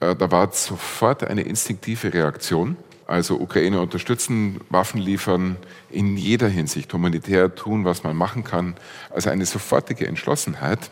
Äh, 0.00 0.16
da 0.16 0.30
war 0.30 0.50
sofort 0.52 1.24
eine 1.24 1.42
instinktive 1.42 2.14
Reaktion 2.14 2.76
also 3.06 3.40
Ukraine 3.40 3.80
unterstützen, 3.80 4.60
Waffen 4.70 5.00
liefern, 5.00 5.56
in 5.90 6.16
jeder 6.16 6.48
Hinsicht 6.48 6.92
humanitär 6.92 7.54
tun, 7.54 7.84
was 7.84 8.02
man 8.04 8.16
machen 8.16 8.44
kann. 8.44 8.74
Also 9.10 9.30
eine 9.30 9.46
sofortige 9.46 10.06
Entschlossenheit. 10.06 10.90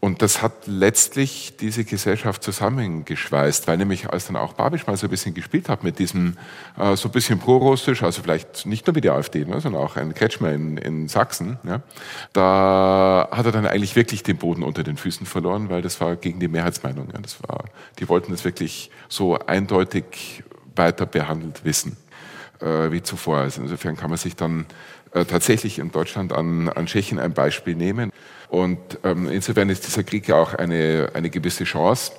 Und 0.00 0.22
das 0.22 0.42
hat 0.42 0.52
letztlich 0.66 1.56
diese 1.56 1.84
Gesellschaft 1.84 2.44
zusammengeschweißt, 2.44 3.66
weil 3.66 3.78
nämlich 3.78 4.08
als 4.08 4.28
dann 4.28 4.36
auch 4.36 4.52
Babisch 4.52 4.86
mal 4.86 4.96
so 4.96 5.08
ein 5.08 5.10
bisschen 5.10 5.34
gespielt 5.34 5.68
hat 5.68 5.82
mit 5.82 5.98
diesem 5.98 6.36
äh, 6.78 6.94
so 6.94 7.08
ein 7.08 7.12
bisschen 7.12 7.40
pro-russisch, 7.40 8.04
also 8.04 8.22
vielleicht 8.22 8.64
nicht 8.64 8.86
nur 8.86 8.94
wie 8.94 9.00
die 9.00 9.10
AfD, 9.10 9.44
ne, 9.44 9.60
sondern 9.60 9.82
auch 9.82 9.96
ein 9.96 10.14
Kretschmer 10.14 10.52
in, 10.52 10.76
in 10.76 11.08
Sachsen, 11.08 11.58
ja, 11.64 11.82
da 12.32 13.28
hat 13.32 13.46
er 13.46 13.50
dann 13.50 13.66
eigentlich 13.66 13.96
wirklich 13.96 14.22
den 14.22 14.36
Boden 14.36 14.62
unter 14.62 14.84
den 14.84 14.96
Füßen 14.96 15.26
verloren, 15.26 15.68
weil 15.68 15.82
das 15.82 16.00
war 16.00 16.14
gegen 16.14 16.38
die 16.38 16.48
Mehrheitsmeinung. 16.48 17.08
Ja, 17.12 17.18
das 17.20 17.42
war, 17.42 17.64
die 17.98 18.08
wollten 18.08 18.32
es 18.32 18.44
wirklich 18.44 18.92
so 19.08 19.36
eindeutig 19.36 20.44
weiter 20.78 21.06
behandelt 21.06 21.64
wissen 21.64 21.96
äh, 22.60 22.90
wie 22.90 23.02
zuvor. 23.02 23.38
Also 23.38 23.62
insofern 23.62 23.96
kann 23.96 24.10
man 24.10 24.18
sich 24.18 24.36
dann 24.36 24.66
äh, 25.12 25.24
tatsächlich 25.24 25.78
in 25.78 25.90
Deutschland 25.90 26.32
an, 26.32 26.68
an 26.68 26.86
Tschechien 26.86 27.18
ein 27.18 27.32
Beispiel 27.32 27.74
nehmen. 27.74 28.12
Und 28.48 28.78
ähm, 29.04 29.28
insofern 29.28 29.68
ist 29.68 29.86
dieser 29.86 30.04
Krieg 30.04 30.28
ja 30.28 30.36
auch 30.36 30.54
eine, 30.54 31.10
eine 31.14 31.30
gewisse 31.30 31.64
Chance, 31.64 32.12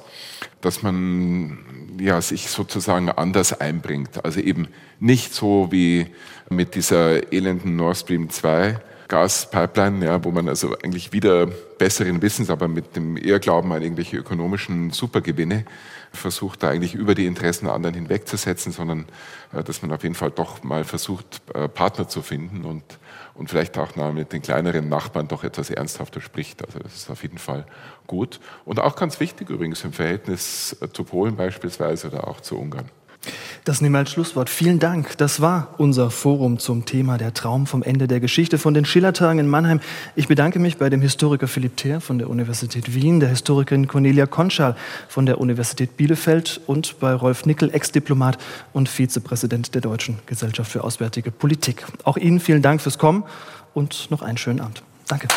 dass 0.62 0.84
man 0.84 1.58
ja, 2.00 2.22
sich 2.22 2.50
sozusagen 2.50 3.10
anders 3.10 3.60
einbringt. 3.60 4.24
Also 4.24 4.40
eben 4.40 4.68
nicht 5.00 5.34
so 5.34 5.72
wie 5.72 6.08
mit 6.50 6.76
dieser 6.76 7.34
elenden 7.34 7.76
Nord 7.76 7.98
Stream 7.98 8.30
2 8.30 8.80
Gaspipeline, 9.10 10.06
ja, 10.06 10.24
wo 10.24 10.32
man 10.32 10.48
also 10.48 10.78
eigentlich 10.84 11.12
wieder 11.12 11.48
besseren 11.48 12.22
Wissens, 12.22 12.50
aber 12.50 12.68
mit 12.68 12.96
dem 12.96 13.18
Irrglauben 13.18 13.72
an 13.72 13.82
irgendwelche 13.82 14.18
ökonomischen 14.18 14.92
Supergewinne 14.92 15.66
versucht, 16.14 16.64
da 16.64 16.70
eigentlich 16.70 16.94
über 16.94 17.16
die 17.16 17.26
Interessen 17.26 17.66
der 17.66 17.74
anderen 17.74 17.96
hinwegzusetzen, 17.96 18.72
sondern 18.72 19.08
äh, 19.52 19.64
dass 19.64 19.82
man 19.82 19.92
auf 19.92 20.04
jeden 20.04 20.16
Fall 20.16 20.32
doch 20.32 20.64
mal 20.64 20.84
versucht, 20.84 21.42
äh, 21.54 21.68
Partner 21.68 22.08
zu 22.08 22.22
finden 22.22 22.66
und, 22.66 22.84
und 23.34 23.50
vielleicht 23.50 23.78
auch 23.80 23.96
mit 24.14 24.32
den 24.32 24.44
kleineren 24.44 24.90
Nachbarn 24.90 25.28
doch 25.28 25.44
etwas 25.44 25.72
ernsthafter 25.72 26.22
spricht. 26.22 26.64
Also 26.64 26.80
das 26.80 26.96
ist 26.96 27.10
auf 27.10 27.24
jeden 27.24 27.40
Fall 27.40 27.66
gut. 28.06 28.40
Und 28.64 28.80
auch 28.80 28.96
ganz 28.96 29.20
wichtig 29.20 29.50
übrigens 29.50 29.84
im 29.84 29.94
Verhältnis 29.94 30.78
äh, 30.82 30.90
zu 30.92 31.04
Polen 31.04 31.36
beispielsweise 31.36 32.08
oder 32.08 32.28
auch 32.28 32.42
zu 32.42 32.58
Ungarn. 32.60 32.90
Das 33.64 33.82
nehmen 33.82 33.94
wir 33.94 34.00
als 34.00 34.12
Schlusswort. 34.12 34.50
Vielen 34.50 34.80
Dank. 34.80 35.18
Das 35.18 35.42
war 35.42 35.76
unser 35.78 36.12
Forum 36.12 36.60
zum 36.60 36.86
Thema 36.86 37.18
der 37.18 37.34
Traum 37.34 37.68
vom 37.68 37.84
Ende 37.84 38.08
der 38.08 38.20
Geschichte 38.20 38.58
von 38.58 38.74
den 38.74 38.86
Schillertagen 38.86 39.40
in 39.40 39.48
Mannheim. 39.48 39.80
Ich 40.16 40.28
bedanke 40.28 40.60
mich 40.60 40.78
bei 40.78 40.90
dem 40.90 41.02
Historiker 41.02 41.48
Philipp 41.48 41.78
Theer 41.78 42.02
von 42.02 42.18
der 42.18 42.30
Universität 42.30 42.94
Wien, 42.94 43.20
der 43.20 43.30
Historikerin 43.30 43.88
Cornelia 43.88 44.26
Konschal 44.26 44.76
von 45.08 45.26
der 45.26 45.40
Universität 45.40 45.98
Bielefeld 45.98 46.62
und 46.68 47.00
bei 47.00 47.14
Rolf 47.14 47.46
Nickel, 47.46 47.74
Ex-Diplomat 47.74 48.38
und 48.74 48.90
Vizepräsident 48.90 49.74
der 49.76 49.82
Deutschen 49.82 50.20
Gesellschaft 50.26 50.72
für 50.72 50.84
Auswärtige 50.84 51.32
Politik. 51.32 51.86
Auch 52.04 52.18
Ihnen 52.18 52.40
vielen 52.40 52.62
Dank 52.62 52.82
fürs 52.82 52.98
Kommen 52.98 53.24
und 53.74 54.10
noch 54.12 54.22
einen 54.22 54.38
schönen 54.38 54.62
Abend. 54.62 54.84
Danke. 55.08 55.28